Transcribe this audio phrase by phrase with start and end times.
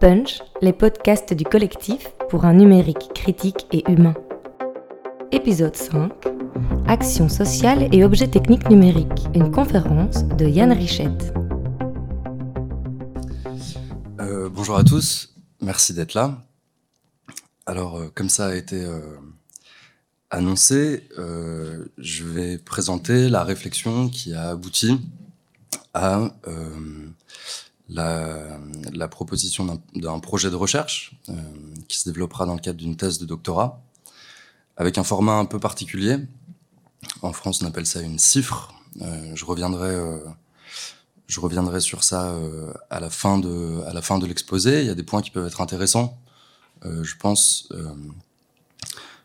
[0.00, 4.14] Punch, les podcasts du collectif pour un numérique critique et humain.
[5.32, 6.12] Épisode 5
[6.86, 9.26] Action sociale et objets techniques numériques.
[9.34, 11.34] Une conférence de Yann Richette.
[14.20, 16.46] Euh, bonjour à tous, merci d'être là.
[17.66, 19.00] Alors, euh, comme ça a été euh,
[20.30, 21.08] annoncé,
[21.98, 25.00] je vais présenter la réflexion qui a abouti
[25.92, 26.30] à
[27.88, 28.58] la,
[28.92, 31.34] la proposition d'un projet de recherche euh,
[31.88, 33.82] qui se développera dans le cadre d'une thèse de doctorat,
[34.76, 36.16] avec un format un peu particulier.
[37.22, 38.74] En France, on appelle ça une cifre.
[39.00, 40.18] Euh, je reviendrai, euh,
[41.26, 44.80] je reviendrai sur ça euh, à la fin de, à la fin de l'exposé.
[44.80, 46.18] Il y a des points qui peuvent être intéressants,
[46.84, 47.94] euh, je pense, euh,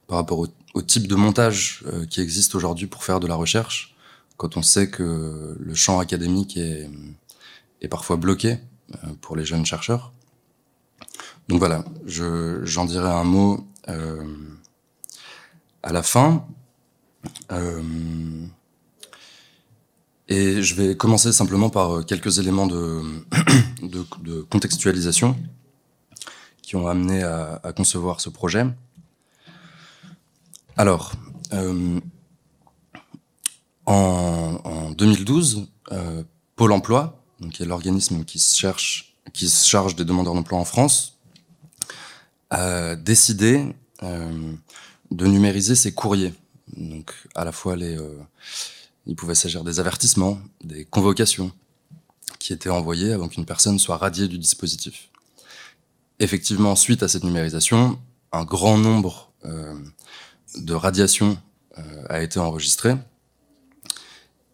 [0.07, 3.95] par rapport au, au, type de montage qui existe aujourd'hui pour faire de la recherche,
[4.37, 6.89] quand on sait que le champ académique est
[7.83, 8.57] est parfois bloqué
[8.95, 10.11] euh, pour les jeunes chercheurs.
[11.49, 14.23] Donc voilà, j'en dirai un mot euh,
[15.83, 16.47] à la fin.
[17.51, 18.45] Euh,
[20.29, 25.35] et je vais commencer simplement par quelques éléments de, contextualisation
[26.61, 28.65] qui ont amené à, concevoir ce projet.
[30.77, 31.11] Alors,
[33.85, 36.23] en, en, 2012, euh,
[36.55, 41.17] Pôle Emploi qui est l'organisme qui se charge des demandeurs d'emploi en France,
[42.49, 44.53] a décidé euh,
[45.11, 46.33] de numériser ses courriers.
[46.77, 48.17] Donc à la fois euh,
[49.05, 51.51] il pouvait s'agir des avertissements, des convocations
[52.39, 55.09] qui étaient envoyées avant qu'une personne soit radiée du dispositif.
[56.19, 57.99] Effectivement, suite à cette numérisation,
[58.31, 59.73] un grand nombre euh,
[60.55, 61.37] de radiations
[62.07, 62.93] a été enregistré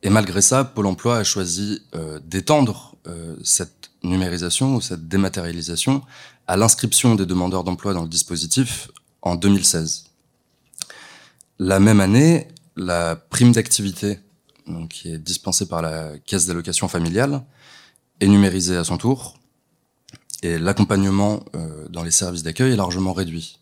[0.01, 6.01] et malgré ça, Pôle emploi a choisi euh, d'étendre euh, cette numérisation ou cette dématérialisation
[6.47, 8.89] à l'inscription des demandeurs d'emploi dans le dispositif
[9.21, 10.05] en 2016.
[11.59, 12.47] La même année,
[12.77, 14.19] la prime d'activité,
[14.89, 17.43] qui est dispensée par la caisse d'allocation familiale,
[18.21, 19.37] est numérisée à son tour,
[20.41, 23.58] et l'accompagnement euh, dans les services d'accueil est largement réduit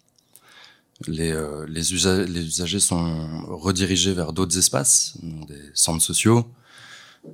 [1.05, 6.47] les, euh, les, usa les, usagers sont redirigés vers d'autres espaces, des centres sociaux,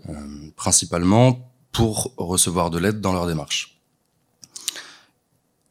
[0.09, 3.79] euh, principalement pour recevoir de l'aide dans leur démarche.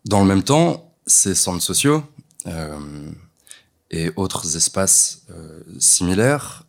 [0.05, 2.03] Dans le même temps, ces centres sociaux
[2.47, 3.11] euh,
[3.91, 5.27] et autres espaces
[5.79, 6.65] similaires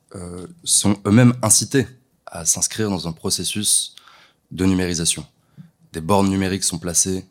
[0.63, 1.87] sont eux-mêmes incités
[2.27, 3.95] à s'inscrire dans un processus
[4.51, 5.25] de numérisation.
[5.93, 7.25] Des bornes numériques sont placées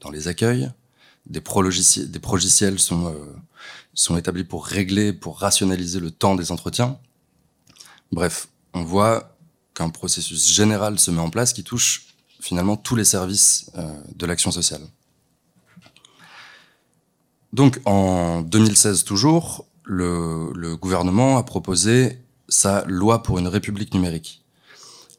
[0.00, 0.70] dans les accueils,
[1.28, 3.14] des, prologiciels, euh,
[3.94, 6.98] sont établis pour régler, pour rationaliser le temps des entretiens.
[8.12, 9.36] Bref, on voit
[9.74, 12.06] qu'un processus général se met en place qui touche
[12.40, 14.82] finalement tous les services euh, de l'action sociale.
[17.52, 22.18] Donc en 2016 toujours, le, le, gouvernement a proposé
[22.48, 24.44] sa loi pour une république numérique,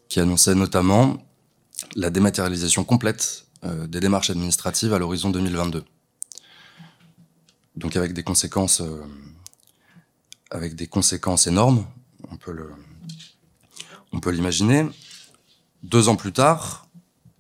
[0.10, 1.18] qui annonçait notamment
[1.96, 5.84] la dématérialisation complète euh, des démarches administratives à l'horizon 2022
[7.76, 9.04] donc avec des conséquences, euh,
[10.52, 11.86] avec des conséquences énormes,
[12.30, 12.70] on peut le,
[14.12, 14.88] on peut l'imaginer.
[15.84, 16.88] Deux ans plus tard,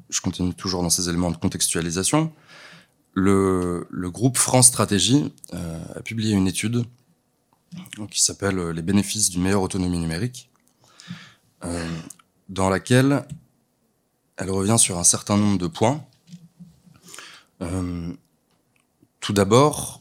[0.09, 2.33] je continue toujours dans ces éléments de contextualisation,
[3.13, 6.85] le, le groupe France Stratégie euh, a publié une étude
[8.09, 10.49] qui s'appelle Les bénéfices d'une meilleure autonomie numérique,
[11.63, 11.89] euh,
[12.47, 13.25] dans laquelle
[14.37, 16.03] elle revient sur un certain nombre de points.
[17.61, 18.13] Euh,
[19.19, 19.98] tout d'abord,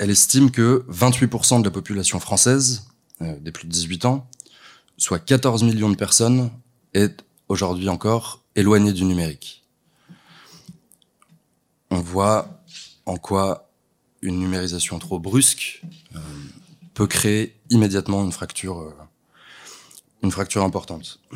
[0.00, 2.88] elle estime que 28% de la population française,
[3.20, 4.26] euh, des plus de 18 ans,
[4.96, 6.50] soit 14 millions de personnes,
[6.94, 9.62] est aujourd'hui encore éloignée du numérique.
[11.90, 12.62] On voit
[13.04, 13.70] en quoi
[14.22, 15.82] une numérisation trop brusque
[16.16, 16.18] euh,
[16.94, 18.94] peut créer immédiatement une fracture, euh,
[20.22, 21.20] une fracture importante.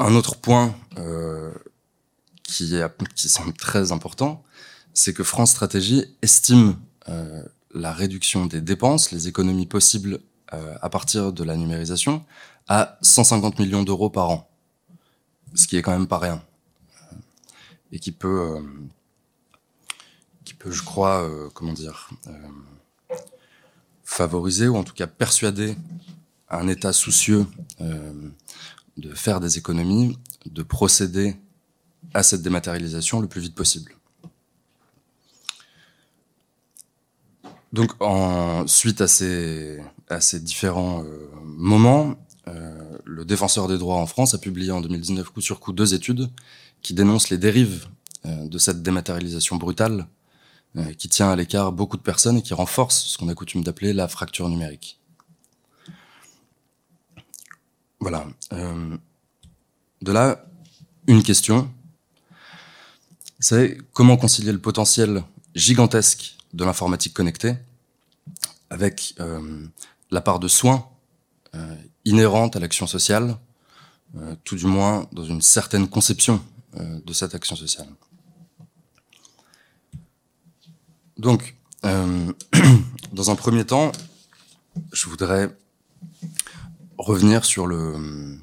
[0.00, 1.52] Un autre point euh,
[2.42, 2.74] qui,
[3.14, 4.42] qui semble très important,
[4.94, 6.76] c'est que France Stratégie estime
[7.08, 7.44] euh,
[7.74, 10.20] la réduction des dépenses, les économies possibles
[10.52, 12.24] euh, à partir de la numérisation,
[12.68, 14.48] à 150 millions d'euros par an,
[15.54, 16.42] ce qui est quand même pas rien,
[17.92, 18.62] et qui peut, euh,
[20.44, 22.10] qui peut, je crois, euh, comment dire,
[24.04, 25.76] favoriser ou en tout cas persuader
[26.48, 27.46] un État soucieux
[27.80, 31.36] de faire des économies, de procéder
[32.12, 33.93] à cette dématérialisation le plus vite possible.
[37.74, 39.80] Donc, en, suite à ces,
[40.40, 42.14] différents euh, moments,
[42.46, 45.92] euh, le défenseur des droits en France a publié en 2019 coup sur coup deux
[45.92, 46.30] études
[46.82, 47.88] qui dénoncent les dérives
[48.24, 50.06] de cette dématérialisation brutale
[50.96, 53.92] qui tient à l'écart beaucoup de personnes et qui renforce ce qu'on a coutume d'appeler
[53.92, 54.98] la fracture numérique.
[58.00, 58.26] Voilà.
[58.50, 60.46] de là,
[61.06, 61.70] une question,
[63.40, 65.22] c'est comment concilier le potentiel
[65.54, 67.56] gigantesque de l'informatique connectée
[68.70, 69.66] avec euh,
[70.10, 70.88] la part de soins
[71.54, 73.36] euh, inhérente à l'action sociale,
[74.16, 76.42] euh, tout du moins dans une certaine conception
[76.76, 77.86] de cette action sociale.
[81.16, 81.54] Donc,
[81.84, 83.92] dans un premier temps,
[84.92, 85.56] je voudrais
[86.98, 88.40] revenir sur le,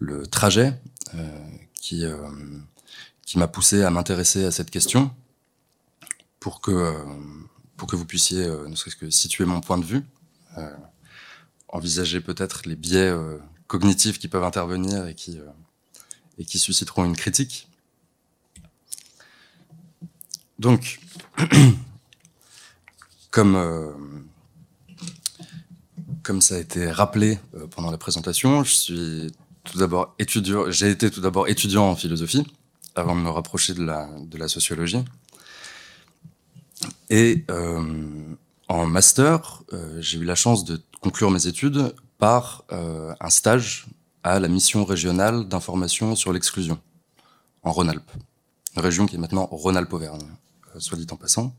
[0.00, 0.76] le trajet
[1.80, 2.02] qui,
[3.24, 5.14] qui m'a poussé à m'intéresser à cette question
[6.42, 6.92] pour que, euh,
[7.76, 10.02] pour que vous puissiez, euh, ne serait-ce que situer mon point de vue,
[10.58, 10.68] euh,
[11.68, 13.14] envisager peut-être les biais
[13.68, 15.38] cognitifs qui peuvent intervenir et qui,
[16.58, 17.68] susciteront une critique.
[20.58, 21.00] Donc,
[23.30, 23.54] comme,
[26.40, 27.38] ça a été rappelé
[27.70, 29.32] pendant la présentation, je suis
[29.64, 32.44] tout d'abord étudiant, j'ai été tout d'abord étudiant en philosophie
[32.96, 33.84] avant de me rapprocher de
[34.36, 35.04] la sociologie.
[37.10, 38.36] Et euh,
[38.68, 43.86] en master, euh, j'ai eu la chance de conclure mes études par euh, un stage
[44.22, 46.78] à la mission régionale d'information sur l'exclusion
[47.64, 48.10] en Rhône-Alpes,
[48.76, 50.26] une région qui est maintenant Rhône-Alpes-Auvergne,
[50.78, 51.54] soit dit en passant.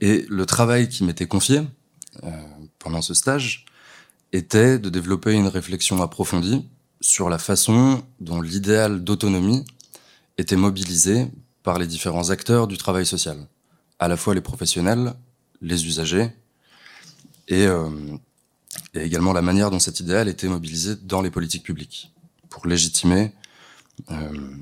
[0.00, 1.62] Et le travail qui m'était confié
[2.78, 3.66] pendant ce stage
[4.32, 6.68] était de développer une réflexion approfondie
[7.00, 9.64] sur la façon dont l'idéal d'autonomie
[10.38, 11.26] était mobilisé
[11.62, 13.46] par les différents acteurs du travail social,
[13.98, 15.14] à la fois les professionnels,
[15.60, 16.30] les usagers,
[17.48, 17.90] et, euh,
[18.94, 22.12] également la manière dont cet idéal était mobilisé dans les politiques publiques,
[22.48, 23.32] pour légitimer,
[24.10, 24.56] euh,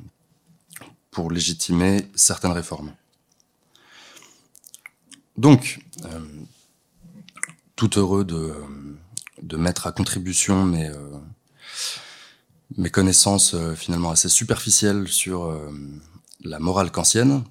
[1.10, 2.92] pour légitimer certaines réformes.
[5.36, 6.20] Donc, euh,
[7.76, 8.54] tout heureux de,
[9.42, 10.90] de mettre à contribution mes,
[12.76, 15.70] mes connaissances euh, finalement assez superficielles sur euh,
[16.44, 17.44] la morale kantienne,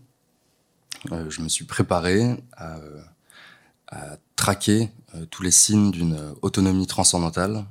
[1.11, 2.77] euh, je me suis préparé à,
[4.35, 4.89] traquer
[5.31, 7.65] tous les signes d'une autonomie transcendantale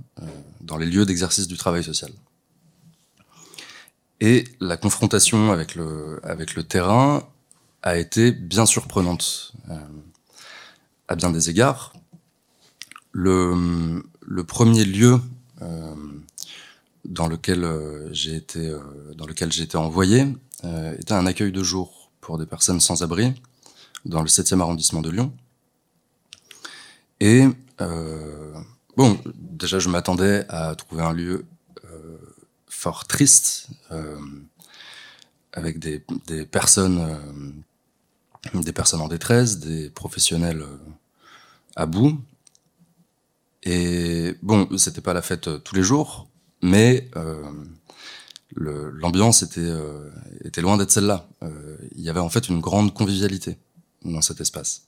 [0.62, 2.10] dans les lieux d'exercice du travail social.
[4.20, 7.22] Et la confrontation avec le, terrain
[7.82, 9.52] a été bien surprenante
[11.06, 11.92] à bien des égards.
[13.12, 15.20] Le, le premier lieu
[17.08, 18.80] dans lequel euh, j'ai été, euh,
[19.16, 20.26] dans lequel j'ai été envoyé euh,
[20.64, 23.34] était un accueil de jour pour des personnes sans abri
[24.04, 25.32] dans le 7e arrondissement de Lyon.
[27.20, 27.46] Et
[28.96, 31.44] bon, déjà je m'attendais à trouver un lieu
[32.68, 33.68] fort triste,
[35.52, 37.64] avec des, des personnes,
[38.54, 40.64] des personnes en détresse, des professionnels
[41.76, 42.18] à bout.
[43.62, 46.28] Et bon, c'était pas la fête tous les jours,
[46.62, 47.42] mais euh,
[48.54, 50.10] l'ambiance était, euh,
[50.44, 51.28] était loin d'être celle-là.
[51.42, 53.58] Euh, il y avait en fait une grande convivialité
[54.04, 54.86] dans cet espace.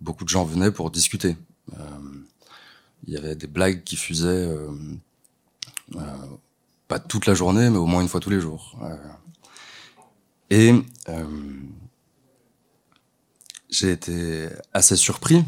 [0.00, 1.36] Beaucoup de gens venaient pour discuter.
[3.06, 4.48] il y avait des blagues qui fusaient
[6.88, 8.78] pas toute la journée, mais au moins une fois tous les jours.
[10.50, 10.74] et
[13.68, 15.44] j'ai été assez surpris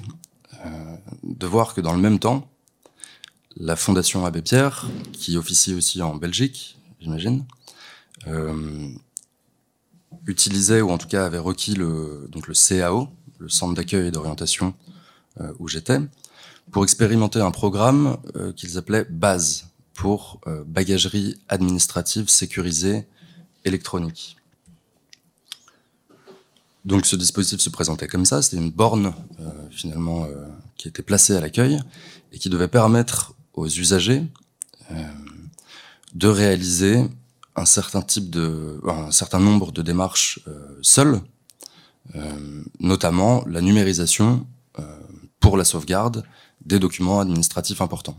[1.22, 2.48] de voir que dans le même temps,
[3.56, 7.44] la Fondation Abbé Pierre, qui officie aussi en Belgique, j'imagine,
[8.28, 8.88] euh,
[10.26, 14.10] utilisait, ou en tout cas avait requis le, donc le CAO, le Centre d'accueil et
[14.10, 14.74] d'orientation
[15.40, 15.98] euh, où j'étais,
[16.70, 23.06] pour expérimenter un programme euh, qu'ils appelaient BASE, pour bagagerie administrative sécurisée
[23.64, 24.36] électronique.
[26.86, 29.12] Donc ce dispositif se présentait comme ça, c'était une borne
[29.70, 30.26] finalement
[30.78, 31.78] qui était placée à l'accueil
[32.32, 34.24] et qui devait permettre aux usagers
[36.14, 37.04] de réaliser
[37.56, 41.20] un certain type de, un certain nombre de démarches euh, seules,
[42.14, 44.46] euh, notamment la numérisation
[45.40, 46.24] pour la sauvegarde
[46.64, 48.16] des documents administratifs importants,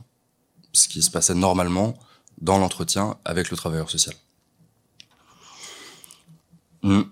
[0.74, 1.96] ce qui se passait normalement
[2.42, 4.16] dans l'entretien avec le travailleur social.
[6.84, 7.04] Hmm.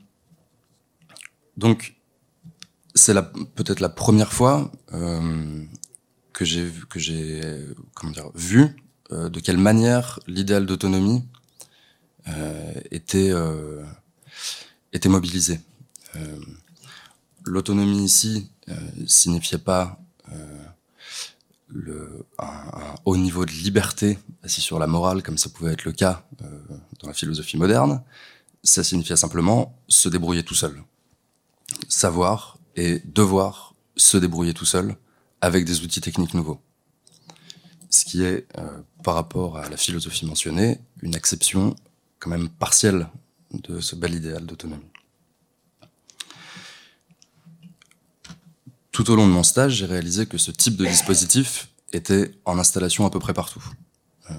[1.56, 1.96] Donc,
[2.94, 3.14] c'est
[3.56, 5.64] peut-être la première fois euh,
[6.34, 8.68] que j'ai que comment dire vu euh,
[9.12, 11.24] de quelle manière l'idéal d'autonomie
[12.28, 13.84] euh, était euh,
[14.94, 15.60] était mobilisé.
[17.46, 18.52] L'autonomie ici
[19.08, 19.98] signifiait pas
[22.38, 26.26] un, haut niveau de liberté assis sur la morale, comme ça pouvait être le cas
[26.42, 26.60] euh,
[27.00, 28.04] dans la philosophie moderne,
[28.64, 30.84] ça signifiait simplement se débrouiller tout seul.
[31.88, 34.96] Savoir et devoir se débrouiller tout seul
[35.42, 36.60] avec des outils techniques nouveaux.
[37.92, 41.76] Ce qui est, euh, par rapport à la philosophie mentionnée, une acception
[42.20, 43.10] quand même partielle
[43.52, 44.82] de ce bel idéal d'autonomie.
[48.94, 52.58] Tout au long de mon stage, j'ai réalisé que ce type de dispositif était en
[52.58, 53.64] installation à peu près partout.
[54.30, 54.34] Euh,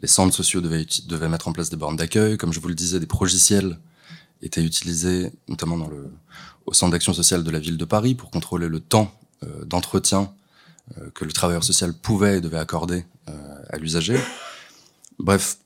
[0.00, 2.98] les centres sociaux devaient, mettre en place des bornes d'accueil, comme je vous le disais,
[2.98, 3.78] des progiciels
[4.42, 5.88] étaient utilisés, notamment
[6.66, 9.12] au centre d'action sociale de la ville de Paris, pour contrôler le temps
[9.44, 10.32] euh, d'entretien
[11.14, 14.18] que le travailleur social pouvait et devait accorder à l'usager.
[15.18, 15.58] Bref,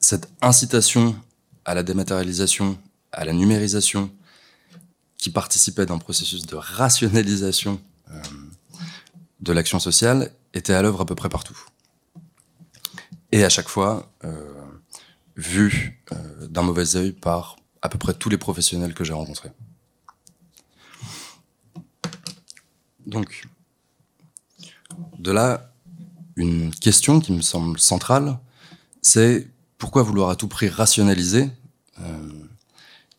[0.00, 1.16] cette incitation
[1.64, 2.78] à la dématérialisation,
[3.12, 4.10] à la numérisation,
[5.18, 7.80] qui participait d'un processus de rationalisation
[8.10, 8.22] euh,
[9.40, 11.58] de l'action sociale était à l'œuvre à peu près partout.
[13.32, 14.54] Et à chaque fois, euh,
[15.36, 19.52] vu euh, d'un mauvais œil par à peu près tous les professionnels que j'ai rencontrés.
[23.06, 23.46] Donc,
[25.18, 25.72] de là,
[26.36, 28.38] une question qui me semble centrale,
[29.02, 31.50] c'est pourquoi vouloir à tout prix rationaliser
[32.00, 32.28] euh,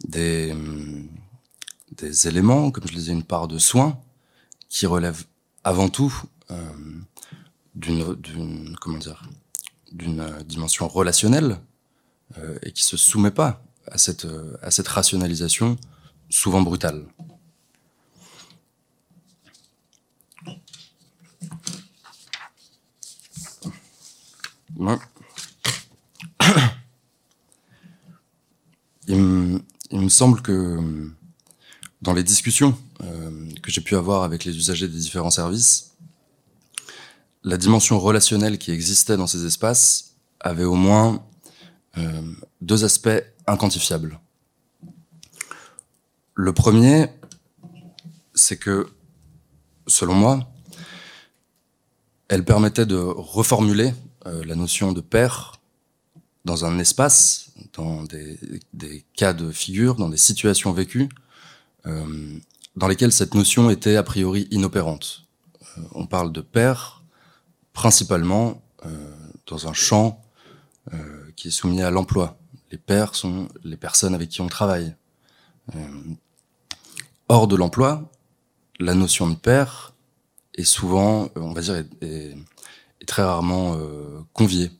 [0.07, 0.55] des,
[1.97, 3.99] des éléments, comme je le disais, une part de soin
[4.69, 5.23] qui relève
[5.63, 6.13] avant tout
[6.49, 6.55] euh,
[7.75, 8.75] d'une
[10.45, 11.59] dimension relationnelle
[12.37, 15.77] euh, et qui se soumet pas à cette rationalisation
[16.29, 17.05] souvent brutale.
[29.07, 31.11] Il, me, semble que
[32.01, 35.91] dans les discussions euh, que j'ai pu avoir avec les usagers des différents services,
[37.43, 41.23] la dimension relationnelle qui existait dans ces espaces avait au moins
[41.97, 42.21] euh,
[42.61, 44.19] deux aspects inquantifiables.
[46.33, 47.07] Le premier,
[48.33, 48.87] c'est que,
[49.87, 50.51] selon moi,
[52.29, 53.93] elle permettait de reformuler
[54.25, 55.61] la notion de père
[56.45, 61.09] dans un espace, dans des, cas de figure, dans des situations vécues,
[61.85, 62.37] euh,
[62.75, 65.25] dans lesquels cette notion était a priori inopérante.
[65.77, 67.03] Euh, on parle de père
[67.73, 69.15] principalement euh,
[69.47, 70.21] dans un champ
[71.35, 72.37] qui est soumis à l'emploi.
[72.71, 74.95] Les pères sont les personnes avec qui on travaille.
[77.29, 78.11] hors de l'emploi,
[78.79, 79.93] la notion de père
[80.55, 82.35] est souvent, on va dire, est,
[83.05, 84.71] très rarement euh, conviée.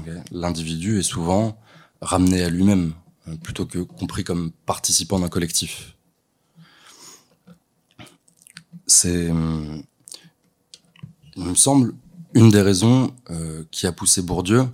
[0.00, 1.58] Okay L'individu est souvent
[2.00, 2.92] ramené à lui-même,
[3.42, 5.96] plutôt que compris comme participant d'un collectif.
[8.86, 9.30] C'est,
[11.36, 11.94] il me semble,
[12.34, 14.68] une des raisons euh, qui a poussé Bourdieu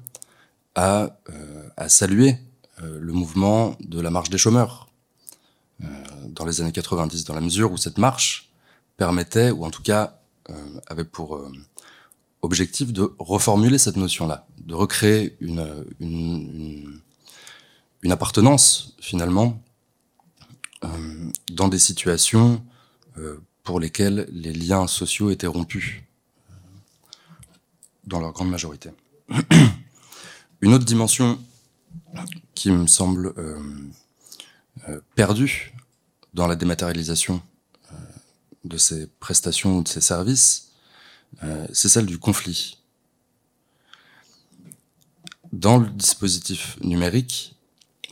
[0.75, 2.37] à, euh, saluer
[2.83, 4.89] euh, le mouvement de la marche des chômeurs.
[5.83, 5.87] Euh,
[6.29, 8.53] dans les années 90, dans la mesure où cette marche
[8.97, 10.19] permettait, ou en tout cas
[10.51, 11.53] euh, avait pour euh,
[12.43, 17.01] objectif de reformuler cette notion-là, de recréer une,
[18.11, 19.63] appartenance finalement
[21.53, 22.63] dans des situations
[23.63, 26.03] pour lesquels les liens sociaux étaient rompus,
[28.05, 28.91] dans leur grande majorité.
[30.61, 31.39] Une autre dimension
[32.55, 33.61] qui me semble euh,
[34.89, 35.73] euh, perdue
[36.35, 37.43] dans la dématérialisation
[37.93, 37.97] euh,
[38.65, 40.72] de ces prestations ou de ces services,
[41.43, 42.79] euh, c'est celle du conflit.
[45.53, 47.57] Dans le dispositif numérique,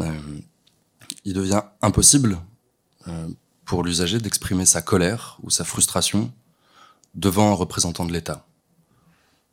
[0.00, 0.40] euh,
[1.24, 2.38] il devient impossible
[3.08, 3.28] euh,
[3.64, 6.32] pour l'usager d'exprimer sa colère ou sa frustration
[7.14, 8.46] devant un représentant de l'État.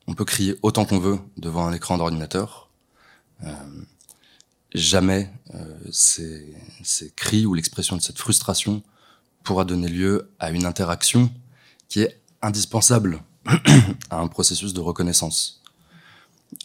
[0.07, 2.69] On peut crier autant qu'on veut devant un écran d'ordinateur.
[4.73, 5.31] Jamais
[5.91, 6.55] ces,
[7.15, 8.83] cris ou l'expression de cette frustration
[9.43, 11.31] pourra donner lieu à une interaction
[11.89, 13.23] qui est indispensable
[14.09, 15.61] à un processus de reconnaissance.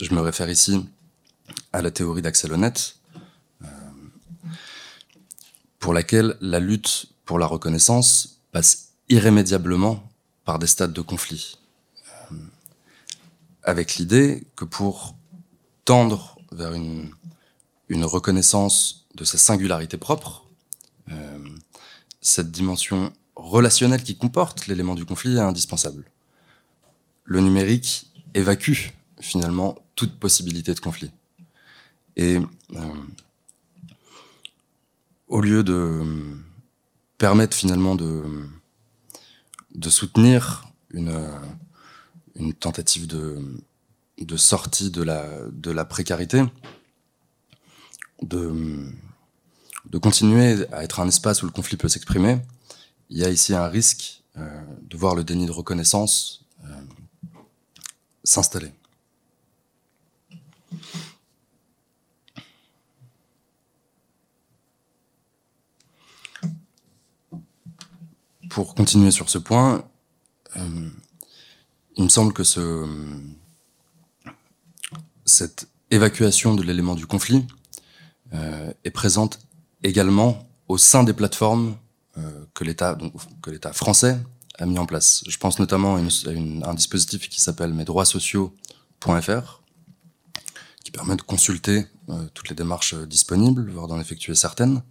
[0.01, 0.87] Je me réfère ici
[1.73, 2.97] à la théorie d'Axel Honneth,
[3.63, 3.67] euh,
[5.79, 10.09] pour laquelle la lutte pour la reconnaissance passe irrémédiablement
[10.45, 11.59] par des stades de conflit.
[12.33, 12.37] Euh,
[13.63, 15.15] avec l'idée que pour
[15.85, 17.11] tendre vers une,
[17.91, 20.47] reconnaissance de sa singularité propre,
[21.11, 21.39] euh,
[22.23, 26.05] cette dimension relationnelle qui comporte l'élément du conflit est indispensable.
[27.25, 31.11] Le numérique évacue finalement toute possibilité de conflit.
[32.17, 32.39] Et
[32.75, 32.81] euh,
[35.29, 36.03] au lieu de
[37.19, 38.25] permettent finalement de,
[39.89, 41.17] soutenir une,
[42.35, 46.43] une tentative de, sortie de la, précarité,
[48.23, 48.93] de,
[50.01, 52.41] continuer à être un espace où le conflit peut s'exprimer,
[53.09, 56.42] il y a ici un risque euh, de voir le déni de reconnaissance euh,
[58.25, 58.73] s'installer.
[68.49, 69.85] Pour continuer sur ce point,
[70.57, 70.91] euh,
[71.97, 72.87] il me semble que ce,
[75.25, 77.47] cette évacuation de l'élément du conflit
[78.35, 79.41] euh, est présente
[79.83, 81.77] également au sein des plateformes
[82.19, 84.19] euh, que l'État français
[84.63, 85.25] a mis en place.
[85.27, 89.61] Je pense notamment à, un dispositif qui s'appelle mesdroitssociaux.fr
[90.85, 94.83] qui permet de consulter euh, toutes les démarches disponibles, voire d'en effectuer certaines.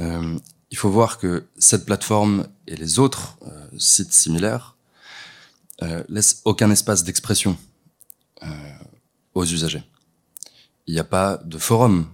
[0.00, 0.38] Euh,
[0.72, 4.74] il faut voir que cette plateforme et les autres euh, sites similaires
[5.82, 7.58] euh, laissent aucun espace d'expression
[8.42, 8.46] euh,
[9.34, 9.84] aux usagers.
[10.86, 12.08] Il n'y a pas de forum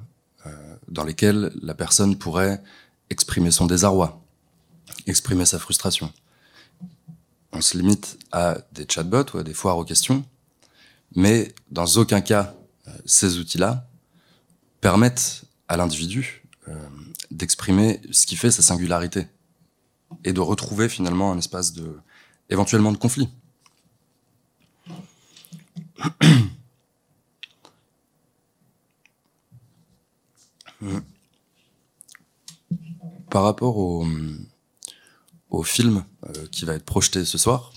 [0.89, 2.63] dans lesquels la personne pourrait
[3.11, 4.23] exprimer son désarroi,
[5.09, 6.13] exprimer sa frustration.
[7.53, 10.25] On se limite à des chatbots ou à des foires aux questions,
[11.17, 12.55] mais dans aucun cas,
[13.05, 13.89] ces outils-là
[14.81, 16.45] permettent à l'individu
[17.31, 19.27] d'exprimer ce qui fait sa singularité
[20.25, 21.99] et de retrouver finalement un espace de
[22.51, 23.29] éventuellement de conflit.
[33.31, 34.07] Par rapport au,
[35.51, 37.73] au film euh, qui va être projeté ce soir,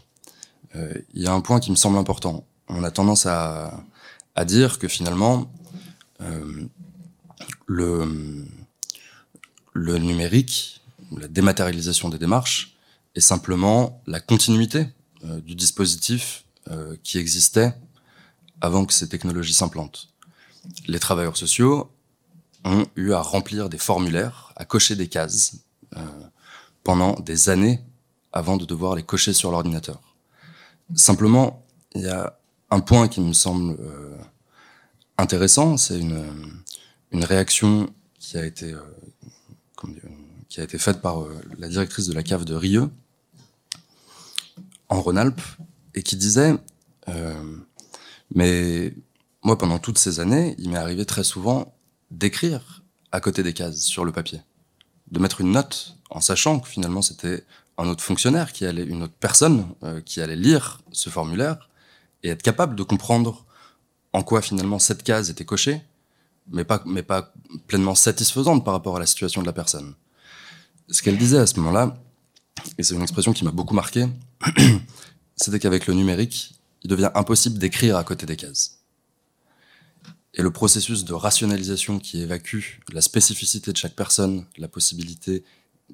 [0.75, 2.45] euh, il y a un point qui me semble important.
[2.67, 3.83] On a tendance à,
[4.35, 5.51] à dire que finalement,
[6.21, 6.65] euh,
[7.65, 8.45] le,
[9.73, 10.81] le numérique,
[11.17, 12.77] la dématérialisation des démarches,
[13.15, 14.87] est simplement la continuité
[15.43, 16.45] du dispositif
[17.03, 17.73] qui existait
[18.61, 20.07] avant que ces technologies s'implantent.
[20.87, 21.91] Les travailleurs sociaux
[22.63, 25.55] ont eu à remplir des formulaires, à cocher des cases
[25.97, 26.05] euh,
[26.83, 27.81] pendant des années
[28.33, 30.01] avant de devoir les cocher sur l'ordinateur.
[30.95, 31.65] Simplement,
[31.95, 32.37] il y a
[32.69, 33.77] un point qui me semble
[35.17, 36.23] intéressant, c'est une,
[37.13, 37.89] réaction
[38.19, 38.73] qui a été
[40.51, 42.89] qui a été faite par euh, la directrice de la cave de Rieux,
[44.89, 45.41] en Rhône-Alpes,
[45.95, 46.53] et qui disait,
[47.07, 47.57] euh,
[48.35, 48.93] mais
[49.43, 51.73] moi, pendant toutes ces années, il m'est arrivé très souvent
[52.11, 54.41] d'écrire à côté des cases sur le papier,
[55.09, 57.43] de mettre une note en sachant que finalement c'était
[57.77, 61.69] un autre fonctionnaire qui allait, une autre personne euh, qui allait lire ce formulaire
[62.21, 63.45] et être capable de comprendre
[64.13, 65.81] en quoi finalement cette case était cochée
[66.51, 67.33] mais pas, mais pas
[67.67, 69.93] pleinement satisfaisante par rapport à la situation de la personne.
[70.89, 71.97] Ce qu'elle disait à ce moment-là,
[72.77, 74.07] et c'est une expression qui m'a beaucoup marqué,
[75.35, 78.79] c'était qu'avec le numérique, il devient impossible d'écrire à côté des cases.
[80.33, 85.43] Et le processus de rationalisation qui évacue la spécificité de chaque personne, la possibilité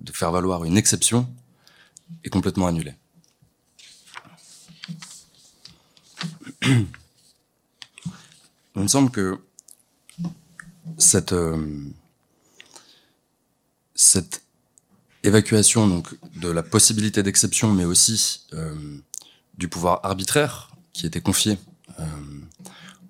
[0.01, 1.27] de faire valoir une exception,
[2.23, 2.93] est complètement annulé.
[6.63, 6.87] Il
[8.75, 9.39] me semble que
[10.97, 11.85] cette, euh,
[13.95, 14.43] cette
[15.23, 18.75] évacuation donc, de la possibilité d'exception, mais aussi euh,
[19.57, 21.57] du pouvoir arbitraire qui était confié
[21.99, 22.05] euh,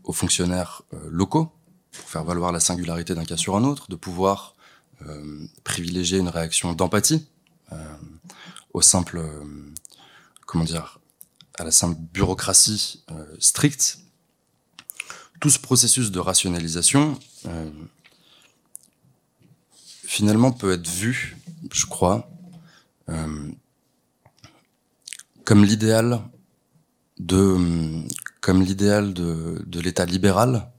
[0.04, 1.52] aux fonctionnaires locaux
[1.91, 4.56] pour faire valoir la singularité d'un cas sur un autre, de pouvoir
[5.64, 7.28] privilégier une réaction d'empathie
[8.74, 9.22] au simple,
[10.46, 11.00] comment dire,
[11.60, 13.04] à la simple bureaucratie
[13.40, 14.00] stricte
[15.40, 17.70] tout ce processus de rationalisation, euh,
[20.06, 21.38] finalement, peut être vu,
[21.72, 22.30] je crois,
[23.10, 23.52] euh,
[25.44, 26.22] comme l'idéal
[27.20, 27.58] de,
[28.42, 30.72] comme l'idéal de, de l'État libéral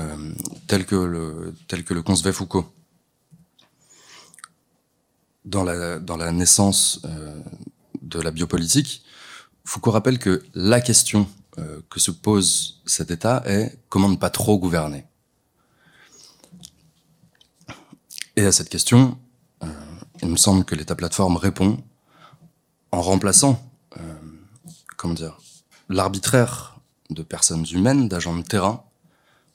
[0.00, 0.32] euh,
[0.66, 2.71] tel que le tel que le concevait Foucault.
[5.44, 7.40] Dans la dans la naissance euh,
[8.00, 9.04] de la biopolitique,
[9.64, 11.26] Foucault rappelle que la question
[11.58, 15.04] euh, que se pose cet État est comment ne pas trop gouverner.
[18.36, 19.18] Et à cette question,
[19.62, 19.66] euh,
[20.22, 21.82] il me semble que l'État plateforme répond
[22.90, 23.62] en remplaçant,
[23.98, 24.18] euh,
[24.96, 25.38] comment dire,
[25.90, 28.84] l'arbitraire de personnes humaines, d'agents de terrain,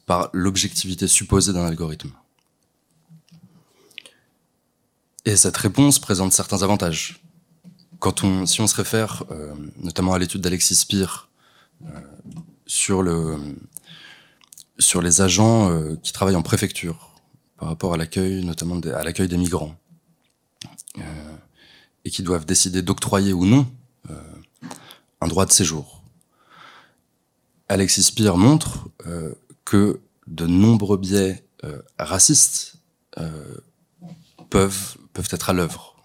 [0.05, 2.11] par l'objectivité supposée d'un algorithme.
[5.27, 7.21] Et cette réponse présente certains avantages.
[7.99, 9.25] Quand on, si on se réfère
[9.75, 11.29] notamment à l'étude d'Alexis Spire
[12.65, 13.37] sur le
[14.79, 17.11] sur les agents euh, qui travaillent en préfecture
[17.57, 19.75] par rapport à l'accueil, notamment à l'accueil des migrants,
[20.97, 21.35] euh,
[22.05, 23.67] et qui doivent décider d'octroyer ou non
[24.09, 24.13] euh,
[25.19, 26.03] un droit de séjour.
[27.67, 28.87] Alexis Spire montre
[29.65, 31.43] que de nombreux biais
[31.99, 32.75] racistes
[34.49, 35.95] peuvent, peuvent être à l'œuvre.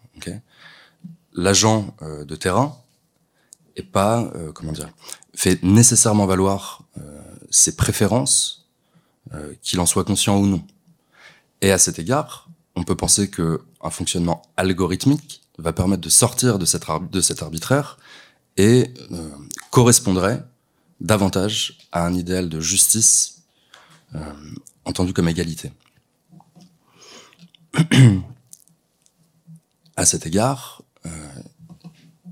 [1.34, 2.76] L'agent de terrain
[3.76, 4.88] est pas, comment dire,
[5.34, 6.82] fait nécessairement valoir
[7.50, 8.68] ses préférences,
[9.62, 10.62] qu'il en soit conscient ou non.
[11.60, 16.58] Et à cet égard, on peut penser que un fonctionnement algorithmique va permettre de sortir
[16.58, 16.84] de, cette
[17.20, 17.98] cet arbitraire
[18.56, 19.30] et euh,
[19.70, 20.44] correspondrait
[21.00, 23.42] davantage à un idéal de justice
[24.14, 24.20] euh,
[24.84, 25.72] entendu comme égalité.
[30.02, 31.10] à cet égard, euh,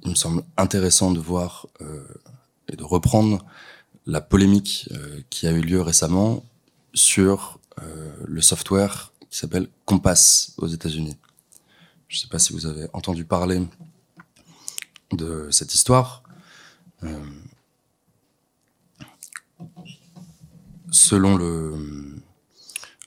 [0.03, 2.05] il me semble intéressant de voir euh,
[2.69, 3.45] et de reprendre
[4.07, 6.45] la polémique euh, qui a eu lieu récemment
[6.93, 7.59] sur
[8.27, 11.17] le software qui s'appelle Compass aux États-Unis.
[12.09, 13.67] Je ne sais pas si vous avez entendu parler
[15.13, 16.23] de cette histoire.
[20.91, 22.21] Selon le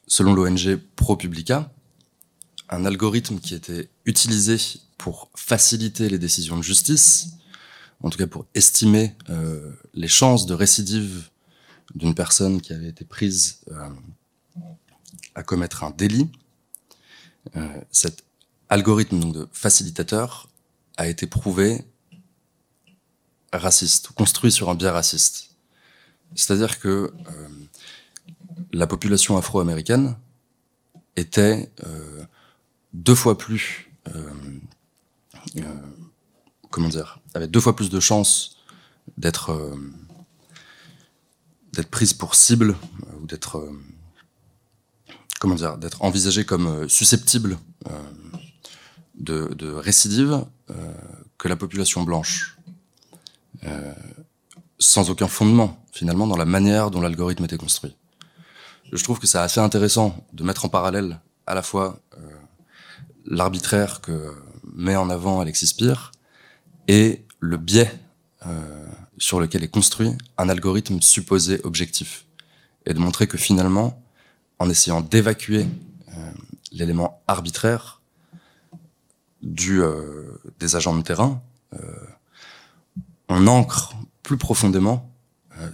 [0.08, 1.72] selon l'ONG ProPublica,
[2.70, 4.58] un algorithme qui était utilisé
[4.98, 7.30] pour faciliter les décisions de justice,
[8.02, 11.30] en tout cas pour estimer euh, les chances de récidive
[11.96, 13.90] d'une personne qui avait été prise euh,
[15.36, 16.30] à commettre un délit,
[17.56, 18.24] euh, cet
[18.70, 20.50] algorithme de facilitateur
[20.98, 21.86] a été prouvé
[23.52, 25.56] raciste, construit sur un biais raciste.
[26.36, 27.50] C'est-à-dire que euh,
[28.72, 30.16] la population afro-américaine
[31.16, 32.24] était euh,
[32.94, 33.92] deux fois plus,
[36.70, 38.58] comment dire, avait deux fois plus de chances
[39.18, 39.76] d'être euh,
[41.92, 42.76] prise pour cible
[43.22, 43.68] ou d'être
[45.40, 47.58] comment dire, d'être envisagée comme susceptible
[49.16, 50.46] de, récidive
[51.38, 52.58] que la population blanche.
[53.66, 53.94] Euh,
[54.80, 57.96] sans aucun fondement, finalement, dans la manière dont l'algorithme était construit.
[58.92, 62.38] Je trouve que c'est assez intéressant de mettre en parallèle à la fois euh,
[63.26, 64.34] l'arbitraire que
[64.74, 66.12] met en avant Alexis Spire
[66.88, 67.92] et le biais
[68.46, 72.26] euh, sur lequel est construit un algorithme supposé objectif.
[72.86, 74.04] Et de montrer que finalement,
[74.60, 75.66] en essayant d'évacuer
[76.10, 76.32] euh,
[76.72, 78.02] l'élément arbitraire
[79.42, 81.42] du, euh, des agents de terrain,
[83.30, 85.12] on ancre plus profondément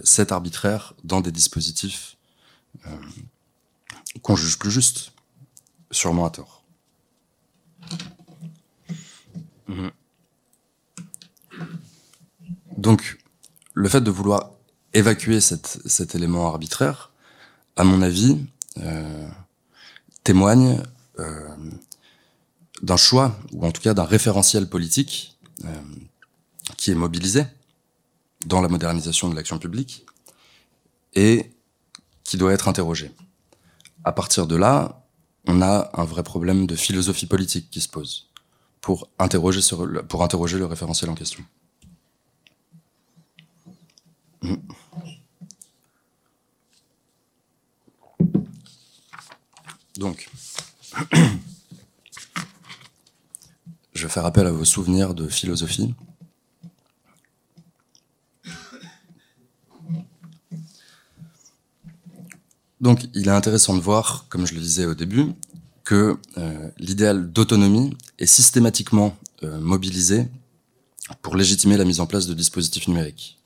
[0.02, 2.16] cet arbitraire dans des dispositifs
[4.22, 5.12] qu'on juge plus justes,
[5.90, 6.59] sûrement à tort.
[9.70, 9.90] Mhm.
[12.76, 13.18] Donc,
[13.74, 14.50] le fait de vouloir
[14.94, 17.12] évacuer cet, élément arbitraire,
[17.76, 18.38] à mon avis,
[18.78, 19.28] euh,
[20.24, 20.82] témoigne
[21.18, 21.56] euh,
[22.82, 25.82] d'un choix, ou en tout cas d'un référentiel politique, euh,
[26.76, 27.44] qui est mobilisé
[28.46, 30.06] dans la modernisation de l'action publique
[31.14, 31.52] et
[32.24, 33.12] qui doit être interrogé.
[34.02, 35.04] À partir de là,
[35.46, 38.29] on a un vrai problème de philosophie politique qui se pose
[38.80, 39.60] pour interroger,
[40.58, 41.44] le référentiel en question.
[44.42, 44.56] Mmh.
[49.96, 50.30] Donc,
[53.92, 55.94] je vais faire appel à vos souvenirs de philosophie.
[62.80, 65.34] Donc, il est intéressant de voir, comme je le disais au début,
[65.90, 70.28] que euh, l'idéal d'autonomie est systématiquement euh, mobilisé
[71.20, 73.40] pour légitimer la mise en place de dispositifs numériques.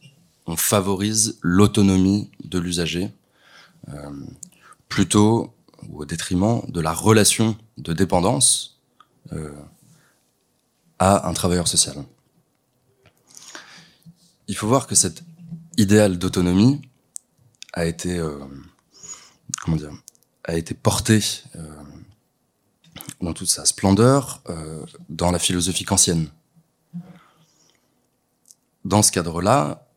[0.44, 3.10] On favorise l'autonomie de l'usager
[3.88, 4.10] euh,
[4.90, 5.54] plutôt
[5.88, 8.78] ou au détriment de la relation de dépendance
[10.98, 11.96] à un travailleur social.
[14.48, 15.24] Il faut voir que cet
[15.78, 16.82] idéal d'autonomie
[17.72, 18.22] a été
[19.62, 19.92] comment dire,
[20.44, 21.22] a été porté
[23.24, 26.28] dans toute sa splendeur euh, dans la philosophie kantienne.
[28.84, 29.88] Dans ce cadre-là,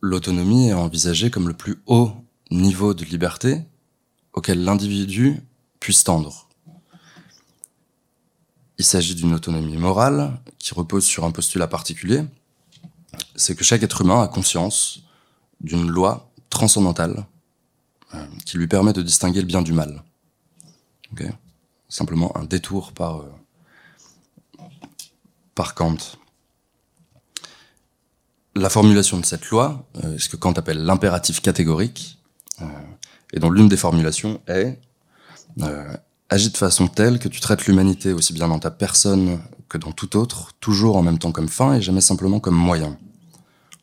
[0.00, 2.12] l'autonomie est envisagée comme le plus haut
[2.50, 3.62] niveau de liberté
[4.32, 5.40] auquel l'individu
[5.78, 6.48] puisse tendre.
[8.78, 12.24] Il s'agit d'une autonomie morale qui repose sur un postulat particulier,
[13.36, 15.02] c'est que chaque être humain a conscience
[15.60, 17.26] d'une loi transcendantale
[18.14, 20.02] euh, qui lui permet de distinguer le bien du mal.
[21.90, 23.32] Simplement un détour par, euh,
[25.56, 25.96] par Kant.
[28.54, 32.18] La formulation de cette loi, euh, ce que Kant appelle l'impératif catégorique,
[32.62, 32.64] euh,
[33.32, 34.80] et dont l'une des formulations est
[36.28, 39.90] agis de façon telle que tu traites l'humanité aussi bien dans ta personne que dans
[39.90, 42.96] tout autre, toujours en même temps comme fin et jamais simplement comme moyen.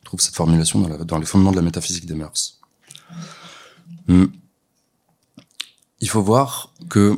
[0.00, 2.58] On trouve cette formulation dans, les fondements de la métaphysique des mœurs.
[4.06, 4.26] Hmm.
[6.00, 7.16] Il faut voir que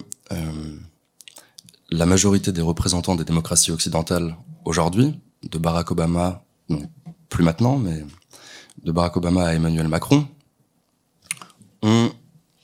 [1.90, 6.44] la majorité des représentants des démocraties occidentales aujourd'hui, de Barack Obama,
[7.28, 8.04] plus maintenant, mais
[8.84, 10.26] de Barack Obama à Emmanuel Macron,
[11.82, 12.12] ont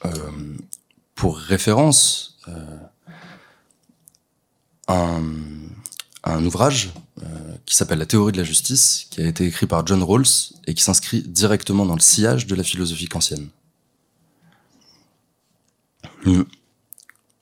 [0.05, 0.11] euh,
[1.15, 2.79] pour référence euh,
[4.89, 7.27] un, ouvrage euh,
[7.65, 10.75] qui s'appelle La théorie de la justice, qui a été écrit par John Rawls et
[10.75, 13.49] qui s'inscrit directement dans le sillage de la philosophie kantienne.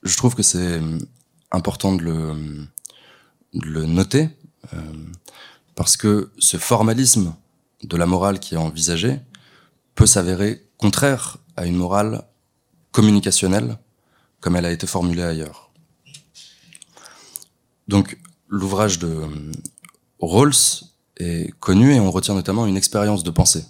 [0.04, 0.80] Je trouve que c'est
[1.50, 2.02] important de
[3.52, 4.28] le, noter,
[4.74, 4.92] euh,
[5.74, 7.34] parce que ce formalisme
[7.82, 9.18] de la morale qui est envisagé
[9.94, 12.22] peut s'avérer contraire à une morale
[12.92, 13.78] communicationnelle
[14.40, 15.70] comme elle a été formulée ailleurs.
[17.88, 19.22] Donc l'ouvrage de
[20.20, 20.84] Rawls
[21.16, 23.64] est connu et on retient notamment une expérience de pensée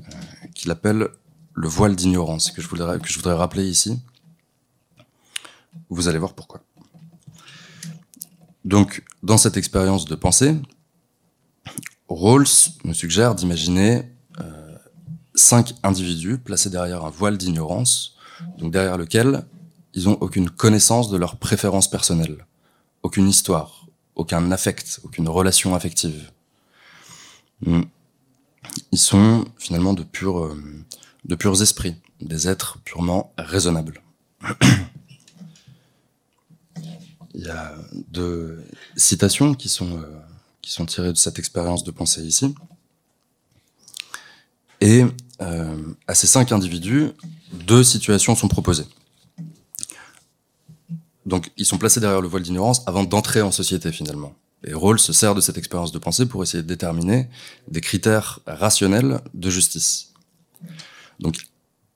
[0.00, 0.12] euh,
[0.54, 1.08] qu'il appelle
[1.54, 3.98] le voile d'ignorance que que je voudrais rappeler ici.
[5.90, 6.62] Vous allez voir pourquoi.
[8.64, 10.56] Donc, dans cette expérience de pensée,
[12.08, 12.46] Rawls
[12.84, 14.02] nous suggère d'imaginer
[14.40, 14.76] euh,
[15.34, 18.16] cinq individus placés derrière un voile d'ignorance,
[18.58, 19.46] derrière lequel
[19.94, 22.44] ils n'ont aucune connaissance de leurs préférences personnelles,
[23.02, 26.32] aucune histoire, aucun affect, aucune relation affective.
[27.64, 27.82] Hmm.
[28.92, 30.54] Ils sont finalement euh,
[31.24, 34.02] de purs esprits, des êtres purement raisonnables.
[37.36, 37.74] Il y a
[38.08, 38.64] deux
[38.96, 40.06] citations qui sont, euh,
[40.62, 42.54] qui sont tirées de cette expérience de pensée ici.
[44.80, 45.04] Et
[45.42, 47.10] euh, à ces cinq individus,
[47.52, 48.86] deux situations sont proposées.
[51.26, 54.34] Donc, ils sont placés derrière le voile d'ignorance avant d'entrer en société, finalement.
[54.64, 57.28] Et Rawls se sert de cette expérience de pensée pour essayer de déterminer
[57.68, 60.14] des critères rationnels de justice.
[61.20, 61.36] Donc,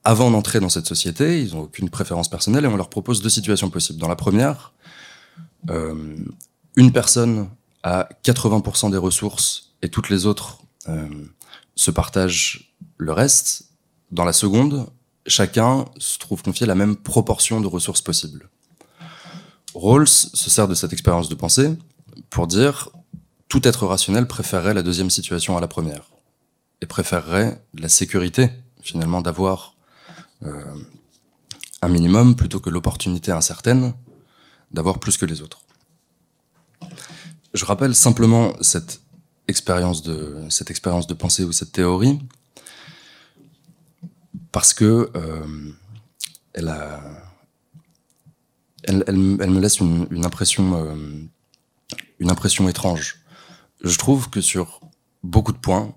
[0.03, 3.29] avant d'entrer dans cette société, ils n'ont aucune préférence personnelle et on leur propose deux
[3.29, 3.99] situations possibles.
[3.99, 4.73] Dans la première,
[5.69, 6.17] euh,
[6.75, 7.49] une personne
[7.83, 11.07] a 80% des ressources et toutes les autres euh,
[11.75, 13.65] se partagent le reste.
[14.11, 14.87] Dans la seconde,
[15.27, 18.49] chacun se trouve confié la même proportion de ressources possibles.
[19.73, 21.77] Rawls se sert de cette expérience de pensée
[22.29, 22.89] pour dire
[23.47, 26.11] tout être rationnel préférerait la deuxième situation à la première
[26.81, 28.49] et préférerait la sécurité
[28.81, 29.75] finalement d'avoir
[30.43, 30.63] euh,
[31.81, 33.93] un minimum plutôt que l'opportunité incertaine
[34.73, 35.61] d'avoir plus que les autres.
[37.53, 39.01] Je rappelle simplement cette
[39.47, 42.19] expérience de, pensée ou cette théorie
[44.51, 45.73] parce que euh,
[46.53, 46.65] elle,
[49.17, 50.05] me laisse euh,
[52.19, 53.23] une impression étrange.
[53.83, 54.79] Je trouve que sur
[55.23, 55.93] beaucoup de points,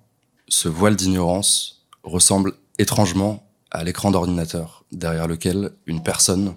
[0.49, 6.55] ce voile d'ignorance ressemble étrangement à l'écran d'ordinateur derrière lequel une personne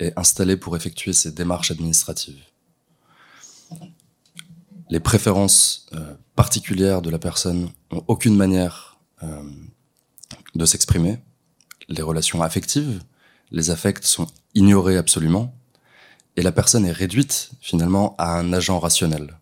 [0.00, 2.42] est installé pour effectuer ces démarches administratives.
[4.90, 9.42] Les préférences euh, particulières de la personne ont aucune manière euh,
[10.54, 11.18] de s'exprimer.
[11.88, 13.02] Les relations affectives,
[13.50, 15.54] les affects sont ignorés absolument,
[16.36, 19.38] et la personne est réduite finalement à un agent rationnel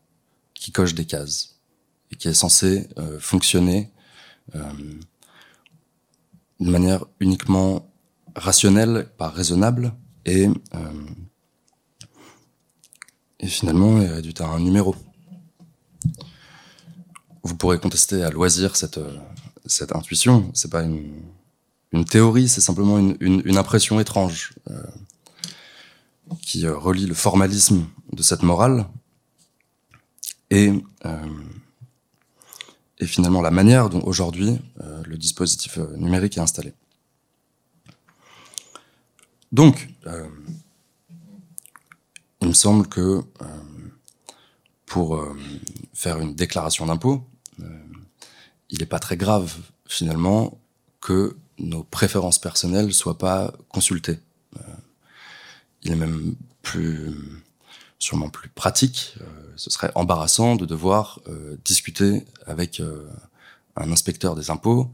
[0.54, 1.56] qui coche des cases
[2.10, 3.90] et qui est censé euh, fonctionner
[6.60, 7.90] d'une manière uniquement
[8.34, 11.06] rationnelle, pas raisonnable, et, euh,
[13.40, 14.94] et finalement est réduite à un numéro.
[17.42, 19.00] Vous pourrez contester à loisir cette,
[19.66, 21.22] cette intuition, c'est pas une,
[21.92, 24.82] une théorie, c'est simplement une, une, une, impression étrange euh,
[26.40, 28.86] qui euh, relie le formalisme de cette morale
[30.50, 30.72] et,
[31.06, 31.26] euh,
[32.98, 36.72] et finalement la manière dont aujourd'hui euh, le dispositif euh, numérique est installé.
[39.52, 40.28] Donc, euh,
[42.40, 43.46] il me semble que euh,
[44.86, 45.36] pour euh,
[45.92, 47.22] faire une déclaration d'impôt,
[48.70, 49.54] il n'est pas très grave
[49.86, 50.58] finalement
[51.02, 54.18] que nos préférences personnelles soient pas consultées.
[55.82, 57.12] il est même plus,
[57.98, 59.14] sûrement plus pratique.
[59.56, 61.20] ce serait embarrassant de devoir
[61.66, 62.82] discuter avec
[63.76, 64.90] un inspecteur des impôts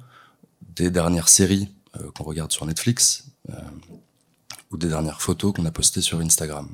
[0.75, 1.73] des dernières séries
[2.17, 3.29] qu'on regarde sur Netflix
[4.71, 6.69] ou des dernières photos qu'on a postées sur Instagram.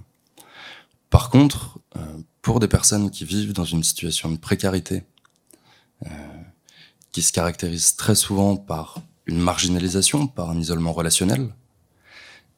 [1.11, 2.01] Par contre, euh,
[2.43, 5.05] pour des personnes qui vivent dans une situation de précarité,
[6.07, 6.09] euh,
[7.13, 11.55] qui se caractérise très souvent par une marginalisation, par un isolement relationnel,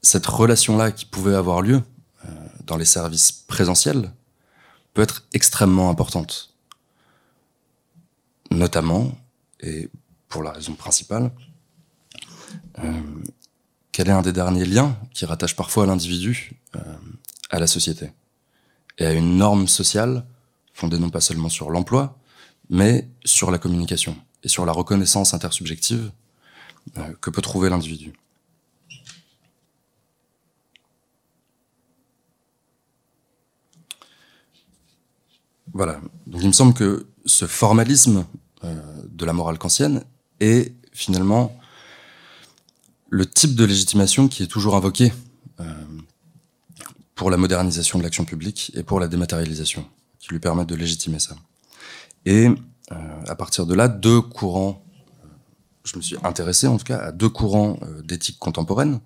[0.00, 1.82] cette relation-là qui pouvait avoir lieu
[2.24, 2.28] euh,
[2.64, 4.12] dans les services présentiels
[4.94, 6.54] peut être extrêmement importante.
[8.50, 9.12] Notamment,
[9.60, 9.90] et
[10.28, 11.30] pour la raison principale,
[13.96, 16.52] quel est un des derniers liens qui rattache parfois l'individu
[17.48, 18.12] à la société
[18.98, 20.26] et à une norme sociale
[20.74, 22.18] fondée non pas seulement sur l'emploi,
[22.68, 26.12] mais sur la communication et sur la reconnaissance intersubjective
[27.22, 28.12] que peut trouver l'individu.
[35.72, 36.02] Voilà.
[36.26, 38.26] Donc il me semble que ce formalisme
[38.62, 38.74] euh,
[39.08, 40.04] de la morale kantienne
[40.40, 41.58] est finalement
[43.08, 45.12] le type de légitimation qui est toujours invoqué
[45.60, 45.64] euh,
[47.14, 49.86] pour la modernisation de l'action publique et pour la dématérialisation,
[50.18, 51.36] qui lui permettent de légitimer ça.
[52.24, 52.48] Et
[52.92, 54.82] euh, à partir de là, deux courants,
[55.84, 58.98] je me suis intéressé en tout cas à deux courants d'éthique contemporaine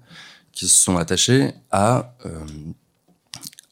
[0.52, 2.16] qui se sont attachés à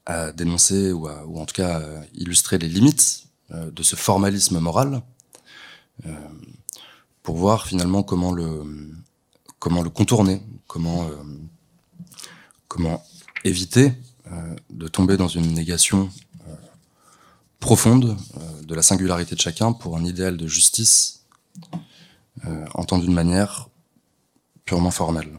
[0.05, 1.83] à dénoncer ou, ou en tout cas
[2.15, 5.01] illustrer les limites euh, de ce formalisme moral
[6.05, 6.11] euh,
[7.23, 8.63] pour voir finalement comment le
[9.59, 12.97] comment le contourner, comment euh,
[13.45, 13.93] éviter
[14.71, 16.11] de tomber dans une négation
[17.61, 18.17] profonde
[18.63, 21.25] de la singularité de chacun pour un idéal de justice
[22.75, 23.69] entendu d'une manière
[24.65, 25.39] purement formelle.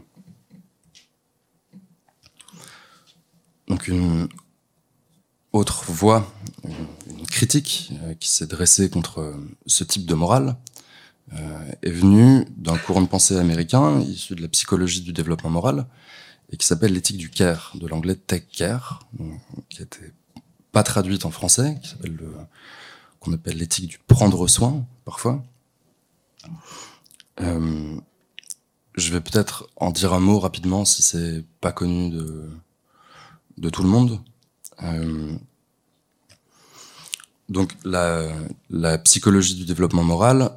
[3.68, 4.28] Donc une
[5.52, 6.28] autre voie,
[6.64, 10.52] une critique euh, qui s'est dressée contre euh, ce type de morale, euh,
[11.82, 15.86] est venue d'un courant de pensée américain issu de la psychologie du développement moral
[16.50, 19.06] et qui s'appelle l'éthique du care, de l'anglais tech care,
[19.68, 20.12] qui n'était
[20.72, 22.32] pas traduite en français, qui s'appelle le
[23.20, 25.44] qu'on appelle l'éthique du prendre soin parfois.
[27.40, 27.96] Euh,
[28.96, 32.50] je vais peut-être en dire un mot rapidement si c'est pas connu de,
[33.58, 34.20] de tout le monde.
[34.82, 35.36] Euh,
[37.48, 38.28] donc la,
[38.70, 40.48] la, psychologie du développement moral euh,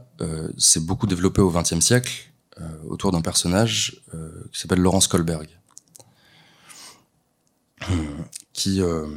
[0.58, 5.49] s'est beaucoup développée au XXe siècle euh, autour d'un personnage euh, qui s'appelle Laurence Kohlberg,
[8.54, 9.08] qui, euh,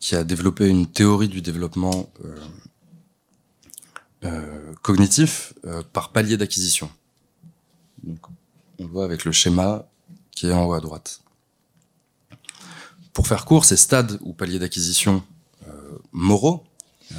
[0.00, 2.10] qui a développé une théorie du développement
[4.82, 5.54] cognitif
[5.92, 6.90] par palier d'acquisition.
[8.06, 8.16] On
[8.80, 9.88] le voit avec le schéma
[10.32, 11.22] qui est en haut à droite.
[13.12, 15.22] Pour faire court, ces stades ou paliers d'acquisition
[15.68, 16.64] euh, moraux
[17.12, 17.16] euh,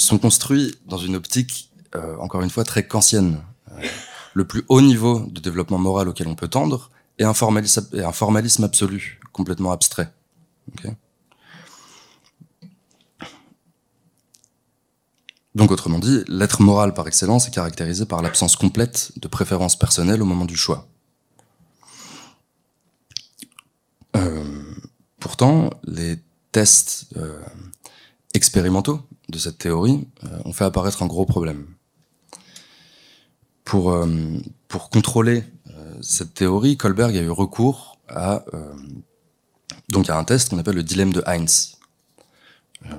[0.00, 3.40] sont construits dans une optique, euh, encore une fois, très kantienne.
[4.34, 9.20] le plus haut niveau de développement moral auquel on peut tendre est un formalisme, absolu,
[9.32, 10.12] complètement abstrait.
[15.56, 20.22] Donc, autrement dit, l'être moral par excellence est caractérisé par l'absence complète de préférence personnelle
[20.22, 20.86] au moment du choix.
[25.20, 26.18] Pourtant, les
[26.50, 27.38] tests euh,
[28.34, 31.66] expérimentaux de cette théorie euh, ont fait apparaître un gros problème.
[33.64, 34.06] Pour, euh,
[34.90, 35.44] contrôler
[36.00, 38.44] cette théorie, Kohlberg a eu recours à,
[39.90, 41.76] donc à un test qu'on appelle le dilemme de Heinz.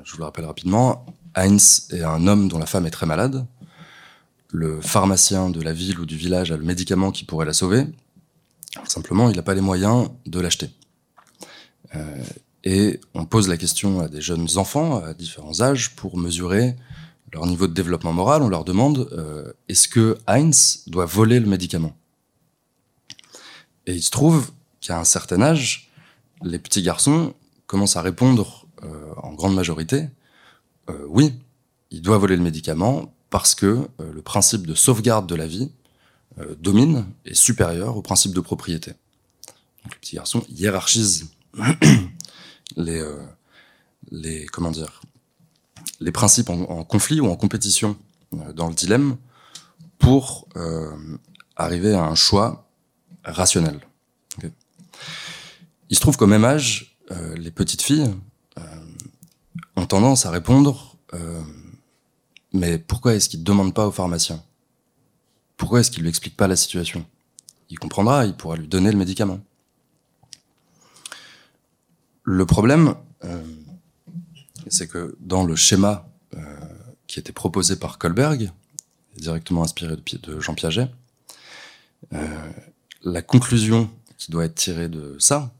[0.03, 1.05] je vous le rappelle rapidement.
[1.35, 3.45] Heinz est un homme dont la femme est très malade.
[4.49, 7.87] Le pharmacien de la ville ou du village a le médicament qui pourrait la sauver.
[8.85, 10.69] Simplement, il n'a pas les moyens de l'acheter.
[11.95, 12.23] Euh,
[12.63, 16.75] et on pose la question à des jeunes enfants à différents âges pour mesurer
[17.33, 18.43] leur niveau de développement moral.
[18.43, 21.95] On leur demande euh, est-ce que Heinz doit voler le médicament?
[23.87, 25.89] Et il se trouve qu'à un certain âge,
[26.43, 27.33] les petits garçons
[27.67, 30.07] commencent à répondre euh, en grande majorité
[31.07, 31.33] oui,
[31.89, 35.71] il doit voler le médicament parce que le principe de sauvegarde de la vie
[36.59, 38.91] domine et supérieur au principe de propriété.
[39.83, 41.31] Donc, les petits garçons hiérarchisent
[42.77, 43.17] les, euh,
[44.11, 44.47] les,
[45.99, 47.97] les principes en, conflit ou en compétition
[48.33, 49.17] euh, dans le dilemme
[49.99, 50.95] pour euh,
[51.55, 52.67] arriver à un choix
[53.23, 53.79] rationnel.
[55.89, 56.97] Il se trouve qu'au même âge,
[57.35, 58.09] les petites filles
[59.75, 60.95] ont tendance à répondre
[62.53, 64.43] mais pourquoi est-ce qu'il ne demande pas au pharmacien?
[65.57, 67.05] Pourquoi est-ce qu'il lui explique pas la situation?
[67.69, 69.39] Il comprendra, il pourra lui donner le médicament.
[72.33, 73.43] Le problème, euh,
[74.67, 76.39] c'est que dans le schéma euh,
[77.05, 78.53] qui était proposé par Kohlberg,
[79.17, 80.87] directement inspiré de, Jean Piaget,
[82.13, 82.49] euh,
[83.03, 85.53] la conclusion qui doit être tirée de ça,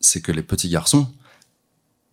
[0.00, 1.10] c'est que les petits garçons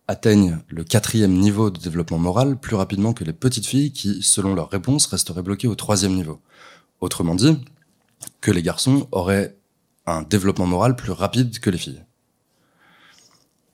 [0.08, 4.54] atteignent le quatrième niveau de développement moral plus rapidement que les petites filles qui, selon
[4.54, 6.40] leur réponse, resteraient bloquées au troisième niveau.
[7.02, 7.58] Autrement dit,
[8.40, 9.58] que les garçons auraient
[10.06, 12.02] un développement moral plus rapide que les filles.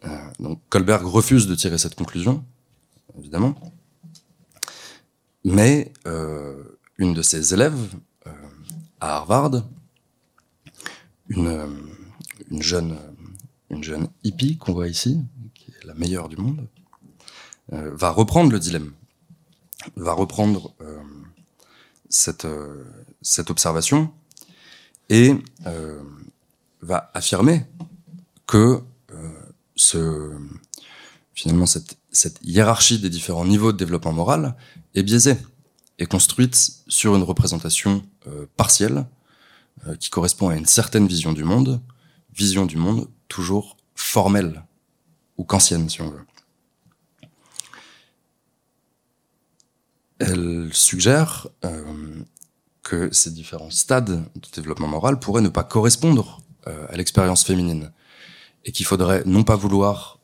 [0.05, 0.09] Euh,
[0.41, 2.45] donc Kohlberg refuse de tirer cette conclusion,
[3.19, 3.55] évidemment.
[5.45, 6.63] Mais euh,
[6.99, 7.95] une de ses élèves
[8.27, 8.33] euh,
[9.01, 9.63] à Harvard
[11.29, 11.67] une,
[12.51, 12.99] une, jeune,
[13.71, 15.21] une jeune hippie qu'on voit ici,
[15.55, 16.67] qui est la meilleure du monde,
[17.71, 18.93] va reprendre le dilemme,
[19.97, 20.75] va reprendre
[22.11, 22.45] cette
[23.49, 24.13] observation
[25.09, 25.35] et
[26.83, 27.65] va affirmer
[28.47, 28.83] que
[29.83, 30.31] ce,
[31.35, 31.97] finalement cette,
[32.43, 34.57] hiérarchie des différents niveaux de développement moral
[34.95, 35.37] est biaisée
[35.99, 36.57] est construite
[36.89, 39.07] sur une représentation euh, partielle
[39.87, 41.81] euh, qui correspond à une certaine vision du monde,
[42.35, 44.63] vision du monde toujours formelle
[45.37, 46.25] ou kantienne si on veut.
[50.19, 52.23] Elle suggère euh,
[52.83, 57.91] que ces différents stades de développement moral pourraient ne pas correspondre à l'expérience féminine
[58.65, 60.19] et qu'il faudrait non pas vouloir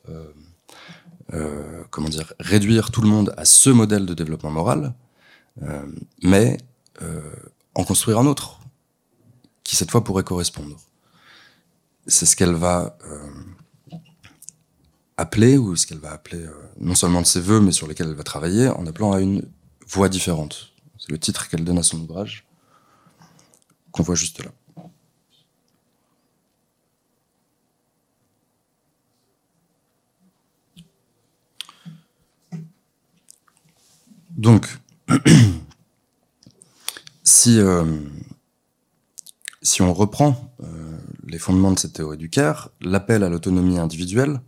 [1.90, 4.94] comment dire réduire tout le monde à ce modèle de développement moral,
[5.62, 5.86] euh,
[6.22, 6.58] mais
[7.02, 7.20] euh,
[7.74, 8.60] en construire un autre
[9.64, 10.76] qui cette fois pourrait correspondre.
[12.06, 13.96] C'est ce qu'elle va euh,
[15.16, 16.46] appeler, ou ce qu'elle va appeler
[16.80, 19.42] non seulement de ses voeux, mais sur lesquels elle va travailler, en appelant à une
[19.86, 20.72] voie différente.
[20.98, 22.46] C'est le titre qu'elle donne à son ouvrage,
[23.92, 24.50] qu'on voit juste là.
[34.38, 34.68] Donc,
[37.24, 37.84] si, euh,
[39.62, 44.40] si on reprend euh, les fondements de cette théorie du CARE, l'appel à l'autonomie individuelle,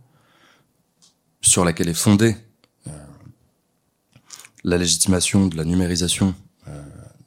[1.41, 2.37] sur laquelle est fondée
[2.87, 2.91] euh,
[4.63, 6.33] la légitimation de la numérisation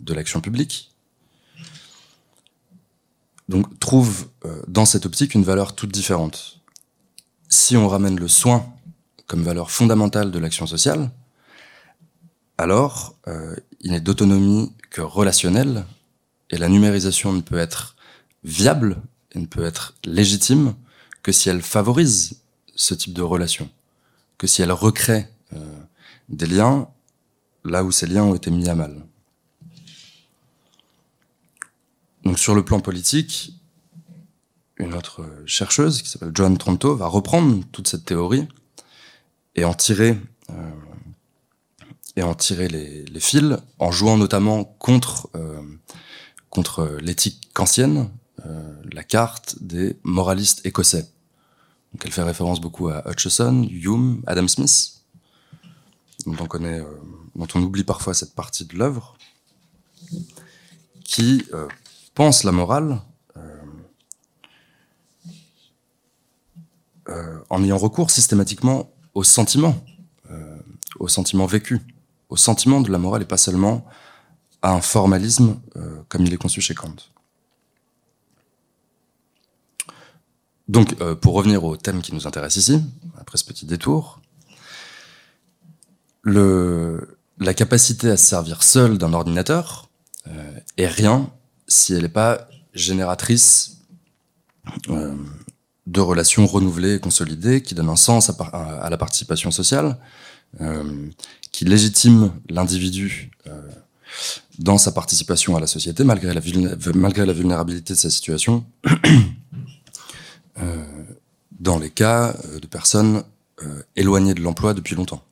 [0.00, 0.94] de l'action publique,
[3.48, 4.28] donc trouve
[4.68, 6.60] dans cette optique une valeur toute différente.
[7.48, 8.70] Si on ramène le soin
[9.26, 11.10] comme valeur fondamentale de l'action sociale,
[12.58, 15.84] alors euh, il n'est d'autonomie que relationnelle,
[16.50, 17.96] et la numérisation ne peut être
[18.44, 19.00] viable,
[19.32, 20.74] et ne peut être légitime
[21.22, 22.40] que si elle favorise
[22.76, 23.68] ce type de relation,
[24.38, 25.78] que si elle recrée euh,
[26.28, 26.88] des liens
[27.64, 29.04] là où ces liens ont été mis à mal.
[32.24, 33.54] Donc sur le plan politique,
[34.76, 38.46] une autre chercheuse qui s'appelle Joan Tronto va reprendre toute cette théorie
[39.54, 40.18] et en tirer
[40.50, 40.70] euh,
[42.16, 45.60] et en tirer les, fils, en jouant notamment contre, euh,
[46.50, 48.10] contre l'éthique kantienne,
[48.46, 51.08] euh, la carte des moralistes écossais.
[51.92, 55.02] Donc elle fait référence beaucoup à Hutcheson, Hume, Adam Smith,
[56.26, 56.84] dont on euh,
[57.36, 59.16] dont on oublie parfois cette partie de l'œuvre,
[61.04, 61.68] qui euh,
[62.14, 63.00] pense la morale
[67.50, 69.84] en ayant recours systématiquement au sentiment,
[70.98, 71.82] au sentiment vécu
[72.28, 73.86] au sentiment de la morale et pas seulement
[74.62, 76.96] à un formalisme euh, comme il est conçu chez Kant.
[80.68, 82.82] Donc, euh, pour revenir au thème qui nous intéresse ici,
[83.18, 84.20] après ce petit détour,
[86.24, 89.90] la capacité à se servir seul d'un ordinateur
[90.26, 91.30] euh, est rien
[91.68, 93.82] si elle n'est pas génératrice
[95.86, 99.98] de relations renouvelées et consolidées qui donnent un sens à, la participation sociale,
[101.54, 103.70] qui légitime l'individu euh,
[104.58, 106.40] dans sa participation à la société, malgré la,
[106.96, 108.64] malgré la vulnérabilité de sa situation,
[110.58, 110.84] euh,
[111.52, 113.22] dans les cas euh, de personnes
[113.94, 115.22] éloignées de l'emploi depuis longtemps.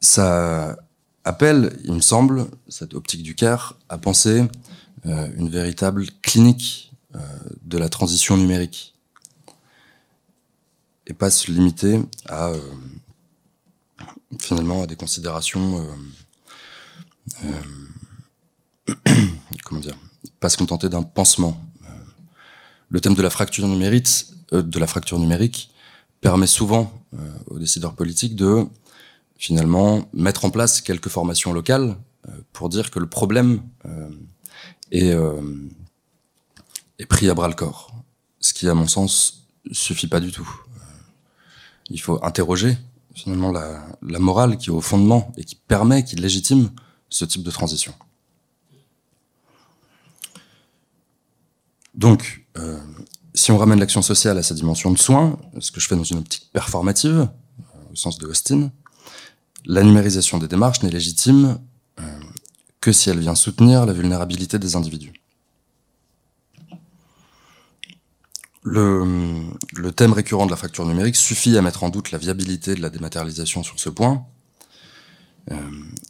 [0.00, 0.76] Ça
[1.22, 4.44] appelle, il me semble, cette optique du CARE, à penser
[5.04, 6.92] une véritable clinique
[7.62, 8.94] de la transition numérique
[11.06, 12.52] et pas se limiter à
[14.38, 15.86] finalement à des considérations
[17.44, 17.54] euh,
[18.86, 18.94] euh,
[19.64, 19.96] comment dire
[20.38, 21.62] pas se contenter d'un pansement.
[21.84, 21.88] Euh,
[22.88, 25.70] le thème de la fracture numérique de la fracture numérique
[26.20, 26.92] permet souvent
[27.46, 28.66] aux décideurs politiques de
[29.36, 31.96] finalement mettre en place quelques formations locales
[32.52, 33.62] pour dire que le problème
[34.90, 35.14] est,
[36.98, 37.94] est pris à bras le corps.
[38.40, 40.50] Ce qui à mon sens suffit pas du tout.
[41.90, 42.76] Il faut interroger
[43.14, 46.70] finalement la, la, morale qui est au fondement et qui permet, qui légitime
[47.08, 47.92] ce type de transition.
[51.94, 52.78] Donc, euh,
[53.34, 56.04] si on ramène l'action sociale à sa dimension de soin, ce que je fais dans
[56.04, 57.28] une optique performative,
[57.60, 58.70] euh, au sens de Austin,
[59.66, 61.58] la numérisation des démarches n'est légitime
[61.98, 62.02] euh,
[62.80, 65.12] que si elle vient soutenir la vulnérabilité des individus.
[68.62, 72.82] Le, thème récurrent de la fracture numérique suffit à mettre en doute la viabilité de
[72.82, 74.26] la dématérialisation sur ce point.
[75.50, 75.56] Euh,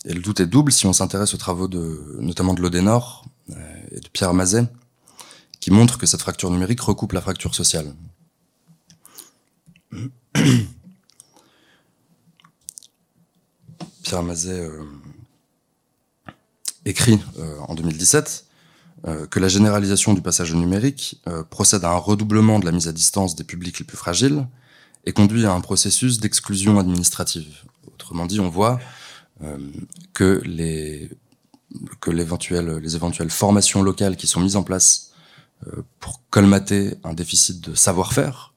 [0.05, 3.83] et le doute est double si on s'intéresse aux travaux de, notamment de l'Odénor euh,
[3.93, 4.67] et de Pierre Mazet,
[5.61, 7.95] qui montre que cette fracture numérique recoupe la fracture sociale.
[14.03, 14.85] Pierre Mazet euh,
[16.85, 18.47] écrit euh, en 2017
[19.07, 22.89] euh, que la généralisation du passage au numérique procède à un redoublement de la mise
[22.89, 24.47] à distance des publics les plus fragiles
[25.05, 27.65] et conduit à un processus d'exclusion administrative.
[27.87, 28.79] Autrement dit, on voit
[30.13, 31.11] que les
[32.01, 35.13] que les éventuelles formations locales qui sont mises en place
[36.01, 38.53] pour colmater un déficit de savoir-faire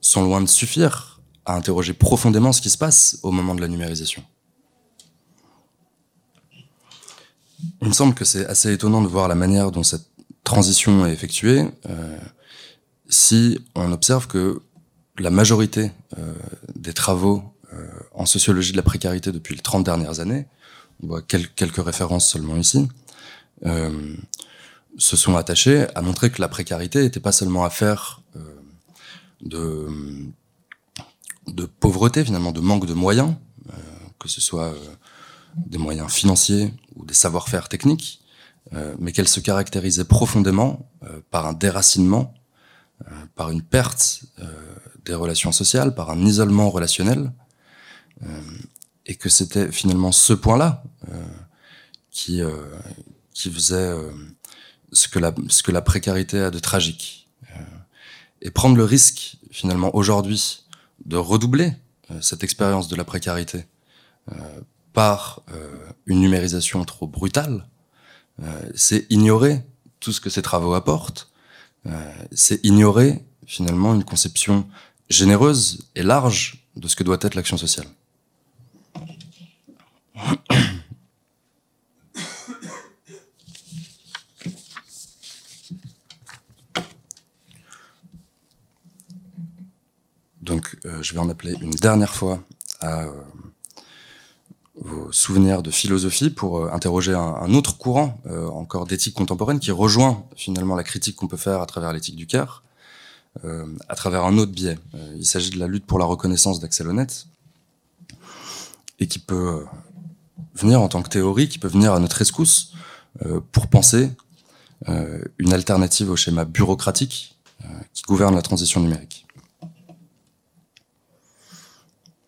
[0.00, 3.68] sont loin de suffire à interroger profondément ce qui se passe au moment de la
[3.68, 4.22] numérisation.
[7.82, 10.06] Il me semble que c'est assez étonnant de voir la manière dont cette
[10.44, 12.18] transition est effectuée euh,
[13.08, 14.62] si on observe que
[15.18, 16.32] la majorité euh,
[16.76, 17.42] des travaux
[17.72, 20.46] euh, en sociologie de la précarité depuis les 30 dernières années,
[21.02, 22.88] on voit quelques références seulement ici,
[24.98, 28.22] se sont attachés à montrer que la précarité n'était pas seulement affaire
[29.42, 30.02] de
[31.78, 33.34] pauvreté finalement, de manque de moyens,
[34.18, 34.74] que ce soit
[35.56, 38.22] des moyens financiers ou des savoir-faire techniques,
[38.72, 40.86] euh, mais qu'elle se caractérisait profondément
[41.30, 42.34] par un déracinement,
[43.34, 44.24] par une perte
[45.06, 47.32] des relations sociales, par un isolement relationnel,
[49.06, 50.84] et que c'était finalement ce point-là
[52.10, 52.42] qui
[53.32, 53.94] qui faisait
[54.92, 57.28] ce que la ce que la précarité a de tragique.
[58.42, 60.64] et prendre le risque finalement aujourd'hui
[61.04, 61.72] de redoubler
[62.10, 63.64] euh, cette expérience de la précarité
[64.32, 64.60] euh,
[64.92, 65.68] par euh,
[66.06, 67.66] une numérisation trop brutale,
[68.74, 69.62] c'est ignorer
[70.00, 71.30] tout ce que ces travaux apportent,
[72.32, 74.66] c'est ignorer finalement une conception
[75.10, 77.86] généreuse et large de ce que doit être l'action sociale.
[90.40, 92.42] Donc, euh, je vais en appeler une dernière fois
[92.80, 93.12] à euh,
[94.80, 98.18] vos souvenirs de philosophie pour euh, interroger un, autre courant
[98.52, 102.26] encore d'éthique contemporaine qui rejoint finalement la critique qu'on peut faire à travers l'éthique du
[102.26, 102.62] cœur,
[103.44, 104.78] à travers un autre biais.
[105.16, 107.26] il s'agit de la lutte pour la reconnaissance d'Axel Honnête
[108.98, 109.64] et qui peut
[110.54, 112.72] venir en tant que théorie, qui peut venir à notre rescousse
[113.52, 114.10] pour penser
[114.86, 117.36] une alternative au schéma bureaucratique
[117.92, 119.26] qui gouverne la transition numérique.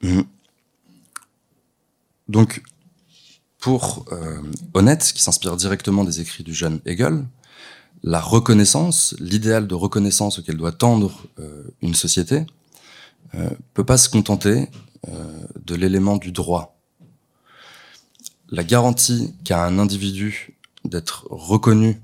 [0.02, 0.24] Mhm.
[2.32, 2.62] Donc,
[3.58, 4.40] pour euh,
[4.72, 7.26] Honnête, qui s'inspire directement des écrits du jeune Hegel,
[8.02, 12.46] la reconnaissance, l'idéal de reconnaissance auquel doit tendre euh, une société,
[13.34, 14.70] euh, peut pas se contenter
[15.08, 16.80] euh, de l'élément du droit.
[18.48, 20.56] La garantie qu'a un individu
[20.86, 22.02] d'être reconnu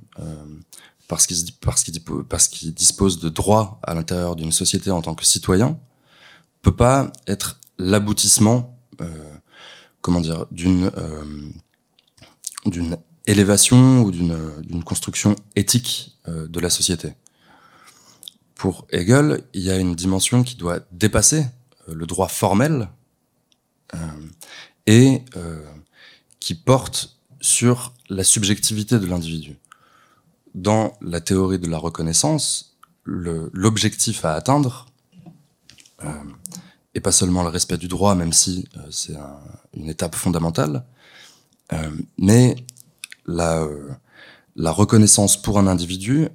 [1.08, 5.78] parce qu'il dispose de droits à l'intérieur d'une société en tant que citoyen
[6.60, 8.78] peut pas être l'aboutissement,
[10.00, 11.24] comment dire, d'une euh,
[12.66, 12.96] d'une
[13.26, 17.14] élévation ou d'une construction éthique euh, de la société.
[18.54, 21.46] Pour Hegel, il y a une dimension qui doit dépasser
[21.86, 22.88] le droit formel
[24.86, 25.22] et
[26.40, 29.56] qui porte sur la subjectivité de l'individu.
[30.54, 34.86] Dans la théorie de la reconnaissance, l'objectif à atteindre,
[36.98, 39.14] et pas seulement le respect du droit, même si euh, c'est
[39.72, 40.84] une étape fondamentale,
[41.72, 42.56] euh, mais
[43.24, 43.90] la, euh,
[44.56, 46.28] la reconnaissance pour un individu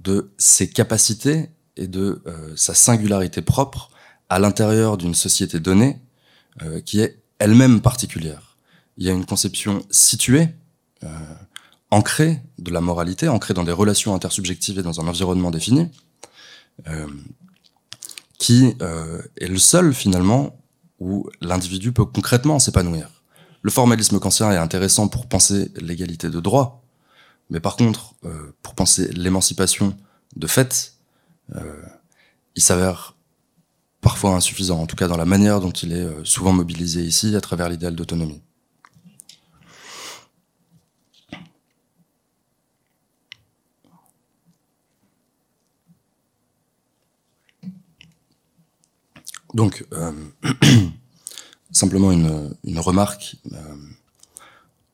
[0.00, 1.48] de ses capacités
[1.78, 2.22] et de
[2.54, 3.88] sa singularité propre
[4.28, 6.00] à l'intérieur d'une société donnée
[6.84, 8.58] qui est elle-même particulière.
[8.98, 10.48] Il y a une conception située,
[11.90, 15.88] ancrée de la moralité, ancrée dans des relations intersubjectives et dans un environnement défini,
[18.42, 20.58] qui euh, est le seul finalement
[20.98, 23.22] où l'individu peut concrètement s'épanouir.
[23.62, 26.82] Le formalisme kantien est intéressant pour penser l'égalité de droit,
[27.50, 29.96] mais par contre, euh, pour penser l'émancipation
[30.34, 30.94] de fait,
[31.54, 31.82] euh,
[32.56, 33.14] il s'avère
[34.00, 37.40] parfois insuffisant, en tout cas dans la manière dont il est souvent mobilisé ici à
[37.40, 38.42] travers l'idéal d'autonomie.
[49.54, 50.12] Donc, euh,
[51.72, 53.76] simplement une, une remarque euh,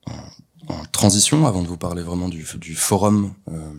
[0.07, 3.73] en, en, transition, avant de vous parler vraiment du, du forum euh,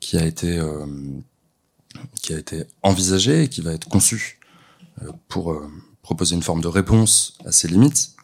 [0.00, 0.86] qui a été euh,
[2.22, 4.40] qui a été envisagé et qui va être conçu
[5.02, 5.70] euh, pour euh,
[6.02, 8.16] proposer une forme de réponse à ces limites.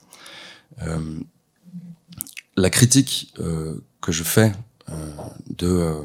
[2.56, 4.52] la critique que je fais
[5.48, 6.02] de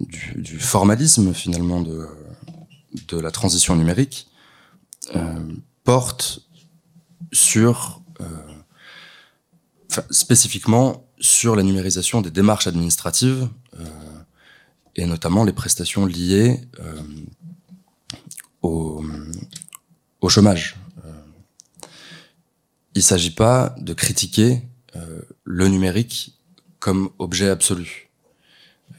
[0.00, 2.06] du, formalisme finalement de,
[3.08, 4.28] de la transition numérique
[5.84, 6.40] porte
[7.32, 8.00] sur
[10.10, 13.48] spécifiquement sur la numérisation des démarches administratives
[14.96, 16.60] et notamment les prestations liées
[18.62, 19.04] au,
[20.20, 20.76] au chômage.
[22.94, 24.62] il ne s'agit pas de critiquer
[25.44, 26.36] le numérique
[26.78, 28.05] comme objet absolu.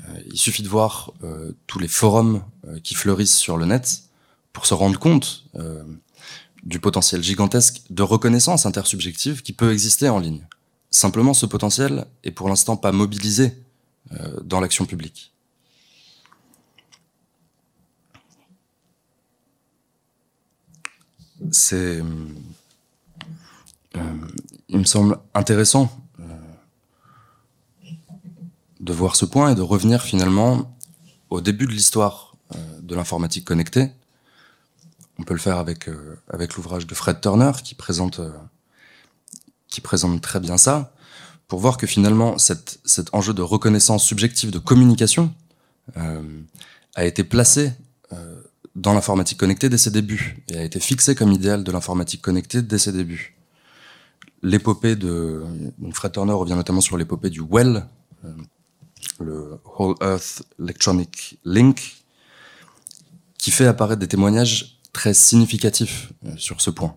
[0.10, 4.04] Euh, il suffit de voir euh, tous les forums euh, qui fleurissent sur le net
[4.54, 5.46] pour se rendre compte
[6.64, 10.48] du potentiel gigantesque de reconnaissance intersubjective qui peut exister en ligne.
[10.90, 13.54] Simplement, ce potentiel est pour l'instant pas mobilisé
[14.42, 15.32] dans l'action publique.
[21.52, 22.02] C'est,
[24.70, 25.92] il me semble intéressant
[28.80, 30.78] de voir ce point et de revenir finalement
[31.30, 33.92] au début de l'histoire euh, de l'informatique connectée.
[35.20, 38.32] On peut le faire avec, euh, avec l'ouvrage de Fred Turner qui présente, euh,
[39.68, 40.94] qui présente très bien ça,
[41.48, 45.34] pour voir que finalement cette, cet enjeu de reconnaissance subjective de communication
[46.96, 47.72] a été placé
[48.76, 52.62] dans l'informatique connectée dès ses débuts et a été fixé comme idéal de l'informatique connectée
[52.62, 53.38] dès ses débuts.
[54.44, 55.46] L'épopée de...
[55.94, 57.88] Fred Turner revient notamment sur l'épopée du Well,
[59.20, 62.04] le Whole Earth Electronic Link,
[63.38, 66.96] qui fait apparaître des témoignages très significatifs euh, sur ce point,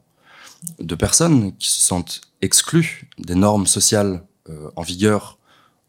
[0.79, 5.39] de personnes qui se sentent exclues des normes sociales euh, en vigueur.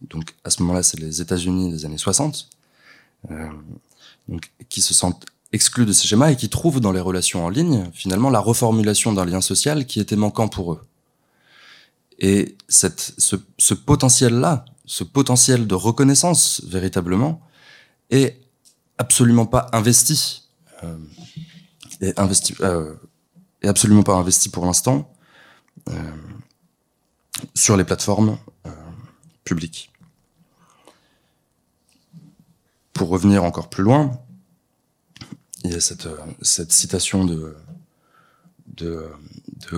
[0.02, 2.50] Donc à ce moment-là, c'est les États-Unis des années 60,
[3.30, 3.50] euh,
[4.28, 7.50] donc, qui se sentent exclus de ces schémas et qui trouvent dans les relations en
[7.50, 10.82] ligne finalement la reformulation d'un lien social qui était manquant pour eux.
[12.20, 17.42] Et cette, ce, ce potentiel-là ce potentiel de reconnaissance véritablement
[18.10, 18.42] est
[18.98, 20.50] absolument pas investi
[20.84, 20.98] euh,
[22.02, 22.96] et investi euh,
[23.62, 25.14] est absolument pas investi pour l'instant
[25.90, 25.94] euh,
[27.54, 28.72] sur les plateformes euh,
[29.44, 29.92] publiques.
[32.94, 34.20] Pour revenir encore plus loin,
[35.64, 37.56] il y a cette, citation de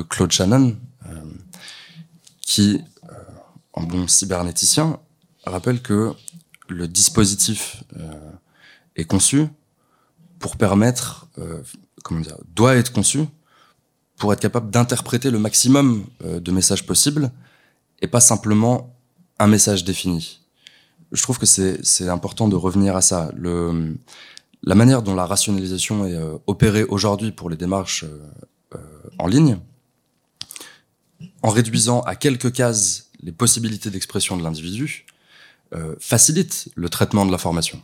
[0.09, 0.77] Claude Shannon
[2.41, 2.81] qui
[3.74, 4.99] en bon cybernéticien,
[5.45, 6.13] rappelle que
[6.69, 8.32] le dispositif euh,
[8.95, 9.47] est conçu
[10.39, 11.61] pour permettre, euh,
[12.03, 13.26] comment dire, doit être conçu
[14.17, 17.32] pour être capable d'interpréter le maximum euh, de messages possibles
[18.01, 18.95] et pas simplement
[19.39, 20.39] un message défini.
[21.11, 23.32] Je trouve que c'est important de revenir à ça.
[23.36, 23.97] Le,
[24.63, 26.17] la manière dont la rationalisation est
[26.47, 28.03] opérée aujourd'hui pour les démarches
[29.19, 29.59] en ligne,
[31.43, 35.05] en réduisant à quelques cases les possibilités d'expression de l'individu,
[35.74, 37.82] euh, facilite le traitement de l'information.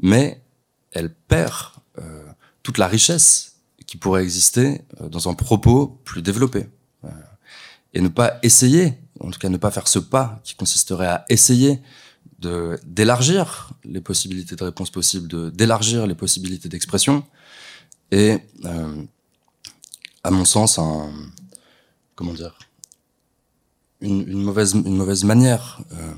[0.00, 0.40] Mais
[0.92, 2.24] elle perd euh,
[2.62, 6.66] toute la richesse qui pourrait exister euh, dans un propos plus développé.
[7.92, 11.24] Et ne pas essayer, en tout cas ne pas faire ce pas qui consisterait à
[11.28, 11.80] essayer
[12.40, 17.24] d'élargir les possibilités de réponse possibles, d'élargir les possibilités d'expression,
[18.10, 18.38] et
[20.24, 21.12] à mon sens un
[22.16, 22.58] comment dire
[24.04, 26.12] une, mauvaise, une mauvaise manière euh,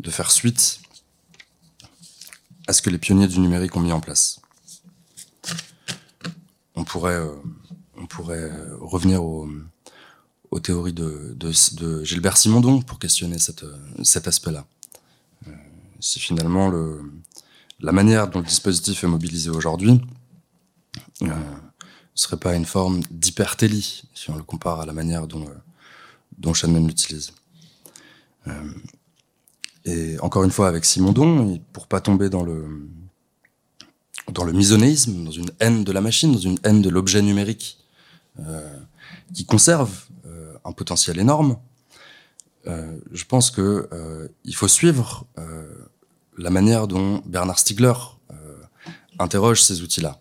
[0.00, 0.80] de faire suite
[2.66, 4.40] à ce que les pionniers du numérique ont mis en place.
[6.74, 7.34] On pourrait, euh,
[7.96, 8.50] on pourrait
[8.80, 9.48] revenir aux,
[10.50, 13.64] aux théories de, de, Gilbert Simondon pour questionner cette,
[14.02, 14.64] cet aspect-là.
[15.48, 15.50] Euh,
[16.00, 17.02] C'est finalement le,
[17.80, 20.00] la manière dont le dispositif est mobilisé aujourd'hui
[21.22, 21.28] euh,
[22.14, 25.54] serait pas une forme d'hypertélie si on le compare à la manière dont euh,
[26.38, 27.32] dont Shannon l'utilise.
[28.46, 28.72] Euh,
[29.84, 32.88] et encore une fois, avec Simondon, pour pas tomber dans le,
[34.32, 37.78] dans le misonéisme, dans une haine de la machine, dans une haine de l'objet numérique,
[38.40, 38.76] euh,
[39.32, 41.56] qui conserve euh, un potentiel énorme,
[43.12, 43.90] je pense que
[44.46, 45.26] il faut suivre
[46.38, 47.92] la manière dont Bernard Stiegler
[49.18, 50.18] interroge ces outils-là,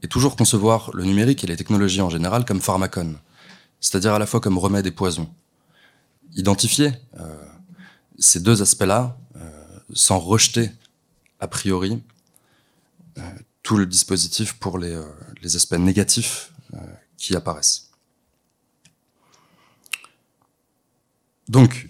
[0.00, 3.18] et toujours concevoir le numérique et les technologies en général comme pharmacone,
[3.80, 5.28] c'est-à-dire à la fois comme remède et poison
[6.34, 7.36] identifier euh,
[8.18, 9.50] ces deux aspects-là euh,
[9.92, 10.70] sans rejeter
[11.40, 12.02] a priori
[13.18, 13.22] euh,
[13.62, 14.96] tout le dispositif pour les,
[15.56, 16.52] aspects négatifs
[17.16, 17.90] qui apparaissent.
[21.48, 21.88] Donc,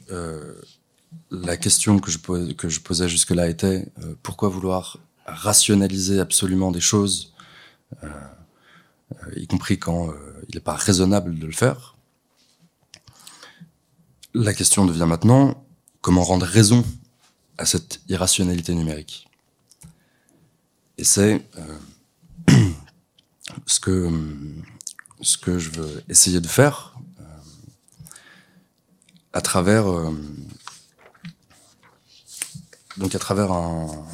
[1.30, 3.86] la question que je posais jusque-là était
[4.22, 7.34] pourquoi vouloir rationaliser absolument des choses,
[9.36, 10.12] y compris quand
[10.48, 11.89] il n'est pas raisonnable de le faire
[14.34, 15.64] la question devient maintenant
[16.00, 16.84] comment rendre raison
[17.58, 19.28] à cette irrationalité numérique?
[20.98, 21.44] Et c'est
[23.66, 24.10] ce que
[25.22, 26.96] ce que je veux essayer de faire
[29.32, 29.84] à travers
[32.96, 34.06] donc à travers un,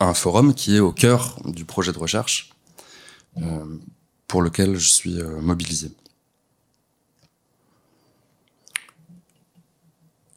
[0.00, 2.50] un forum qui est au cœur du projet de recherche
[3.38, 3.64] euh,
[4.26, 5.92] pour lequel je suis euh, mobilisé.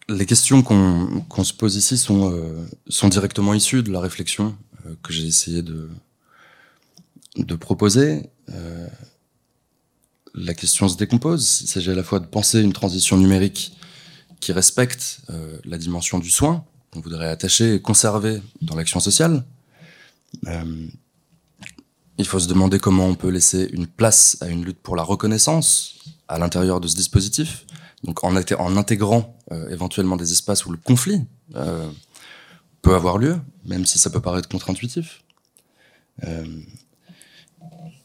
[0.07, 4.55] Les questions qu'on se pose ici sont, euh, sont directement issues de la réflexion
[5.01, 5.89] que j'ai essayé de,
[7.55, 8.29] proposer.
[10.35, 11.61] la question se décompose.
[11.61, 13.75] Il s'agit à la fois de penser une transition numérique
[14.39, 15.21] qui respecte
[15.63, 19.43] la dimension du soin, qu'on voudrait attacher et conserver dans l'action sociale,
[20.47, 20.87] euh,
[22.17, 25.03] il faut se demander comment on peut laisser une place à une lutte pour la
[25.03, 25.95] reconnaissance
[26.27, 27.65] à l'intérieur de ce dispositif,
[28.05, 31.25] donc en, intégrant euh, éventuellement des espaces où le conflit
[31.55, 31.89] euh,
[32.81, 35.23] peut avoir lieu, même si ça peut paraître contre-intuitif.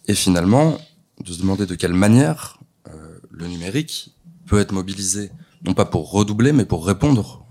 [0.06, 0.78] et finalement,
[1.24, 2.58] de se demander de quelle manière
[3.30, 5.30] le numérique peut être mobilisé,
[5.64, 7.46] non pas pour redoubler, mais pour répondre,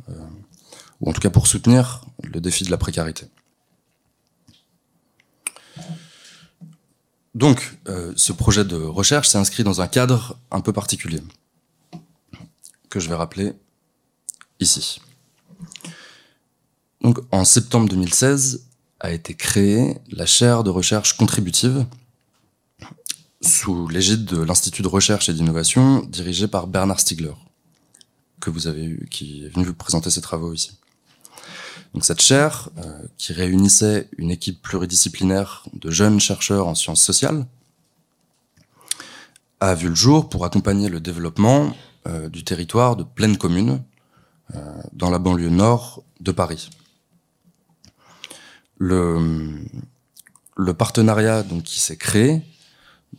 [0.99, 3.27] ou en tout cas pour soutenir le défi de la précarité.
[7.35, 11.21] Donc, euh, ce projet de recherche s'est inscrit dans un cadre un peu particulier,
[12.89, 13.53] que je vais rappeler
[14.59, 15.01] ici.
[17.01, 18.65] Donc, en septembre 2016,
[18.99, 21.85] a été créée la chaire de recherche contributive
[23.41, 27.33] sous l'égide de l'Institut de recherche et d'innovation dirigé par Bernard Stiegler,
[28.41, 30.71] que vous avez qui est venu vous présenter ses travaux ici.
[31.93, 37.45] Donc cette chaire, euh, qui réunissait une équipe pluridisciplinaire de jeunes chercheurs en sciences sociales,
[39.59, 41.75] a vu le jour pour accompagner le développement
[42.09, 43.83] euh, du territoire de pleine commune
[44.55, 46.71] euh, dans la banlieue nord de Paris.
[48.79, 49.63] Le,
[50.75, 52.41] partenariat donc, qui s'est créé,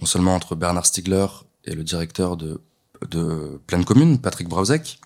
[0.00, 1.26] non seulement entre Bernard Stiegler
[1.66, 2.60] et le directeur de,
[3.66, 4.98] Pleine Commune, Patrick Brausek,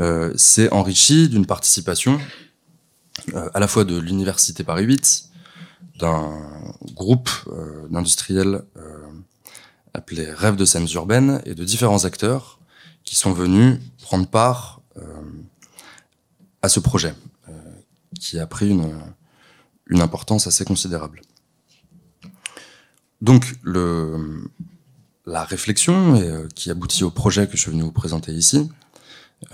[0.00, 2.18] euh, s'est enrichi d'une participation
[3.34, 5.28] euh, à la fois de l'université Paris 8,
[5.98, 6.32] d'un
[6.94, 7.30] groupe
[7.90, 8.64] d'industriels
[9.92, 12.58] appelé Rêve de scènes urbaines et de différents acteurs
[13.04, 14.80] qui sont venus prendre part
[16.62, 17.14] à ce projet,
[18.18, 21.20] qui a pris une, importance assez considérable.
[23.20, 23.54] Donc
[25.26, 28.70] la réflexion et, qui aboutit au projet que je suis venu vous présenter ici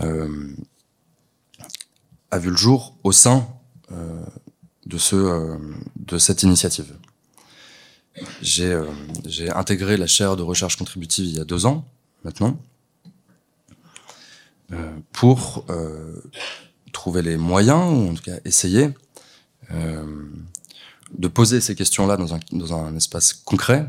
[0.01, 0.55] euh,
[2.31, 3.49] a vu le jour au sein
[3.93, 4.25] euh,
[4.87, 5.57] de, ce, euh,
[5.97, 6.97] de cette initiative.
[8.43, 8.87] J'ai euh,
[9.55, 11.87] intégré la chaire de recherche contributive il y a deux ans
[12.25, 12.59] maintenant
[15.13, 15.65] pour
[16.93, 18.91] trouver les moyens, ou en tout cas essayer
[19.71, 23.89] de poser ces questions-là dans un, dans un espace concret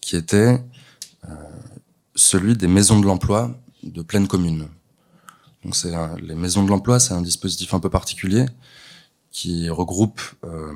[0.00, 0.60] qui était
[2.14, 4.68] celui des maisons de l'emploi de pleine commune.
[5.64, 8.46] Donc c'est les maisons de l'emploi, c'est un dispositif un peu particulier
[9.30, 10.72] qui regroupe euh,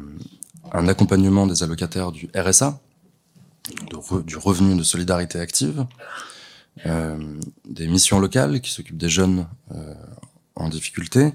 [0.72, 2.80] un accompagnement des allocataires du RSA,
[4.24, 5.84] du revenu de solidarité active, euh,
[6.84, 9.94] des missions locales qui s'occupent des jeunes euh,
[10.56, 11.32] en difficulté,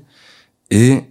[0.70, 1.04] et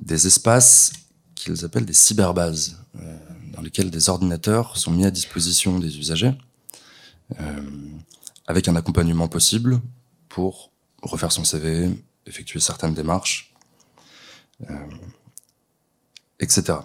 [0.00, 0.92] des espaces
[1.34, 2.78] qu'ils appellent des cyberbases,
[3.52, 6.32] dans lesquels des ordinateurs sont mis à disposition des usagers,
[8.46, 9.80] avec un accompagnement possible
[10.28, 10.70] pour
[11.02, 11.90] refaire son CV,
[12.26, 13.54] effectuer certaines démarches,
[14.68, 14.74] euh,
[16.38, 16.78] etc.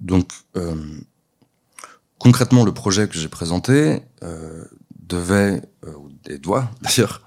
[0.00, 1.00] Donc, euh,
[2.22, 4.64] concrètement, le projet que j'ai présenté euh,
[5.06, 7.22] devait, ou des doigts d'ailleurs,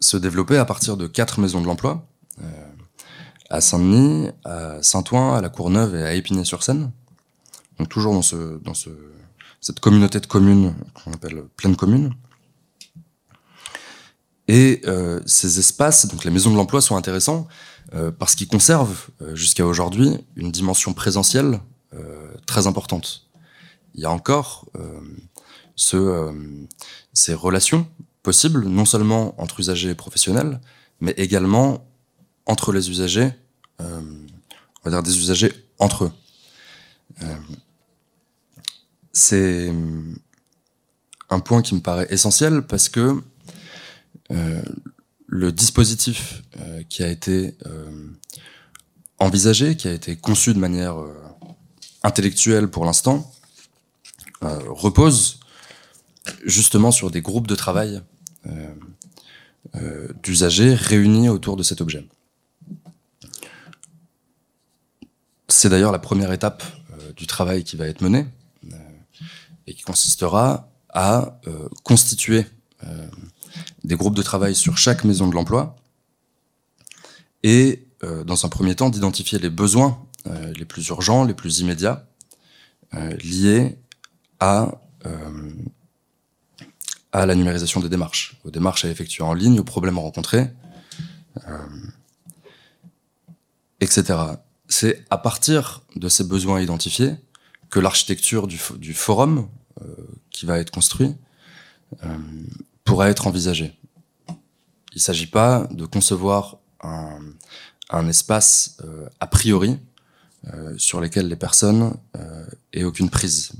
[0.00, 2.06] se développer à partir de quatre maisons de l'emploi,
[3.50, 6.90] à Saint-Denis, à Saint-Ouen, à La Courneuve et à Épinay-sur-Seine.
[7.78, 8.90] Donc toujours dans, ce, dans ce,
[9.60, 12.14] cette communauté de communes qu'on appelle pleine commune.
[14.48, 17.46] Et euh, ces espaces, donc les maisons de l'emploi, sont intéressants
[17.94, 21.60] euh, parce qu'ils conservent euh, jusqu'à aujourd'hui une dimension présentielle
[22.46, 23.28] très importante.
[23.94, 24.66] Il y a encore
[25.74, 26.32] ce,
[27.12, 27.88] ces relations
[28.22, 30.60] possibles, non seulement entre usagers et professionnels,
[31.00, 31.84] mais également
[32.46, 33.30] entre les usagers,
[33.78, 36.12] on va dire des usagers entre eux.
[39.12, 39.72] C'est
[41.30, 43.22] un point qui me paraît essentiel parce que
[44.30, 44.62] euh,
[45.26, 48.08] le dispositif euh, qui a été euh,
[49.18, 50.96] envisagé, qui a été conçu de manière
[52.02, 53.30] intellectuelle pour l'instant,
[54.40, 55.40] repose
[56.44, 58.02] justement sur des groupes de travail
[60.22, 62.06] d'usagers réunis autour de cet objet.
[65.60, 66.62] c'est d'ailleurs la première étape
[67.16, 68.26] du travail qui va être mené
[69.66, 71.38] et qui consistera à
[71.82, 72.46] constituer
[73.84, 75.76] des groupes de travail sur chaque maison de l'emploi
[77.42, 77.86] et,
[78.24, 82.06] dans un premier temps, d'identifier les besoins les plus urgents, les plus immédiats,
[82.92, 83.78] liés
[84.38, 84.72] à
[87.12, 90.48] à la numérisation des démarches, aux démarches à effectuer en ligne, aux problèmes rencontrés,
[91.48, 91.58] euh,
[93.80, 94.18] etc.
[94.68, 97.16] C'est à partir de ces besoins identifiés
[97.70, 98.58] que l'architecture du,
[98.94, 99.48] forum
[99.80, 99.86] euh,
[100.30, 101.14] qui va être construit
[102.04, 102.16] euh,
[102.84, 103.76] pourra être envisagée.
[104.92, 109.78] Il ne s'agit pas de concevoir un, espace euh, a priori
[110.46, 111.94] euh, sur lequel les personnes
[112.72, 113.52] aient aucune prise.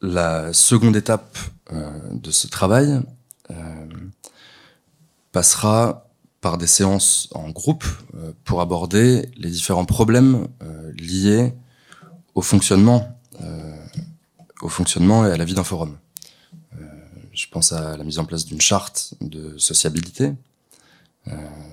[0.00, 1.36] La seconde étape
[1.72, 3.00] euh, de ce travail
[3.50, 3.86] euh,
[5.32, 6.08] passera
[6.40, 10.46] par des séances en groupe euh, pour aborder les différents problèmes
[10.96, 11.52] liés
[12.34, 13.16] au fonctionnement
[15.26, 15.96] et à la vie d'un forum.
[17.32, 20.34] je pense à la mise en place d'une charte de sociabilité,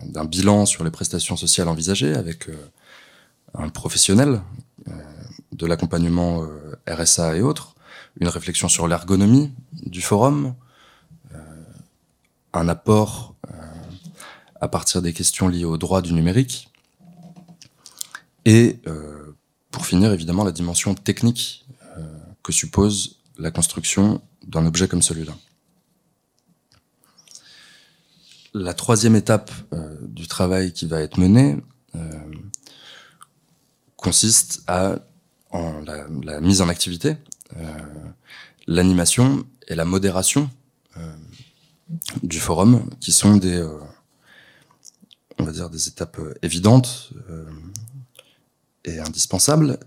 [0.03, 2.49] d'un bilan sur les prestations sociales envisagées avec
[3.53, 4.41] un professionnel
[5.51, 6.45] de l'accompagnement
[6.87, 7.75] RSA et autres,
[8.19, 10.55] une réflexion sur l'ergonomie du forum,
[11.33, 11.37] euh,
[12.53, 13.51] un apport euh,
[14.61, 16.69] à partir des questions liées au droit du numérique,
[18.45, 19.35] et euh,
[19.71, 21.63] pour finir évidemment la dimension technique
[22.43, 25.33] que suppose la construction d'un objet comme celui-là.
[28.57, 29.51] La troisième étape
[30.01, 31.57] du travail qui va être mené
[33.97, 34.95] consiste à
[35.51, 37.17] la, la, mise en activité
[37.57, 37.61] euh,
[38.67, 40.49] l'animation et la modération
[40.97, 41.15] euh,
[42.23, 43.77] du forum, qui sont des, euh,
[45.37, 47.11] on va dire, des étapes évidentes
[48.85, 49.77] et indispensables.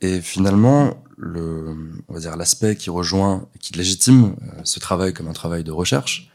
[0.00, 1.74] et finalement, le,
[2.08, 6.30] on va dire l'aspect qui rejoint, qui légitime ce travail comme un travail de recherche,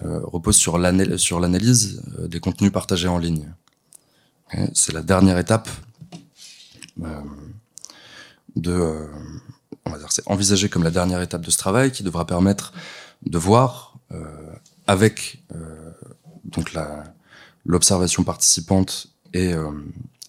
[0.00, 3.52] repose sur l'analyse des contenus partagés en ligne.
[4.74, 5.68] C'est la dernière étape
[8.56, 9.06] de, euh,
[9.86, 12.72] on va dire, c'est envisagé comme la dernière étape de ce travail qui devra permettre
[13.24, 14.24] de voir euh,
[14.86, 15.92] avec euh,
[16.44, 17.04] donc la
[17.64, 19.52] l'observation participante et,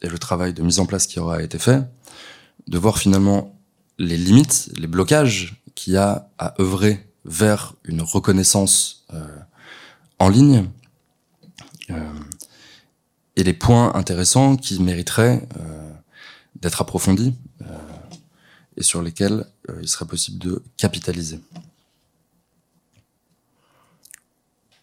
[0.04, 1.82] et le travail de mise en place qui aura été fait,
[2.68, 3.60] de voir finalement
[3.98, 9.06] les limites, les blocages qu'il y a à œuvrer vers une reconnaissance
[10.20, 10.66] en ligne
[13.36, 15.48] et les points intéressants qui mériteraient
[16.56, 17.34] d'être approfondis
[18.78, 21.40] et sur lesquels euh, il serait possible de capitaliser.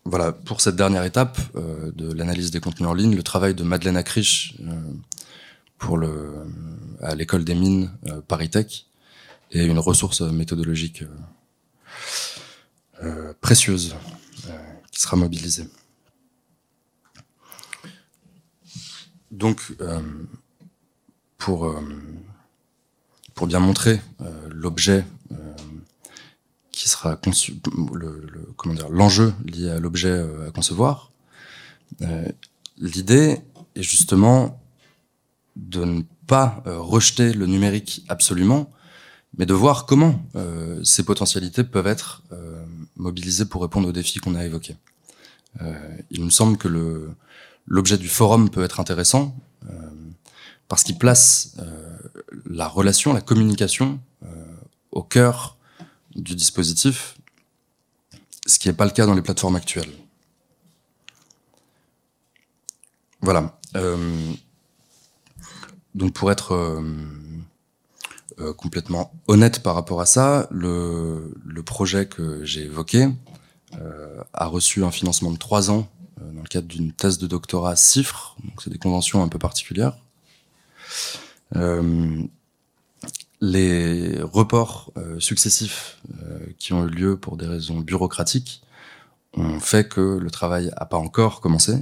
[0.05, 3.63] Voilà, pour cette dernière étape euh, de l'analyse des contenus en ligne, le travail de
[3.63, 4.93] Madeleine Acriche euh,
[5.79, 6.47] pour le,
[7.01, 7.91] à l'école des mines
[8.29, 8.87] Paris Tech
[9.51, 11.05] est une ressource méthodologique
[13.41, 13.97] précieuse
[14.91, 15.67] qui sera mobilisée.
[19.31, 19.75] Donc,
[21.39, 21.75] pour
[23.41, 25.37] pour bien montrer euh, l'objet euh,
[26.73, 27.55] qui sera conçu,
[27.95, 31.11] le, comment dire, l'enjeu lié à l'objet euh, à concevoir.
[32.77, 33.41] L'idée
[33.77, 34.63] est justement
[35.57, 38.71] de ne pas rejeter le numérique absolument,
[39.39, 42.65] mais de voir comment euh, ces potentialités peuvent être euh,
[42.97, 44.77] mobilisées pour répondre aux défis qu'on a évoqués.
[45.63, 45.75] Euh,
[46.11, 47.11] il me semble que le
[47.67, 49.37] l'objet du forum peut être intéressant
[50.67, 51.57] parce qu'il place
[52.47, 54.27] la relation, la communication euh,
[54.93, 55.57] au cœur
[56.15, 57.17] du dispositif,
[58.47, 59.93] ce qui n'est pas le cas dans les plateformes actuelles.
[63.21, 63.59] Voilà.
[63.77, 64.33] Euh,
[65.95, 66.83] donc pour être euh,
[68.41, 71.33] euh, complètement honnête par rapport à ça, le,
[71.65, 73.09] projet que j'ai évoqué
[73.79, 75.89] euh, a reçu un financement de trois ans
[76.21, 79.39] euh, dans le cadre d'une thèse de doctorat CIFRE, donc c'est des conventions un peu
[79.39, 79.99] particulières.
[83.43, 85.99] Les reports successifs
[86.59, 88.63] qui ont eu lieu pour des raisons bureaucratiques
[89.35, 91.79] ont fait que le travail n'a pas encore commencé.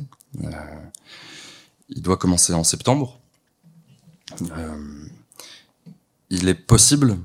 [1.89, 3.21] Il doit commencer en septembre.
[6.31, 7.19] Il est possible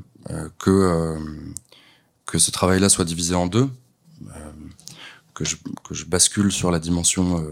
[0.58, 1.18] que,
[2.26, 3.70] que ce travail-là soit divisé en deux,
[5.34, 7.44] que, je, que je bascule sur la dimension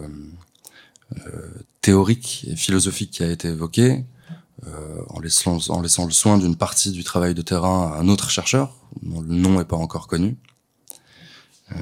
[1.81, 4.05] théorique et philosophique qui a été évoquée,
[4.67, 8.07] euh, en, laissant, en laissant le soin d'une partie du travail de terrain à un
[8.07, 10.37] autre chercheur, dont le nom n'est pas encore connu.
[11.71, 11.75] Euh,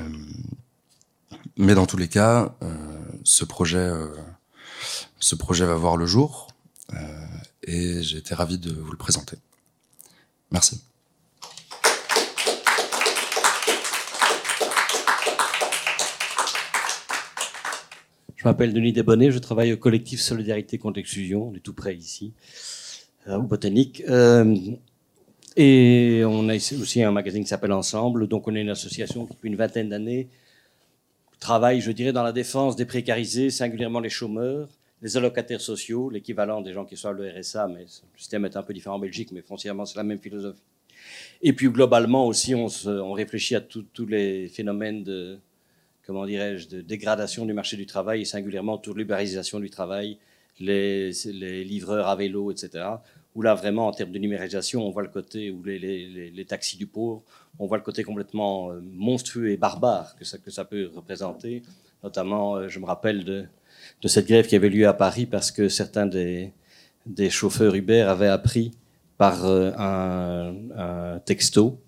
[1.58, 2.74] mais dans tous les cas, euh,
[3.26, 3.92] ce projet,
[5.20, 6.48] ce projet va voir le jour
[7.64, 9.38] et j'ai été ravi de vous le présenter.
[10.52, 10.82] Merci.
[18.36, 21.94] Je m'appelle Denis Desbonnets, je travaille au collectif Solidarité contre l'exclusion, on est tout près
[21.96, 22.34] ici,
[23.28, 24.02] euh, au Botanique.
[24.08, 24.56] Euh,
[25.58, 29.34] et on a aussi un magazine qui s'appelle Ensemble, donc on est une association qui
[29.34, 30.30] depuis une vingtaine d'années
[31.40, 34.68] travaille, je dirais, dans la défense des précarisés, singulièrement les chômeurs,
[35.02, 38.64] les allocataires sociaux, l'équivalent des gens qui sont le RSA, mais le système est un
[38.64, 40.62] peu différent en Belgique, mais foncièrement c'est la même philosophie.
[41.42, 45.40] Et puis globalement aussi, on, on réfléchit à tous les phénomènes de
[46.10, 50.18] comment dirais-je, de dégradation du marché du travail et singulièrement autour de l'ubérisation du travail,
[50.60, 51.12] les,
[51.64, 52.84] livreurs à vélo, etc.
[53.36, 56.88] Où là, vraiment, en termes de numérisation, on voit le côté, ou les, taxis du
[56.88, 57.22] pauvre,
[57.60, 61.62] on voit le côté complètement euh, monstrueux et barbare que ça, que ça peut représenter.
[62.04, 63.46] Notamment, euh, je me rappelle de,
[64.02, 66.52] de cette grève qui avait lieu à Paris parce que certains des,
[67.30, 68.72] chauffeurs Uber avaient appris
[69.18, 71.80] par euh, un, texto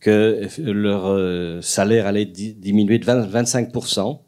[0.00, 4.20] que leur euh, salaire allait diminuer de 25%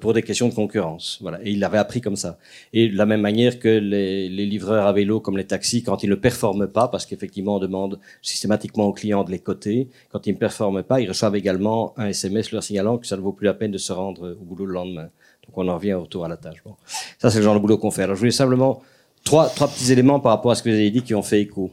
[0.00, 1.18] pour des questions de concurrence.
[1.20, 1.38] Voilà.
[1.44, 2.38] Et ils l'avaient appris comme ça.
[2.72, 6.10] Et de la même manière que les, livreurs à vélo, comme les taxis, quand ils
[6.10, 10.32] ne performent pas, parce qu'effectivement on demande systématiquement aux clients de les coter, quand ils
[10.32, 13.46] ne performent pas, ils reçoivent également un SMS leur signalant que ça ne vaut plus
[13.46, 15.10] la peine de se rendre au boulot le lendemain.
[15.52, 16.62] Donc on en revient au retour à la tâche.
[16.64, 16.76] Bon.
[17.18, 18.04] Ça c'est le genre de boulot qu'on fait.
[18.04, 18.82] Alors je voulais simplement
[19.22, 21.70] trois, petits éléments par rapport à ce que vous avez dit qui ont fait écho.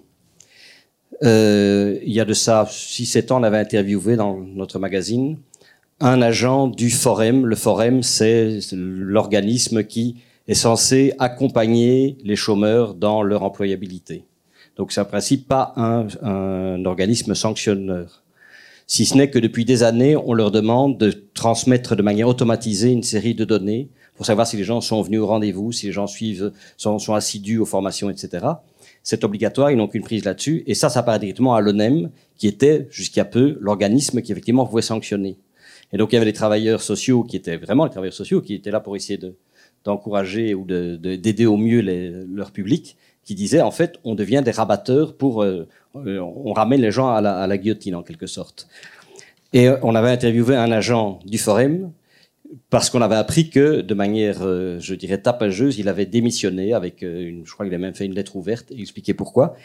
[1.23, 5.37] Euh, il y a de ça 6-7 ans, on avait interviewé dans notre magazine
[6.01, 7.45] un agent du Forum.
[7.45, 10.17] Le Forum, c'est l'organisme qui
[10.47, 14.25] est censé accompagner les chômeurs dans leur employabilité.
[14.75, 18.23] Donc c'est en principe pas un, un organisme sanctionneur.
[18.89, 22.91] Si ce n'est que depuis des années, on leur demande de transmettre de manière automatisée
[22.91, 25.93] une série de données pour savoir si les gens sont venus au rendez-vous, si les
[25.93, 28.47] gens suivent, sont, sont assidus aux formations, etc
[29.03, 30.63] c'est obligatoire, ils n'ont qu'une prise là-dessus.
[30.67, 34.81] Et ça, ça paraît directement à l'ONEM, qui était jusqu'à peu l'organisme qui effectivement pouvait
[34.81, 35.37] sanctionner.
[35.91, 38.53] Et donc il y avait des travailleurs sociaux qui étaient vraiment les travailleurs sociaux qui
[38.53, 39.35] étaient là pour essayer de,
[39.83, 42.95] d'encourager ou d'aider de, au mieux les, leur public,
[43.29, 47.09] qui disaient en fait on devient des rabatteurs pour euh, euh, on ramène les gens
[47.13, 48.67] à la, guillotine en quelque sorte.
[49.53, 51.91] Et euh, on avait interviewé un agent du Forum
[52.71, 57.45] parce qu'on avait appris que, de manière, je dirais, tapageuse, il avait démissionné avec, une,
[57.45, 59.55] je crois qu'il a même fait une lettre ouverte et expliquait pourquoi.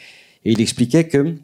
[0.45, 1.35] Et il expliquait que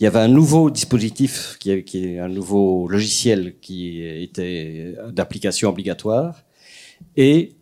[0.00, 6.42] il y avait un nouveau dispositif, qui est un nouveau logiciel qui était d'application obligatoire,
[7.16, 7.52] et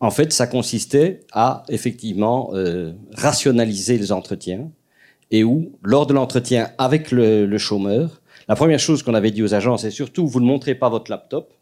[0.00, 4.70] en fait, ça consistait à effectivement euh, rationaliser les entretiens,
[5.30, 9.42] et où, lors de l'entretien avec le, le chômeur, la première chose qu'on avait dit
[9.42, 11.52] aux agents, c'est surtout vous ne montrez pas votre laptop,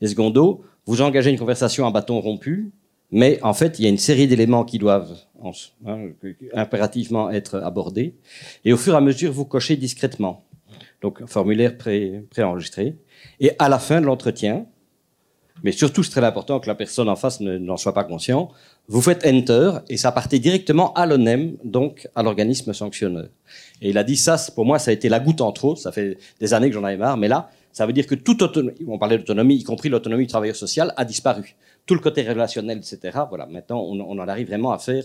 [0.00, 2.72] et secondo, vous engagez une conversation à bâton rompu,
[3.10, 5.16] mais en fait, il y a une série d'éléments qui doivent
[5.86, 6.08] hein,
[6.52, 8.16] impérativement être abordés.
[8.64, 10.44] Et au fur et à mesure, vous cochez discrètement.
[11.00, 12.96] Donc, formulaire pré, préenregistré.
[13.40, 14.66] Et à la fin de l'entretien,
[15.64, 18.50] mais surtout, c'est très important que la personne en face n'en soit pas conscient,
[18.86, 23.28] vous faites Enter et ça partait directement à l'ONEM, donc à l'organisme sanctionneur.
[23.80, 25.74] Et il a dit ça, pour moi, ça a été la goutte en trop.
[25.74, 28.42] Ça fait des années que j'en avais marre, mais là, ça veut dire que toute
[28.42, 31.56] autonomie, on parlait d'autonomie, y compris l'autonomie du travailleur social, a disparu.
[31.86, 33.20] Tout le côté relationnel, etc.
[33.30, 35.04] Voilà, maintenant, on, en arrive vraiment à faire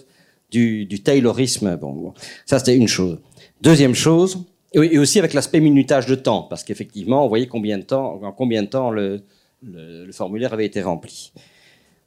[0.52, 1.78] du, du taylorisme.
[1.78, 2.14] Bon,
[2.46, 3.18] ça, c'était une chose.
[3.62, 4.44] Deuxième chose,
[4.74, 8.32] et aussi avec l'aspect minutage de temps, parce qu'effectivement, on voyait combien de temps, en
[8.34, 9.22] combien de temps le,
[9.64, 11.32] le, formulaire avait été rempli.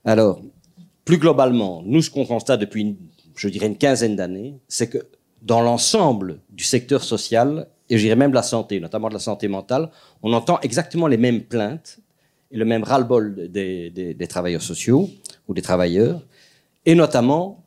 [0.05, 0.40] Alors,
[1.05, 2.96] plus globalement, nous, ce qu'on constate depuis, une,
[3.36, 4.98] je dirais, une quinzaine d'années, c'est que
[5.42, 9.20] dans l'ensemble du secteur social, et je dirais même de la santé, notamment de la
[9.20, 9.90] santé mentale,
[10.22, 11.98] on entend exactement les mêmes plaintes
[12.50, 15.11] et le même ras-le-bol des, travailleurs sociaux
[15.48, 16.22] ou des travailleurs.
[16.86, 17.64] Et notamment,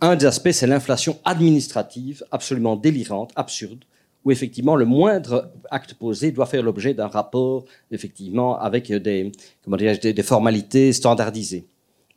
[0.00, 3.84] un des aspects, c'est l'inflation administrative absolument délirante, absurde,
[4.24, 9.32] où effectivement le moindre acte posé doit faire l'objet d'un rapport, effectivement, avec des,
[9.64, 11.66] comment des, formalités standardisées.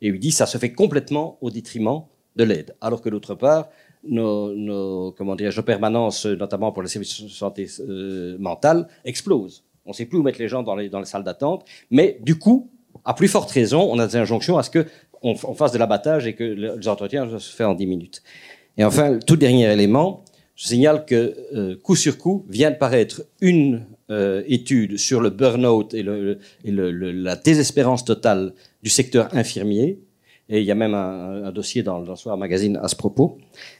[0.02, 2.02] Et il dit ça se fait complètement au détriment
[2.36, 2.74] de l'aide.
[2.80, 3.68] Alors que d'autre part,
[4.06, 9.64] nos, comment nos permanences, notamment pour les services de santé euh, mentale, explosent.
[9.86, 11.64] On ne sait plus où mettre les gens dans les, dans les salles d'attente.
[11.90, 12.70] Mais du coup,
[13.04, 14.84] à plus forte raison, on a des injonctions à ce qu'on
[15.22, 18.22] on fasse de l'abattage et que les entretiens se fassent en 10 minutes.
[18.76, 20.24] Et enfin, tout dernier élément,
[20.54, 25.30] je signale que euh, coup sur coup vient de paraître une euh, étude sur le
[25.30, 29.98] burn-out et, le, et le, la désespérance totale du secteur infirmier,
[30.48, 32.96] et il y a même un, un dossier dans, dans le Soir Magazine à ce
[32.96, 33.38] propos.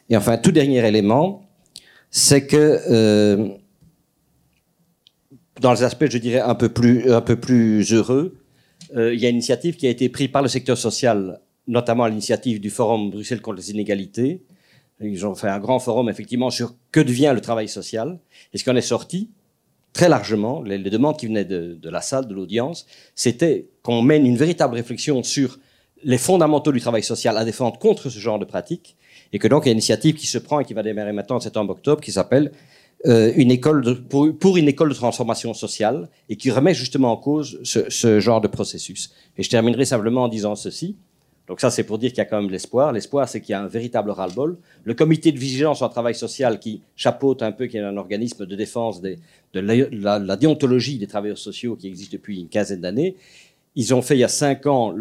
[0.08, 1.46] Et enfin, tout dernier élément,
[2.10, 3.48] c'est que euh,
[5.60, 8.36] dans les aspects, je dirais, un peu plus, un peu plus heureux,
[8.96, 12.08] il y a une initiative qui a été prise par le secteur social, notamment à
[12.08, 14.42] l'initiative du Forum Bruxelles contre les inégalités.
[15.00, 18.20] Ils ont fait un grand forum, effectivement, sur que devient le travail social.
[18.52, 19.30] Et ce qui en est sorti,
[19.92, 24.36] très largement, les, demandes qui venaient de, la salle, de l'audience, c'était qu'on mène une
[24.36, 25.58] véritable réflexion sur
[26.02, 28.96] les fondamentaux du travail social à défendre contre ce genre de pratiques,
[29.32, 31.12] et que donc il y a une initiative qui se prend et qui va démarrer
[31.12, 32.52] maintenant en septembre-octobre, qui s'appelle
[33.06, 37.12] euh, une école de, pour, pour, une école de transformation sociale, et qui remet justement
[37.12, 39.12] en cause ce, ce genre de processus.
[39.38, 40.96] Et je terminerai simplement en disant ceci.
[41.48, 42.92] Donc ça, c'est pour dire qu'il y a quand même l'espoir.
[42.92, 44.56] L'espoir, c'est qu'il y a un véritable ras-le-bol.
[44.84, 48.46] Le comité de vigilance en travail social qui chapeaute un peu, qui est un organisme
[48.46, 49.18] de défense de
[49.52, 53.16] la, la, déontologie des travailleurs sociaux qui existe depuis une quinzaine d'années,
[53.76, 54.94] ils ont fait il y a cinq ans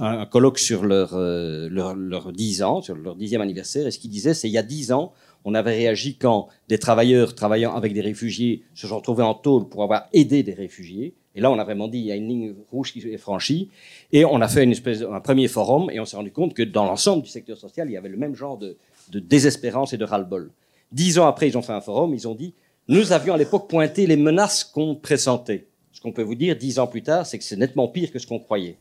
[0.00, 3.98] un, colloque sur leur, euh, leur, leur, 10 ans, sur leur dixième anniversaire, et ce
[3.98, 5.12] qu'ils disaient, c'est il y a dix ans,
[5.44, 9.68] on avait réagi quand des travailleurs travaillant avec des réfugiés se sont retrouvés en tôle
[9.68, 11.14] pour avoir aidé des réfugiés.
[11.34, 13.70] Et là, on a vraiment dit, il y a une ligne rouge qui est franchie.
[14.12, 16.62] Et on a fait une espèce, un premier forum et on s'est rendu compte que
[16.62, 18.76] dans l'ensemble du secteur social, il y avait le même genre de,
[19.12, 20.50] désespérance et de ras-le-bol.
[20.92, 22.54] Dix ans après, ils ont fait un forum, ils ont dit,
[22.88, 25.68] nous avions à l'époque pointé les menaces qu'on pressentait
[26.00, 28.18] ce qu'on peut vous dire dix ans plus tard, c'est que c'est nettement pire que
[28.18, 28.78] ce qu'on croyait.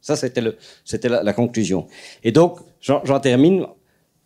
[0.00, 1.86] Ça, c'était, la, la, conclusion.
[2.22, 3.66] Et donc, j'en termine.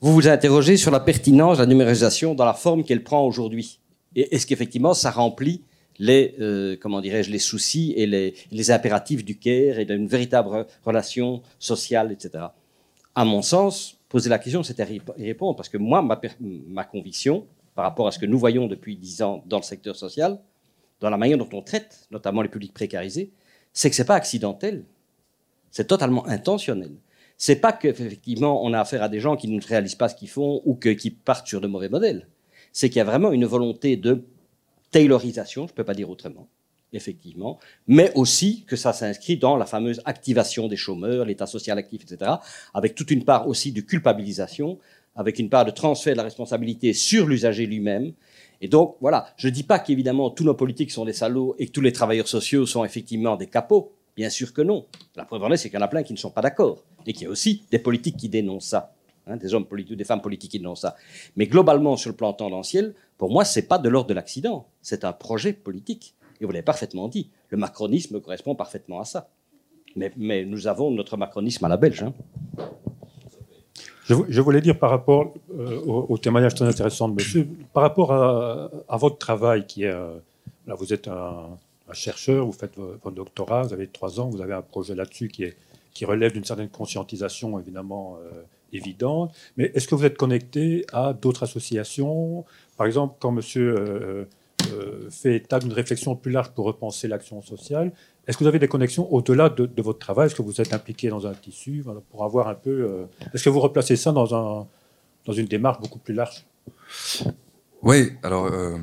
[0.03, 3.81] Vous vous interrogez sur la pertinence de la numérisation dans la forme qu'elle prend aujourd'hui.
[4.17, 5.63] Et est-ce qu'effectivement, ça remplit
[5.99, 10.67] les, euh, comment dirais-je, les soucis et les, les impératifs du CARE et d'une véritable
[10.87, 12.45] relation sociale, etc.
[13.15, 14.87] À mon sens, poser la question, c'était
[15.19, 18.69] y répondre, parce que moi, ma, ma conviction, par rapport à ce que nous voyons
[18.69, 20.41] depuis dix ans dans le secteur social,
[21.01, 23.33] dans la manière dont on traite, notamment les publics précarisés,
[23.75, 24.87] c'est que c'est pas accidentel,
[25.71, 26.93] c'est totalement intentionnel.
[27.43, 30.29] C'est pas qu'effectivement on a affaire à des gens qui ne réalisent pas ce qu'ils
[30.29, 32.29] font ou que, qui partent sur de mauvais modèles.
[32.71, 34.25] C'est qu'il y a vraiment une volonté de
[34.91, 36.49] taylorisation, je peux pas dire autrement,
[36.93, 42.03] effectivement, mais aussi que ça s'inscrit dans la fameuse activation des chômeurs, l'état social actif,
[42.03, 42.33] etc.,
[42.75, 44.79] avec toute une part aussi de culpabilisation,
[45.17, 48.13] avec une part de transfert de la responsabilité sur l'usager lui-même,
[48.61, 51.67] et donc, voilà, je ne dis pas qu'évidemment tous nos politiques sont des salauds et
[51.67, 53.95] que tous les travailleurs sociaux sont effectivement des capots.
[54.17, 54.87] Bien sûr que non.
[55.17, 56.85] La preuve en est, c'est qu'il y en a plein qui ne sont pas d'accord.
[57.07, 58.95] Et qu'il y a aussi des politiques qui dénoncent ça.
[59.27, 60.97] Hein, des hommes politiques ou des femmes politiques qui dénoncent ça.
[61.37, 64.69] Mais globalement, sur le plan tendanciel, pour moi, ce n'est pas de l'ordre de l'accident.
[64.83, 66.15] C'est un projet politique.
[66.41, 67.31] Et vous l'avez parfaitement dit.
[67.51, 69.29] Le macronisme correspond parfaitement à ça.
[69.97, 72.03] Mais, mais nous avons notre macronisme à la belge.
[72.03, 72.15] Hein.
[74.05, 78.97] Je, voulais dire par rapport euh, au, témoignage très intéressant de monsieur, par rapport à,
[78.97, 79.93] votre travail qui est.
[79.93, 80.19] Euh,
[80.67, 81.57] là, vous êtes un,
[81.93, 86.05] chercheur, vous faites votre doctorat, vous avez trois ans, vous avez un projet là-dessus qui,
[86.05, 89.35] relève d'une certaine conscientisation évidemment euh, évidente.
[89.59, 92.47] Mais est-ce que vous êtes connecté à d'autres associations?
[92.79, 94.27] Par exemple, quand monsieur
[95.11, 97.93] fait état d'une réflexion plus large pour repenser l'action sociale,
[98.31, 100.27] est-ce que vous avez des connexions au-delà de, votre travail?
[100.27, 101.85] Est-ce que vous êtes impliqué dans un tissu?
[102.11, 104.69] Pour avoir un peu euh, Est-ce que vous replacez ça dans
[105.27, 106.45] une démarche beaucoup plus large?
[107.83, 108.79] Oui, alors euh,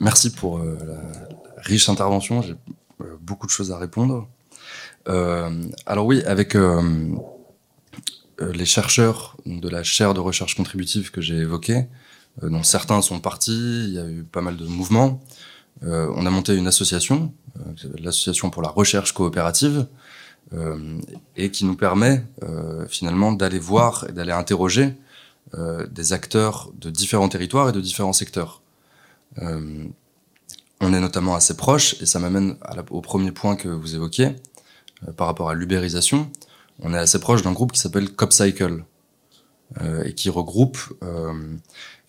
[0.00, 2.42] merci pour euh, la riche intervention.
[2.42, 2.56] J'ai
[3.20, 4.28] beaucoup de choses à répondre.
[5.06, 7.14] alors oui, avec les
[8.64, 11.86] chercheurs de la chaire de recherche contributive que j'ai évoquée,
[12.42, 15.20] dont certains sont partis, il y a eu pas mal de mouvements.
[15.84, 19.86] Euh, on a monté une association, euh, l'association pour la recherche coopérative,
[20.52, 20.98] euh,
[21.36, 22.24] et qui nous permet
[22.88, 24.94] finalement d'aller voir et d'aller interroger
[25.90, 28.62] des acteurs de différents territoires et de différents secteurs.
[29.40, 32.56] on est notamment assez proche, et ça m'amène
[32.90, 34.36] au premier point que vous évoquiez,
[35.16, 36.30] par rapport à l'ubérisation.
[36.78, 38.84] On est assez proche d'un groupe qui s'appelle CopCycle,
[40.04, 40.78] et qui regroupe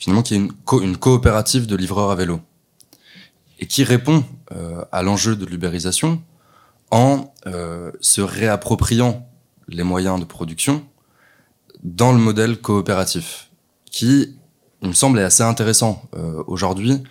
[0.01, 2.41] finalement qui est une, coopérative de livreurs à vélo
[3.59, 6.21] et qui répond euh, à l'enjeu de l'ubérisation
[6.89, 9.29] en euh, se réappropriant
[9.67, 10.83] les moyens de production
[11.83, 13.49] dans le modèle coopératif,
[13.85, 14.37] qui,
[14.81, 17.03] il me semble, est assez intéressant euh, aujourd'hui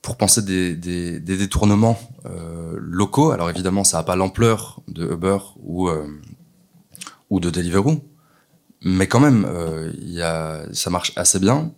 [0.00, 1.98] pour penser des, des, des détournements
[2.78, 3.32] locaux.
[3.32, 5.90] Alors évidemment, ça n'a pas l'ampleur de Uber ou,
[7.28, 8.02] ou de Deliveroo,
[8.82, 9.46] mais quand même,
[10.00, 11.70] il y a, ça marche assez bien.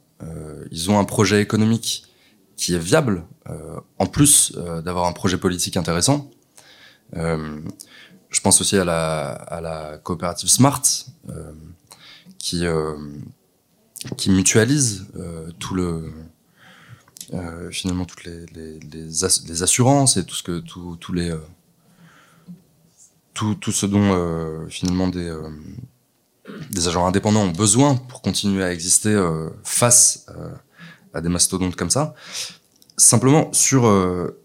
[0.70, 2.04] ils ont un projet économique
[2.58, 6.28] qui est viable, euh, en plus euh, d'avoir un projet politique intéressant.
[8.28, 10.82] Euh, je pense aussi à la, à la coopérative Smart,
[12.38, 12.64] qui,
[14.16, 15.06] qui mutualise
[15.58, 16.12] tout le,
[17.70, 21.34] finalement toutes les, les, les, assurances et tout ce que tous les
[23.34, 25.34] tout, tout, ce dont finalement des
[26.70, 29.14] des agents indépendants ont besoin pour continuer à exister
[29.64, 30.26] face
[31.12, 32.14] à des mastodontes comme ça.
[32.98, 34.42] Simplement, sur, euh,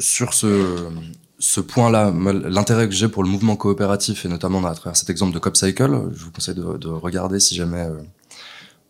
[0.00, 0.88] sur ce,
[1.38, 5.32] ce point-là, l'intérêt que j'ai pour le mouvement coopératif, et notamment à travers cet exemple
[5.32, 8.00] de CopCycle, je vous conseille de, de regarder si jamais euh,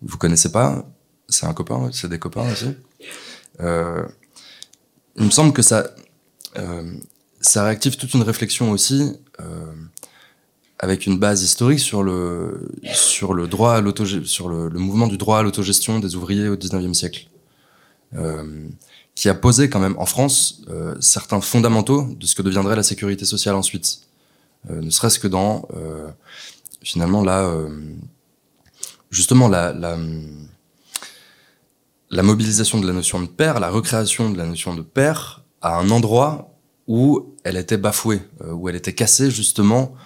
[0.03, 0.85] vous connaissez pas.
[1.29, 2.75] C'est un copain, c'est des copains aussi.
[3.61, 4.03] Euh,
[5.17, 5.91] il me semble que ça,
[6.57, 6.91] euh,
[7.41, 9.73] ça réactive toute une réflexion aussi, euh,
[10.79, 13.83] avec une base historique sur le, sur le droit à
[14.25, 17.29] sur le, le, mouvement du droit à l'autogestion des ouvriers au 19e siècle.
[19.19, 22.85] Qui a posé quand même en France euh, certains fondamentaux de ce que deviendrait la
[22.85, 24.03] sécurité sociale ensuite.
[24.71, 26.07] Euh, ne serait-ce que dans, euh,
[26.85, 27.53] finalement, là,
[29.11, 29.97] justement, la, la,
[32.23, 35.91] mobilisation de la notion de père, la recréation de la notion de père à un
[35.91, 36.55] endroit
[36.87, 39.97] où elle était bafouée, où elle était cassée justement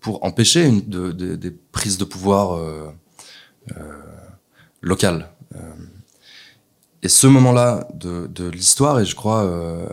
[0.00, 2.60] pour empêcher des prises de pouvoir
[4.80, 5.30] locales.
[7.02, 9.88] Et ce moment-là de, l'histoire est, je crois, euh,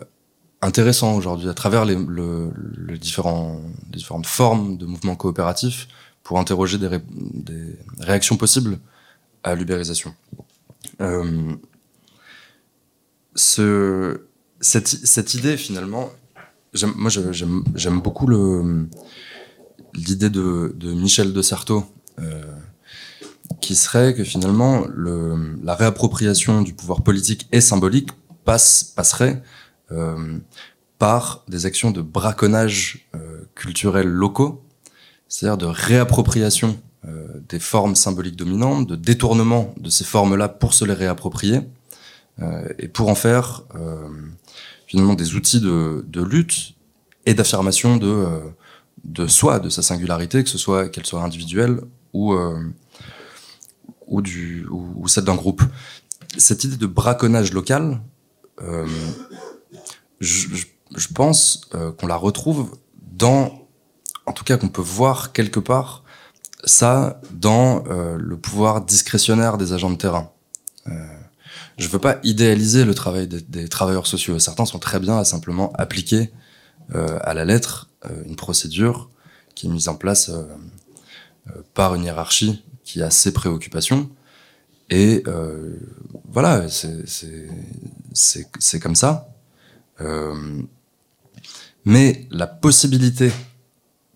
[0.61, 1.95] intéressant aujourd'hui à travers les,
[2.99, 5.87] différentes formes de mouvements coopératifs
[6.23, 8.79] pour interroger des, ré, des réactions possibles
[9.43, 10.13] à l'ubérisation.
[11.01, 11.55] Euh,
[13.33, 14.21] ce,
[14.59, 16.11] cette, idée, finalement,
[16.95, 18.27] moi j'aime beaucoup
[19.95, 21.85] l'idée de, Michel de Certeau,
[23.61, 28.09] qui serait que finalement le, la réappropriation du pouvoir politique et symbolique
[28.45, 29.41] passe, passerait
[29.91, 30.37] euh,
[30.97, 34.63] par des actions de braconnage euh, culturel locaux,
[35.27, 40.85] c'est-à-dire de réappropriation euh, des formes symboliques dominantes, de détournement de ces formes-là pour se
[40.85, 41.61] les réapproprier,
[42.41, 44.07] euh, et pour en faire euh,
[44.87, 46.73] finalement des outils de, de lutte
[47.25, 48.39] et d'affirmation de, euh,
[49.03, 51.81] de soi, de sa singularité, que ce soit qu'elle soit individuelle
[52.13, 52.35] ou
[54.09, 55.63] ou, du, ou, celle d'un groupe.
[56.37, 58.01] Cette idée de braconnage local,
[58.61, 58.87] euh,
[60.19, 60.65] je,
[61.13, 62.77] pense euh, qu'on la retrouve
[63.13, 63.67] dans,
[64.25, 66.03] en tout cas qu'on peut voir quelque part,
[66.65, 70.31] ça dans euh, le pouvoir discrétionnaire des agents de terrain.
[71.77, 74.39] Je ne veux pas idéaliser le travail des, travailleurs sociaux.
[74.39, 76.31] Certains sont très bien à simplement appliquer
[76.91, 77.89] à la lettre
[78.25, 79.11] une procédure
[79.53, 80.31] qui est mise en place
[81.75, 84.09] par une hiérarchie qui a ses préoccupations.
[84.89, 85.75] Et euh,
[86.31, 89.29] voilà, c'est comme ça.
[90.01, 90.63] Euh,
[91.85, 93.31] mais la possibilité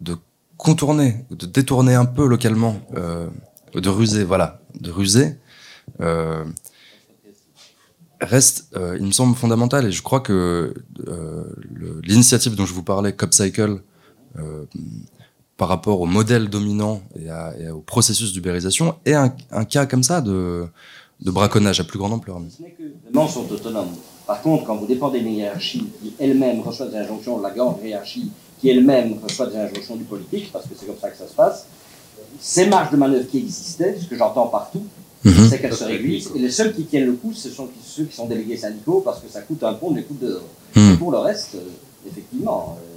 [0.01, 0.17] de
[0.57, 3.29] contourner, de détourner un peu localement, euh,
[3.75, 5.35] de ruser, voilà, de ruser,
[8.21, 9.85] reste, il me semble, fondamental.
[9.85, 10.73] Et je crois que
[12.01, 13.81] l'initiative dont je vous parlais, CopCycle,
[14.39, 14.65] euh,
[15.57, 19.85] par rapport au modèle dominant et, à, et au processus d'ubérisation est un, un, cas
[19.85, 20.65] comme ça de,
[21.21, 22.39] de braconnage à plus grande ampleur.
[22.49, 23.93] Ce n'est que les sont autonomes.
[24.25, 27.77] Par contre, quand vous dépendez d'une hiérarchie qui elle-même reçoit des injonctions de la grande
[27.83, 31.27] hiérarchie, qui elle-même reçoit des injonctions du politique, parce que c'est comme ça que ça
[31.27, 31.65] se passe,
[32.39, 34.85] ces marges de manœuvre qui existaient, ce que j'entends partout,
[35.23, 35.31] mmh.
[35.49, 36.31] c'est qu'elles se réduisent.
[36.35, 39.19] Et les seuls qui tiennent le coup, ce sont ceux qui sont délégués syndicaux, parce
[39.19, 40.41] que ça coûte un pont, mais coûte dehors.
[40.75, 40.95] Mmh.
[40.95, 41.57] Pour le reste,
[42.07, 42.92] effectivement, euh,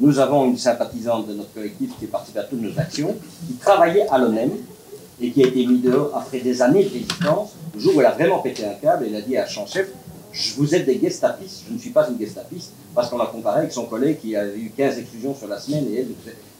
[0.00, 3.14] nous avons une sympathisante de notre collectif qui participe à toutes nos actions,
[3.46, 4.50] qui travaillait à l'ONEM
[5.20, 7.50] et qui a été mise dehors après des années de résistance.
[7.74, 9.88] Le jour où elle a vraiment pété un câble, elle a dit à son chef
[10.56, 13.72] Vous êtes des gestapistes, je ne suis pas une gestapiste, parce qu'on l'a comparé avec
[13.72, 16.08] son collègue qui avait eu 15 exclusions sur la semaine et elle.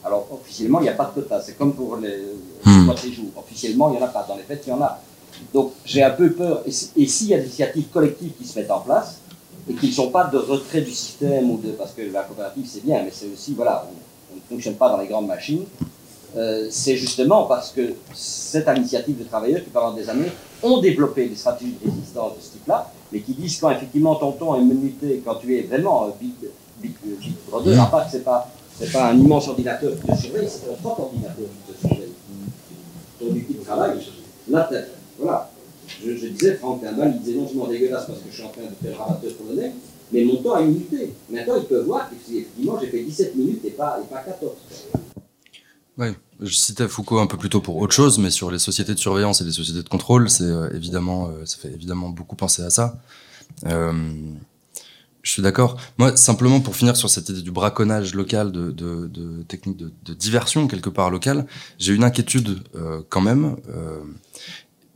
[0.03, 2.17] Alors, officiellement, il n'y a pas de quota, c'est comme pour les
[2.65, 2.97] mmh.
[2.97, 3.25] séjours.
[3.37, 4.25] Officiellement, il n'y en a pas.
[4.27, 4.99] Dans les faits, il y en a.
[5.53, 6.63] Donc, j'ai un peu peur.
[6.65, 9.19] Et s'il y a des initiatives collectives qui se mettent en place,
[9.69, 12.65] et qui ne sont pas de retrait du système ou de parce que la coopérative
[12.67, 15.65] c'est bien, mais c'est aussi voilà, on, on, ne fonctionne pas dans les grandes machines.
[16.37, 20.31] Euh, c'est justement parce que cette initiative de travailleurs qui pendant des années
[20.63, 24.55] ont développé des stratégies de résistance de ce type-là, mais qui disent quand effectivement tonton
[24.55, 26.31] est menuté, quand tu es vraiment euh, big,
[26.81, 30.07] big, euh, big brother, à part que c'est pas c'est pas un immense ordinateur qui
[30.07, 32.13] te surveille, c'est ton propre ordinateur qui te surveille,
[33.19, 33.99] ton outil de travail,
[34.49, 34.89] la tête,
[35.19, 35.49] voilà.
[36.03, 38.61] Je, disais, Franck Timbal, il disait non seulement dégueulasse parce que je suis en train
[38.63, 39.71] de faire ramateur polonais,
[40.11, 41.13] mais mon temps a une unité.
[41.29, 44.51] Maintenant, il peut voir qu'effectivement, j'ai fait 17 minutes et pas, et pas 14.
[45.97, 46.07] Oui,
[46.39, 48.99] je citais Foucault un peu plus tôt pour autre chose, mais sur les sociétés de
[48.99, 52.63] surveillance et les sociétés de contrôle, c'est euh, évidemment, euh, ça fait évidemment beaucoup penser
[52.63, 52.99] à ça.
[53.67, 53.93] Euh,
[55.21, 55.77] je suis d'accord.
[55.99, 60.67] Moi, simplement pour finir sur cette idée du braconnage local, de, technique de, de, diversion
[60.67, 61.45] quelque part locale,
[61.77, 62.57] j'ai une inquiétude
[63.09, 63.55] quand même.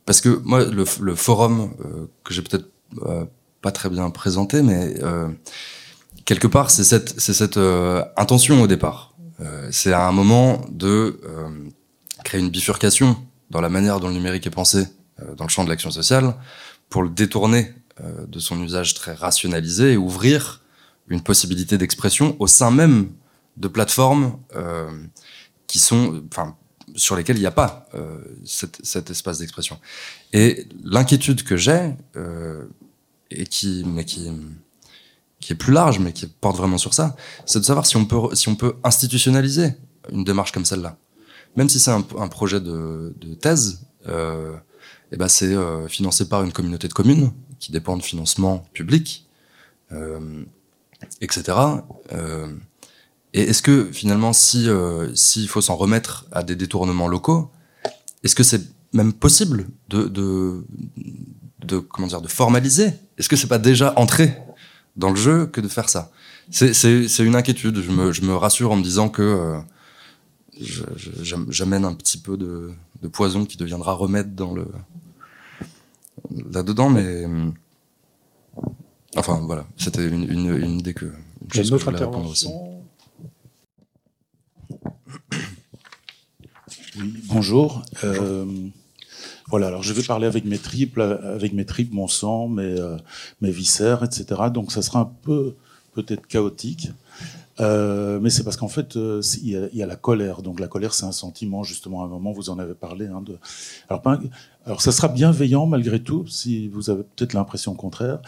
[0.05, 2.69] Euh, parce que moi, le, le forum euh, que j'ai peut-être
[3.05, 3.25] euh,
[3.61, 5.29] pas très bien présenté, mais euh,
[6.25, 9.13] quelque part, c'est cette, c'est cette euh, intention au départ.
[9.41, 11.19] Euh, c'est à un moment de
[12.23, 13.17] créer une bifurcation
[13.49, 14.87] dans la manière dont le numérique est pensé
[15.37, 16.35] dans le champ de l'action sociale,
[16.89, 17.73] pour le détourner
[18.27, 20.61] de son usage très rationalisé et ouvrir
[21.07, 23.09] une possibilité d'expression au sein même
[23.57, 24.89] de plateformes euh,
[25.67, 26.55] qui sont, enfin,
[26.95, 29.79] sur lesquelles il n'y a pas euh, cet, espace d'expression.
[30.33, 32.65] Et l'inquiétude que j'ai, euh,
[33.31, 34.29] et qui, mais qui,
[35.39, 37.15] qui est plus large, mais qui porte vraiment sur ça,
[37.45, 39.73] c'est de savoir si on peut, si on peut institutionnaliser
[40.11, 40.97] une démarche comme celle-là.
[41.55, 44.55] Même si c'est un, projet de, de thèse, euh,
[45.11, 45.55] et ben c'est
[45.87, 49.25] financé par une communauté de communes qui dépend de financement public,
[51.21, 51.53] etc.
[53.35, 57.51] Et est-ce que finalement, si euh, s'il faut s'en remettre à des détournements locaux,
[58.23, 58.61] est-ce que c'est
[58.93, 60.63] même possible de, de,
[61.59, 62.93] de comment dire de formaliser?
[63.17, 64.37] Est-ce que c'est pas déjà entré
[64.95, 66.11] dans le jeu que de faire ça?
[66.49, 67.81] C'est une inquiétude.
[67.81, 69.59] Je me, je me, rassure en me disant que euh,
[71.49, 72.71] j'amène un petit peu de,
[73.01, 74.65] de, poison qui deviendra remède dans le
[76.53, 77.25] là-dedans, mais
[79.17, 81.11] enfin voilà, c'était une, une, une, idée que.
[81.53, 82.74] Une, une autre intervention?
[87.27, 87.83] Bonjour.
[88.03, 88.45] Euh,
[89.47, 92.97] voilà, alors je vais parler avec mes triples, avec mes tripes, mon sang, mes, euh,
[93.41, 94.43] mes viscères, etc.
[94.53, 95.55] Donc ça sera un peu
[95.93, 96.89] peut-être chaotique.
[97.61, 100.41] Euh, mais c'est parce qu'en fait, il y, a, la colère.
[100.41, 103.07] Donc la colère, c'est un sentiment, justement, à un moment, vous en avez parlé.
[103.07, 103.23] Hein,
[103.89, 104.03] alors,
[104.65, 108.19] alors ça sera bienveillant malgré tout, si vous avez peut-être l'impression contraire.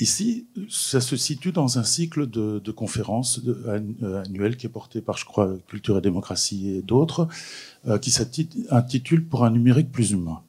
[0.00, 5.18] Ici, ça se situe dans un cycle de, conférences euh, annuelles qui est porté par,
[5.18, 7.28] je crois, Culture et démocratie et d'autres,
[7.86, 10.40] euh, qui s'intitule Pour un numérique plus humain.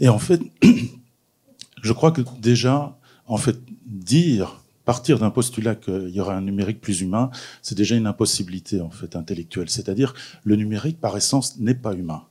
[0.00, 0.40] Et en fait,
[1.82, 2.98] je crois que déjà,
[3.28, 3.56] en fait,
[3.86, 7.30] dire, partir d'un postulat qu'il y aura un numérique plus humain,
[7.62, 9.70] c'est déjà une impossibilité en fait intellectuelle.
[9.70, 10.12] C'est-à-dire,
[10.42, 12.24] le numérique, par essence, n'est pas humain.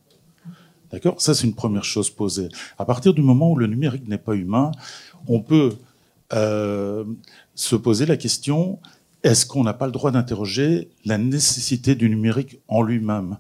[0.92, 1.22] D'accord?
[1.22, 2.50] Ça, c'est une première chose posée.
[2.78, 4.72] À partir du moment où le numérique n'est pas humain,
[5.28, 5.78] on peut
[6.34, 7.04] euh,
[7.56, 8.80] se poser la question
[9.24, 13.38] est-ce qu'on n'a pas le droit d'interroger la nécessité du numérique en lui-même?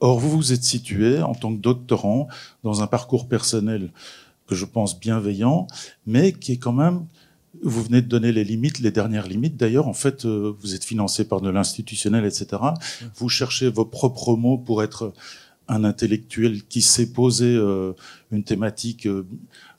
[0.00, 2.28] Or, vous vous êtes situé en tant que doctorant
[2.64, 3.92] dans un parcours personnel
[4.46, 5.68] que je pense bienveillant,
[6.06, 7.06] mais qui est quand même
[7.62, 9.56] vous venez de donner les limites, les dernières limites.
[9.56, 12.60] D'ailleurs, en fait, euh, vous êtes financé par de l'institutionnel, etc.
[13.14, 15.12] Vous cherchez vos propres mots pour être
[15.68, 17.92] un intellectuel qui sait poser euh,
[18.32, 19.06] une thématique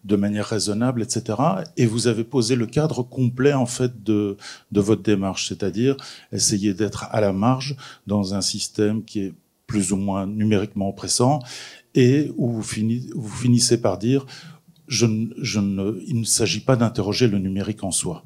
[0.04, 1.38] de manière raisonnable, etc.
[1.78, 4.38] Et vous avez posé le cadre complet en fait de,
[4.72, 5.96] de votre démarche, c'est-à-dire
[6.32, 7.76] essayer d'être à la marge
[8.08, 9.34] dans un système qui est
[9.68, 11.40] plus ou moins numériquement oppressant
[11.96, 14.26] et où vous, finissez, par dire
[14.88, 15.06] je,
[15.40, 18.24] je ne, il ne s'agit pas d'interroger le numérique en soi.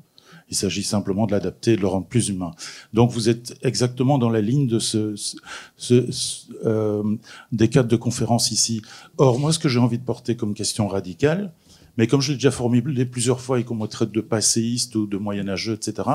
[0.50, 2.52] Il s'agit simplement de l'adapter, de le rendre plus humain.
[2.94, 7.04] Donc vous êtes exactement dans la ligne de ce, ce, ce euh,
[7.52, 8.82] des cadres de conférence ici.
[9.18, 11.52] Or, moi, ce que j'ai envie de porter comme question radicale,
[11.98, 15.08] mais comme je l'ai déjà formulé plusieurs fois et qu'on me traite de passéiste ou
[15.08, 16.08] de moyenâgeux, etc.,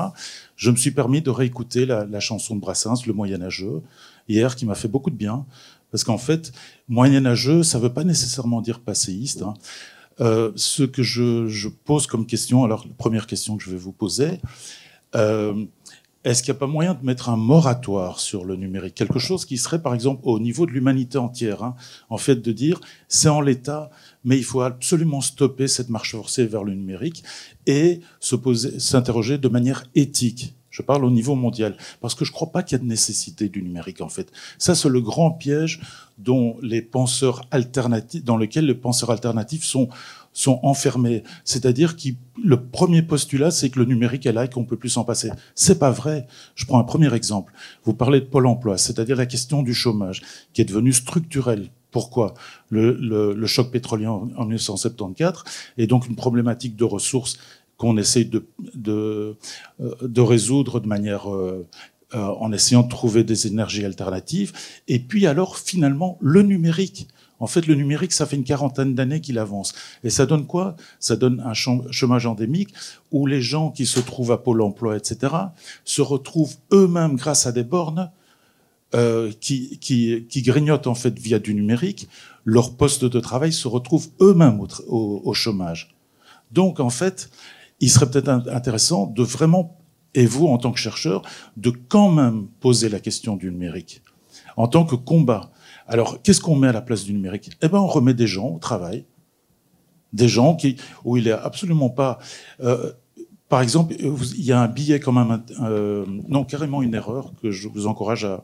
[0.55, 3.81] je me suis permis de réécouter la, chanson de Brassens, Le moyenâgeux,
[4.29, 5.45] hier, qui m'a fait beaucoup de bien.
[5.91, 6.51] Parce qu'en fait,
[6.87, 9.43] moyenâgeux, ça ne veut pas nécessairement dire passéiste.
[9.43, 9.53] Hein.
[10.21, 13.77] Euh, ce que je, je, pose comme question, alors la première question que je vais
[13.77, 14.39] vous poser,
[15.15, 15.65] euh,
[16.23, 18.95] est-ce qu'il n'y a pas moyen de mettre un moratoire sur le numérique?
[18.95, 21.63] Quelque chose qui serait, par exemple, au niveau de l'humanité entière.
[21.63, 21.75] Hein,
[22.09, 22.79] en fait, de dire,
[23.09, 23.89] c'est en l'état,
[24.23, 27.23] mais il faut absolument stopper cette marche forcée vers le numérique
[27.65, 30.55] et s'interroger de manière éthique.
[30.69, 32.89] Je parle au niveau mondial, parce que je ne crois pas qu'il y a de
[32.89, 34.31] nécessité du numérique, en fait.
[34.57, 35.81] Ça, c'est le grand piège
[36.17, 39.89] dans lequel les penseurs alternatifs sont
[40.63, 41.21] enfermés.
[41.43, 42.09] C'est-à-dire que
[42.43, 45.29] le premier postulat, c'est que le numérique est là et qu'on peut plus s'en passer.
[45.53, 46.25] C'est pas vrai.
[46.55, 47.53] Je prends un premier exemple.
[47.83, 50.23] Vous parlez de Pôle emploi, c'est-à-dire la question du chômage,
[50.53, 51.69] qui est devenue structurelle.
[51.93, 52.33] Pourquoi
[52.69, 55.45] le, choc pétrolier en, en 1974
[55.77, 57.37] est donc une problématique de ressources
[57.77, 58.45] qu'on essaye de,
[58.87, 59.35] euh,
[60.17, 61.67] résoudre de manière euh,
[62.15, 64.53] euh, en essayant de trouver des énergies alternatives.
[64.87, 67.07] Et puis alors, finalement, le numérique.
[67.39, 69.73] En fait, le numérique, ça fait une quarantaine d'années qu'il avance.
[70.03, 70.77] Et ça donne quoi?
[70.99, 72.73] Ça donne un chômage endémique
[73.11, 75.33] où les gens qui se trouvent à Pôle emploi, etc.,
[75.83, 78.11] se retrouvent eux-mêmes, grâce à des bornes,
[78.95, 79.79] euh, qui,
[80.37, 82.07] grignotent en fait via du numérique,
[82.45, 85.95] leur poste de travail se retrouvent eux-mêmes au, chômage.
[86.51, 87.29] Donc, en fait,
[87.79, 89.79] il serait peut-être intéressant de vraiment,
[90.13, 91.23] et vous en tant que chercheur,
[91.57, 94.01] de quand même poser la question du numérique
[94.57, 95.51] en tant que combat.
[95.87, 97.49] Alors, qu'est-ce qu'on met à la place du numérique?
[97.61, 99.05] Eh ben, on remet des gens au travail,
[100.13, 100.57] des gens
[101.03, 102.19] où il est absolument pas.
[102.61, 102.93] Euh,
[103.49, 107.51] par exemple, il y a un billet quand même, euh, non carrément une erreur que
[107.51, 108.43] je vous encourage à,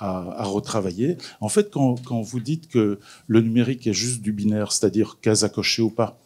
[0.00, 1.16] à, retravailler.
[1.40, 5.44] En fait, quand, quand, vous dites que le numérique est juste du binaire, c'est-à-dire case
[5.44, 6.18] à cocher ou pas,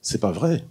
[0.00, 0.64] c'est pas vrai.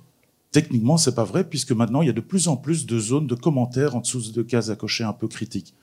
[0.52, 3.28] Techniquement, c'est pas vrai puisque maintenant il y a de plus en plus de zones
[3.28, 5.76] de commentaires en dessous de cases à cocher un peu critiques.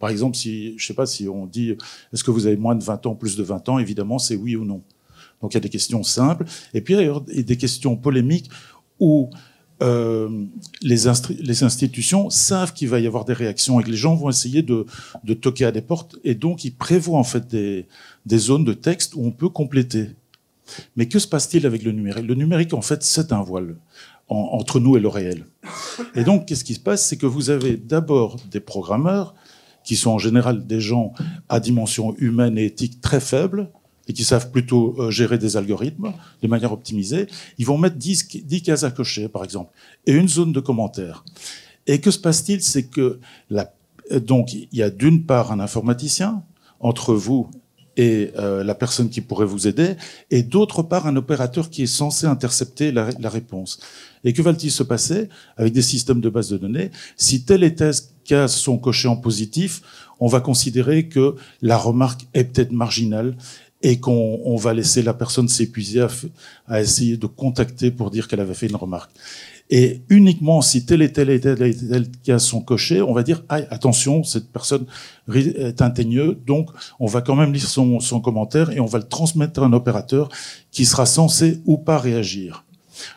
[0.00, 1.76] Par exemple, si je sais pas si on dit
[2.12, 4.56] est-ce que vous avez moins de 20 ans, plus de 20 ans, évidemment c'est oui
[4.56, 4.80] ou non.
[5.42, 8.48] Donc il y a des questions simples et puis il y a des questions polémiques
[8.98, 9.28] où
[9.82, 10.28] euh,
[10.80, 14.62] les, institutions savent qu'il va y avoir des réactions et que les gens vont essayer
[14.62, 14.86] de,
[15.34, 17.86] toquer à des portes et donc ils prévoient en fait des,
[18.24, 20.10] des zones de texte où on peut compléter.
[20.96, 22.26] Mais que se passe-t-il avec le numérique?
[22.26, 23.76] Le numérique, en fait, c'est un voile
[24.28, 25.46] entre nous et le réel.
[26.16, 27.06] Et donc, qu'est-ce qui se passe?
[27.06, 29.34] C'est que vous avez d'abord des programmeurs
[29.84, 31.12] qui sont en général des gens
[31.48, 33.70] à dimension humaine et éthique très faible
[34.08, 36.12] et qui savent plutôt euh, gérer des algorithmes
[36.42, 37.26] de manière optimisée.
[37.58, 39.72] Ils vont mettre 10, 10 cases à cocher, par exemple,
[40.06, 41.24] et une zone de commentaires.
[41.86, 42.62] Et que se passe-t-il?
[42.62, 43.20] C'est que
[44.10, 46.42] donc il y a d'une part un informaticien
[46.80, 47.48] entre vous
[47.96, 49.96] et euh, la personne qui pourrait vous aider,
[50.30, 53.80] et d'autre part un opérateur qui est censé intercepter la, la réponse.
[54.22, 56.90] Et que va-t-il se passer avec des systèmes de base de données?
[57.16, 57.94] Si telle et telle
[58.26, 59.82] cases sont cochées en positif,
[60.20, 63.36] on va considérer que la remarque est peut-être marginale
[63.82, 66.08] et qu'on on va laisser la personne s'épuiser à,
[66.66, 69.10] à, essayer de contacter pour dire qu'elle avait fait une remarque.
[69.68, 73.22] Et uniquement si tel et tel et tel et tel cas sont cochés, on va
[73.22, 74.86] dire ah, attention, cette personne
[75.34, 76.70] est un teigneux, donc
[77.00, 79.72] on va quand même lire son, son commentaire et on va le transmettre à un
[79.72, 80.28] opérateur
[80.70, 82.64] qui sera censé ou pas réagir.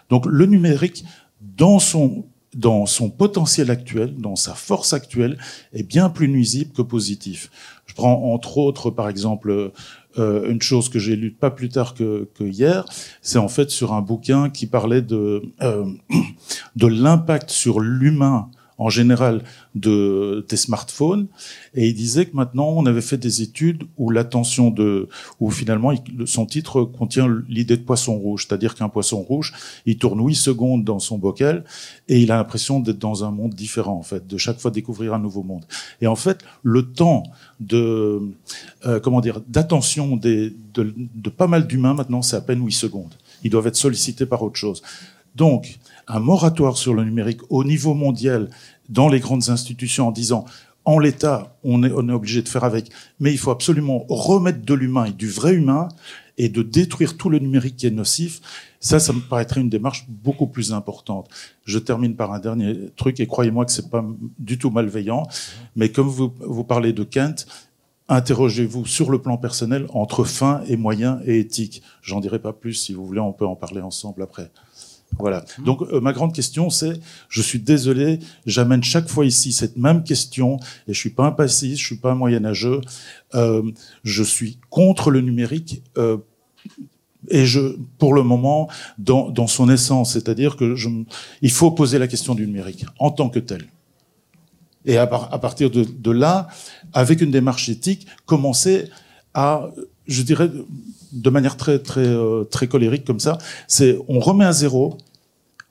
[0.10, 1.06] Donc le numérique,
[1.42, 2.26] dans son
[2.56, 5.38] dans son potentiel actuel, dans sa force actuelle,
[5.72, 7.52] est bien plus nuisible que positif.
[7.86, 9.72] Je prends entre autres, par exemple,
[10.18, 12.84] euh, une chose que j'ai lue pas plus tard que, que hier,
[13.22, 15.86] c'est en fait sur un bouquin qui parlait de, euh,
[16.76, 18.50] de l'impact sur l'humain
[18.80, 19.44] en général
[19.76, 21.28] de, des smartphones.
[21.76, 25.94] Et il disait que maintenant, on avait fait des études où l'attention de, où finalement,
[26.26, 28.48] son titre contient l'idée de poisson rouge.
[28.48, 29.54] C'est-à-dire qu'un poisson rouge,
[29.86, 31.66] il tourne 8 secondes dans son bocal
[32.08, 35.14] et il a l'impression d'être dans un monde différent, en fait, de chaque fois découvrir
[35.14, 35.66] un nouveau monde.
[36.02, 37.24] Et en fait, le temps
[37.60, 38.22] de,
[38.86, 43.14] euh, comment dire, d'attention de, de pas mal d'humains maintenant, c'est à peine 8 secondes.
[43.44, 44.82] Ils doivent être sollicités par autre chose.
[45.36, 48.50] Donc, un moratoire sur le numérique au niveau mondial
[48.90, 50.46] dans les grandes institutions en disant
[50.86, 52.90] en l'état, on est, obligé de faire avec,
[53.20, 55.90] mais il faut absolument remettre de l'humain et du vrai humain
[56.40, 58.42] et de détruire tout le numérique qui est nocif.
[58.80, 61.30] Ça, ça me paraîtrait une démarche beaucoup plus importante.
[61.66, 64.04] Je termine par un dernier truc et croyez-moi que c'est pas
[64.40, 65.28] du tout malveillant,
[65.76, 67.46] mais comme vous, vous parlez de Kent,
[68.08, 71.84] interrogez-vous sur le plan personnel entre fin et moyen et éthique.
[72.02, 74.50] J'en dirai pas plus si vous voulez, on peut en parler ensemble après.
[75.18, 75.44] Voilà.
[75.58, 75.64] Mmh.
[75.64, 77.00] Donc euh, ma grande question, c'est,
[77.30, 80.58] je suis désolé, j'amène chaque fois ici cette même question,
[80.88, 82.82] et je suis pas un passiste, je suis pas un moyenâgeux,
[83.36, 83.64] euh,
[84.04, 85.84] je suis contre le numérique.
[85.98, 86.18] Euh,
[87.30, 90.90] et je, pour le moment, dans, dans son essence, c'est-à-dire que je,
[91.42, 93.66] il faut poser la question du numérique en tant que tel.
[94.86, 96.48] Et à, à partir de, de là,
[96.94, 98.90] avec une démarche éthique, commencer
[99.34, 99.70] à,
[100.08, 100.50] je dirais,
[101.12, 103.38] de manière très très euh, très colérique comme ça,
[103.68, 104.98] c'est on remet à zéro,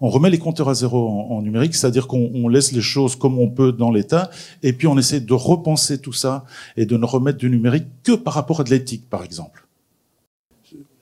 [0.00, 3.48] on remet les compteurs à zéro en, numérique, c'est-à-dire qu'on laisse les choses comme on
[3.48, 4.30] peut dans l'état,
[4.62, 6.44] et puis on essaie de repenser tout ça
[6.76, 9.66] et de ne remettre du numérique que par rapport à de l'éthique, par exemple.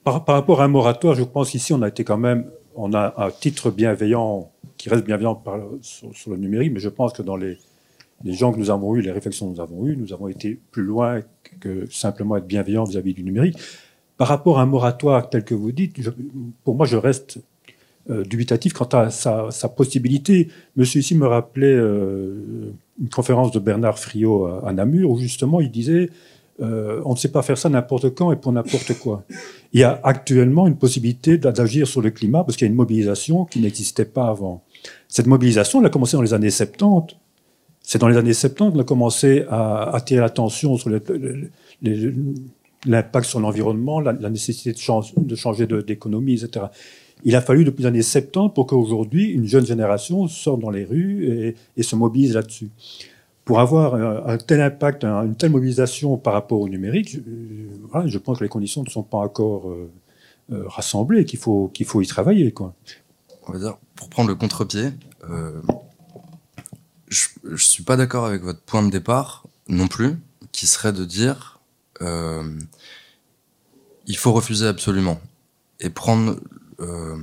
[0.04, 2.46] Par, rapport à un moratoire, je pense qu'ici on a été quand même,
[2.76, 5.42] on a un titre bienveillant qui reste bienveillant
[5.82, 7.58] sur, le numérique, mais je pense que dans les
[8.24, 10.58] les gens que nous avons eus, les réflexions que nous avons eues, nous avons été
[10.70, 11.20] plus loin
[11.60, 13.58] que simplement être bienveillants vis-à-vis du numérique.
[14.16, 15.96] Par rapport à un moratoire tel que vous dites,
[16.64, 17.38] pour moi, je reste
[18.08, 20.48] euh, dubitatif quant à sa, possibilité.
[20.76, 25.72] Monsieur ici me rappelait euh, une conférence de Bernard Friot à, Namur où justement il
[25.72, 26.10] disait
[26.62, 29.24] euh, on ne sait pas faire ça n'importe quand et pour n'importe quoi.
[29.72, 32.76] Il y a actuellement une possibilité d'agir sur le climat parce qu'il y a une
[32.76, 34.62] mobilisation qui n'existait pas avant.
[35.08, 37.16] Cette mobilisation, elle a commencé dans les années 70.
[37.82, 41.00] C'est dans les années 70 qu'on a commencé à attirer l'attention sur les,
[42.86, 46.66] l'impact sur l'environnement, la, nécessité de, change, de changer d'économie, etc.
[47.24, 50.84] Il a fallu depuis les années 70 pour qu'aujourd'hui, une jeune génération sorte dans les
[50.84, 52.70] rues et, et se mobilise là-dessus.
[53.44, 53.94] Pour avoir
[54.28, 57.20] un, tel impact, un, une telle mobilisation par rapport au numérique, je,
[57.90, 59.90] voilà, je pense que les conditions ne sont pas encore euh,
[60.52, 62.52] euh, rassemblées, qu'il faut, qu'il faut y travailler.
[62.52, 64.90] Pour prendre le contre-pied,
[65.30, 65.60] euh,
[67.08, 70.16] je ne suis pas d'accord avec votre point de départ non plus,
[70.52, 71.55] qui serait de dire euh,
[72.00, 72.66] il
[74.16, 75.20] faut refuser absolument
[75.80, 76.40] et prendre
[76.80, 77.16] euh,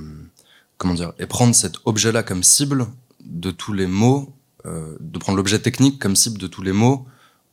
[0.78, 2.86] comment dire et prendre cet objet-là comme cible
[3.24, 4.34] de tous les mots,
[4.66, 7.06] euh, de prendre l'objet technique comme cible de tous les mots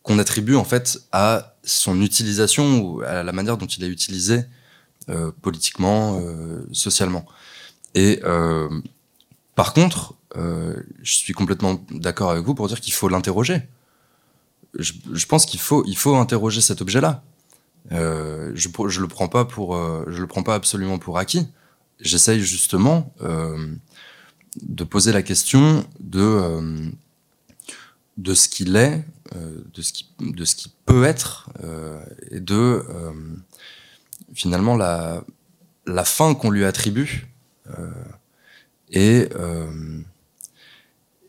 [0.04, 4.46] qu'on attribue en fait à son utilisation ou à la manière dont il est utilisé
[5.10, 7.26] euh, politiquement, euh, socialement.
[7.94, 8.70] Et euh,
[9.56, 13.62] Par contre, euh, je suis complètement d'accord avec vous pour dire qu'il faut l'interroger.
[14.78, 17.24] Je, je pense qu'il faut, il faut interroger cet objet-là.
[17.92, 21.48] Euh, je, je le prends pas pour, euh, je le prends pas absolument pour acquis.
[22.00, 23.76] J'essaye justement euh,
[24.62, 26.90] de poser la question de euh,
[28.18, 29.04] de ce qu'il est,
[29.36, 31.50] euh, de ce qui de ce qui peut être
[32.32, 32.84] et de
[34.34, 35.24] finalement la
[35.86, 37.28] la fin qu'on lui attribue
[38.92, 39.30] et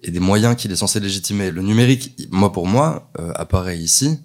[0.03, 1.51] et des moyens qu'il est censé légitimer.
[1.51, 4.19] Le numérique, moi pour moi, apparaît ici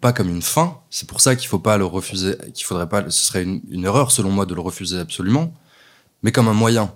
[0.00, 0.78] pas comme une fin.
[0.88, 4.10] C'est pour ça qu'il faut pas le refuser, qu'il faudrait pas, ce serait une, erreur
[4.10, 5.52] selon moi de le refuser absolument,
[6.22, 6.94] mais comme un moyen.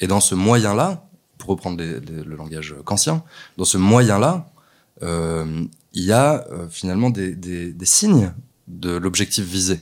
[0.00, 1.08] Et dans ce moyen-là,
[1.38, 3.24] pour reprendre le langage kantien,
[3.56, 4.48] dans ce moyen-là,
[5.02, 8.32] euh, il y a euh, finalement des, des, des, signes
[8.68, 9.80] de l'objectif visé,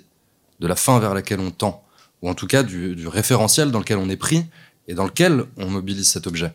[0.60, 1.84] de la fin vers laquelle on tend,
[2.22, 4.46] ou en tout cas du, du, référentiel dans lequel on est pris
[4.88, 6.52] et dans lequel on mobilise cet objet.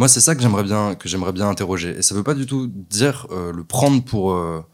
[0.00, 1.90] Moi, c'est ça que j'aimerais bien que j'aimerais bien interroger.
[1.90, 4.64] Et ça veut pas du tout dire euh, le prendre pour euh,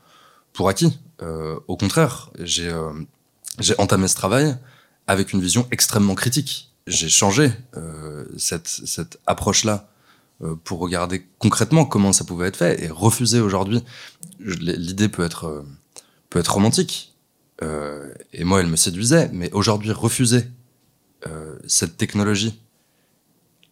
[0.53, 1.01] pour acquis.
[1.21, 2.73] Euh, au contraire, j'ai
[3.59, 4.57] j'ai entamé ce travail
[5.09, 6.71] avec une vision extrêmement critique.
[6.87, 7.51] J'ai changé
[8.37, 9.89] cette, cette approche-là
[10.63, 13.83] pour regarder concrètement comment ça pouvait être fait et refuser aujourd'hui.
[14.39, 15.65] L'idée peut être
[16.31, 17.17] peut être romantique
[17.63, 20.45] et moi elle me séduisait, mais aujourd'hui refuser
[21.67, 22.61] cette technologie,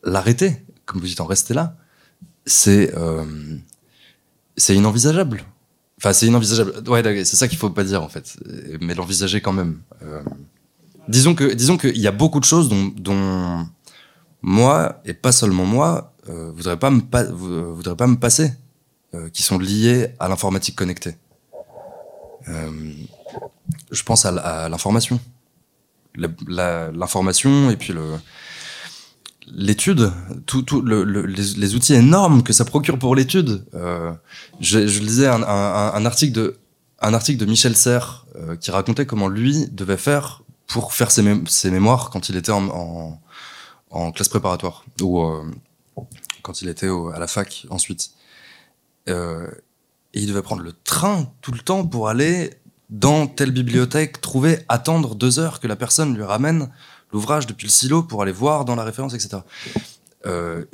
[0.02, 1.76] l'arrêter, comme vous dites, en rester là,
[2.46, 2.92] c'est
[4.56, 5.44] c'est inenvisageable.
[5.98, 6.88] Enfin, c'est inenvisageable.
[6.88, 8.36] Ouais, c'est ça qu'il faut pas dire en fait,
[8.80, 9.80] mais l'envisager quand même.
[10.02, 10.22] Euh,
[11.08, 13.66] disons que, disons qu'il y a beaucoup de choses dont, dont
[14.42, 18.52] moi et pas seulement moi euh, voudrais pas me pas, voudrais pas me passer,
[19.14, 21.16] euh, qui sont liées à l'informatique connectée.
[22.48, 22.92] Euh,
[23.90, 25.20] je pense à, l'information,
[26.16, 28.18] l'information et puis le
[29.52, 30.12] l'étude,
[30.46, 33.64] tout, tout le, le, les, outils énormes que ça procure pour l'étude.
[33.74, 34.12] Euh,
[34.60, 35.42] je, lisais un,
[36.06, 41.42] article de Michel Serres euh, qui racontait comment lui devait faire pour faire ses, mé
[41.46, 43.20] ses mémoires quand il était en,
[44.14, 45.44] classe préparatoire ou euh,
[46.42, 48.10] quand il était à la fac ensuite.
[49.08, 49.46] Euh,
[50.14, 52.50] et il devait prendre le train tout le temps pour aller
[52.90, 56.70] dans telle bibliothèque, trouver, attendre deux heures que la personne lui ramène
[57.14, 59.38] l'ouvrage depuis le silo pour aller voir dans la référence, etc.
[60.26, 60.64] Euh,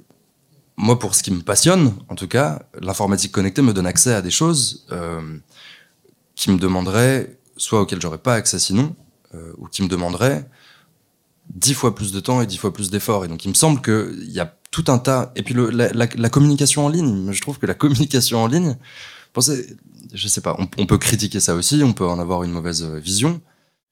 [0.77, 4.23] moi, pour ce qui me passionne, en tout cas, l'informatique connectée me donne accès à
[4.23, 5.39] des choses euh,
[6.35, 8.97] qui me demanderaient, soit auxquelles j'aurais pas accès sinon,
[9.35, 10.49] euh, ou qui me demanderaient
[11.55, 13.27] dix fois plus de temps et dix fois plus d'efforts.
[13.27, 15.33] Et donc, il me semble qu'il y a tout un tas.
[15.37, 18.79] Et puis, la, communication en ligne, je trouve que la communication en ligne,
[19.35, 19.77] pensez,
[20.15, 22.83] je sais pas, on, on, peut critiquer ça aussi, on peut en avoir une mauvaise
[22.83, 23.43] vision.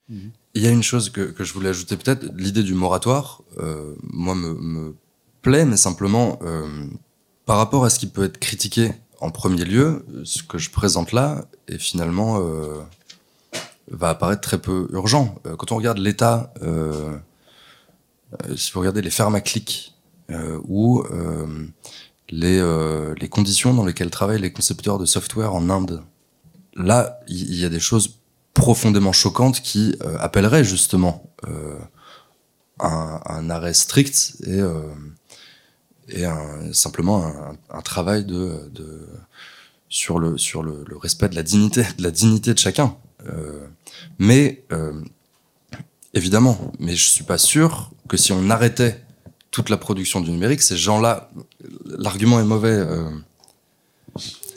[0.09, 0.29] Mmh.
[0.59, 4.35] Il y a une chose que, je voulais ajouter peut-être, l'idée du moratoire, euh, moi
[4.35, 4.93] me,
[5.41, 6.67] plaît, mais simplement euh,
[7.47, 8.91] par rapport à ce qui peut être critiqué
[9.21, 12.81] en premier lieu, ce que je présente là est finalement euh,
[13.89, 15.37] va apparaître très peu urgent.
[15.59, 16.53] Quand on regarde l'état,
[18.57, 19.95] si vous regardez les fermes à clics
[20.67, 21.05] ou
[22.31, 26.03] les, conditions dans lesquelles travaillent les concepteurs de software en Inde,
[26.75, 28.18] là il y a des choses
[28.59, 31.79] profondément choquante qui euh, appellerait justement euh,
[32.81, 34.83] un, arrêt strict et, euh,
[36.09, 36.25] et
[36.73, 37.33] simplement
[37.71, 39.09] un, travail de, de,
[39.89, 42.97] sur, le, sur le, respect de la dignité de, la dignité de chacun.
[44.19, 44.65] Mais
[46.15, 49.05] évidemment, mais je suis pas sûr que si on arrêtait
[49.51, 51.31] toute la production du numérique, ces gens-là,
[51.85, 52.85] l'argument est mauvais.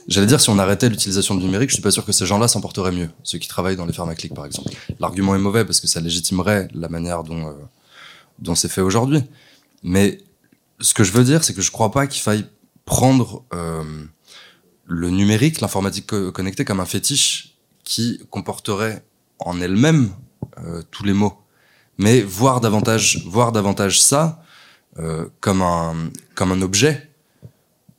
[0.07, 2.47] J'allais dire, si on arrêtait l'utilisation du numérique, je suis pas sûr que ces gens-là
[2.47, 4.71] s'en porteraient mieux, ceux qui travaillent dans les clics, par exemple.
[4.99, 7.53] L'argument est mauvais parce que ça légitimerait la manière dont, euh,
[8.39, 9.23] dont c'est fait aujourd'hui.
[9.83, 10.17] Mais
[10.79, 12.45] ce que je veux dire, c'est que je crois pas qu'il faille
[12.85, 13.83] prendre euh,
[14.85, 19.03] le numérique, l'informatique co connectée, comme un fétiche qui comporterait
[19.39, 20.11] en elle-même
[20.59, 21.37] euh, tous les mots.
[21.97, 24.43] Mais voir davantage, voir davantage ça
[24.99, 27.09] euh, comme, un, comme un objet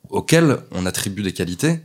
[0.09, 1.79] auquel on attribue des qualités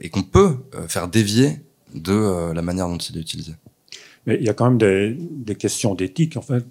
[0.00, 1.60] et qu'on peut euh, faire dévier
[1.94, 3.52] de euh, la manière dont il est utilisé.
[4.26, 6.36] Mais il y a quand même des, questions d'éthique.
[6.36, 6.64] En fait,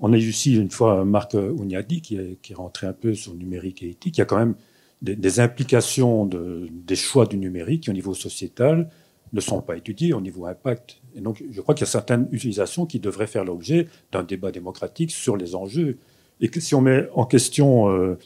[0.00, 3.82] on a eu ici une fois Marc Ouniadi qui est, rentré un peu sur numérique
[3.82, 4.18] et éthique.
[4.18, 4.54] Il y a quand même
[5.00, 8.90] des, implications de, des choix du numérique qui, au niveau sociétal,
[9.32, 10.98] ne sont pas étudiées au niveau impact.
[11.16, 14.52] Et donc, je crois qu'il y a certaines utilisations qui devraient faire l'objet d'un débat
[14.52, 15.98] démocratique sur les enjeux.
[16.42, 18.18] Et que si on met en question euh,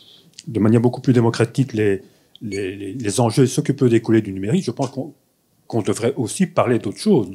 [0.48, 2.02] de manière beaucoup plus démocratique les,
[2.42, 5.14] les, enjeux, ce que peut découler du numérique, je pense qu'on
[5.68, 7.30] qu devrait aussi parler d'autres choses,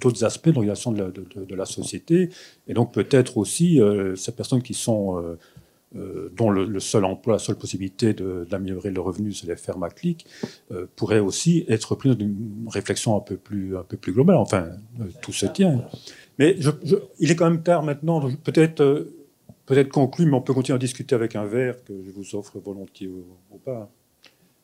[0.00, 2.28] d'autres aspects de l'organisation de, de, de, la société,
[2.68, 5.38] et donc peut-être aussi euh, ces personnes qui sont euh,
[5.96, 9.90] euh, dont le, seul emploi, la seule possibilité d'améliorer le revenu, c'est les fermes à
[9.90, 10.26] clic,
[10.72, 14.36] euh, pourrait aussi être pris dans une réflexion un peu plus, un peu plus globale.
[14.36, 14.70] Enfin,
[15.22, 15.84] tout se tient.
[16.40, 16.56] Mais
[17.20, 19.06] il est quand même tard maintenant, peut-être
[19.66, 22.58] peut-être conclu, mais on peut continuer à discuter avec un verre que je vous offre
[22.58, 23.88] volontiers au, pas.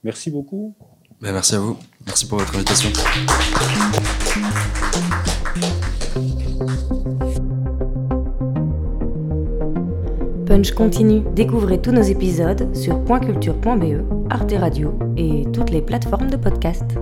[0.03, 0.75] Merci beaucoup.
[1.21, 1.77] Ben, merci à vous.
[2.07, 2.89] Merci pour votre invitation.
[10.47, 11.23] Punch continue.
[11.35, 17.00] Découvrez tous nos épisodes sur pointculture.be, Arte Radio et toutes les plateformes de podcast.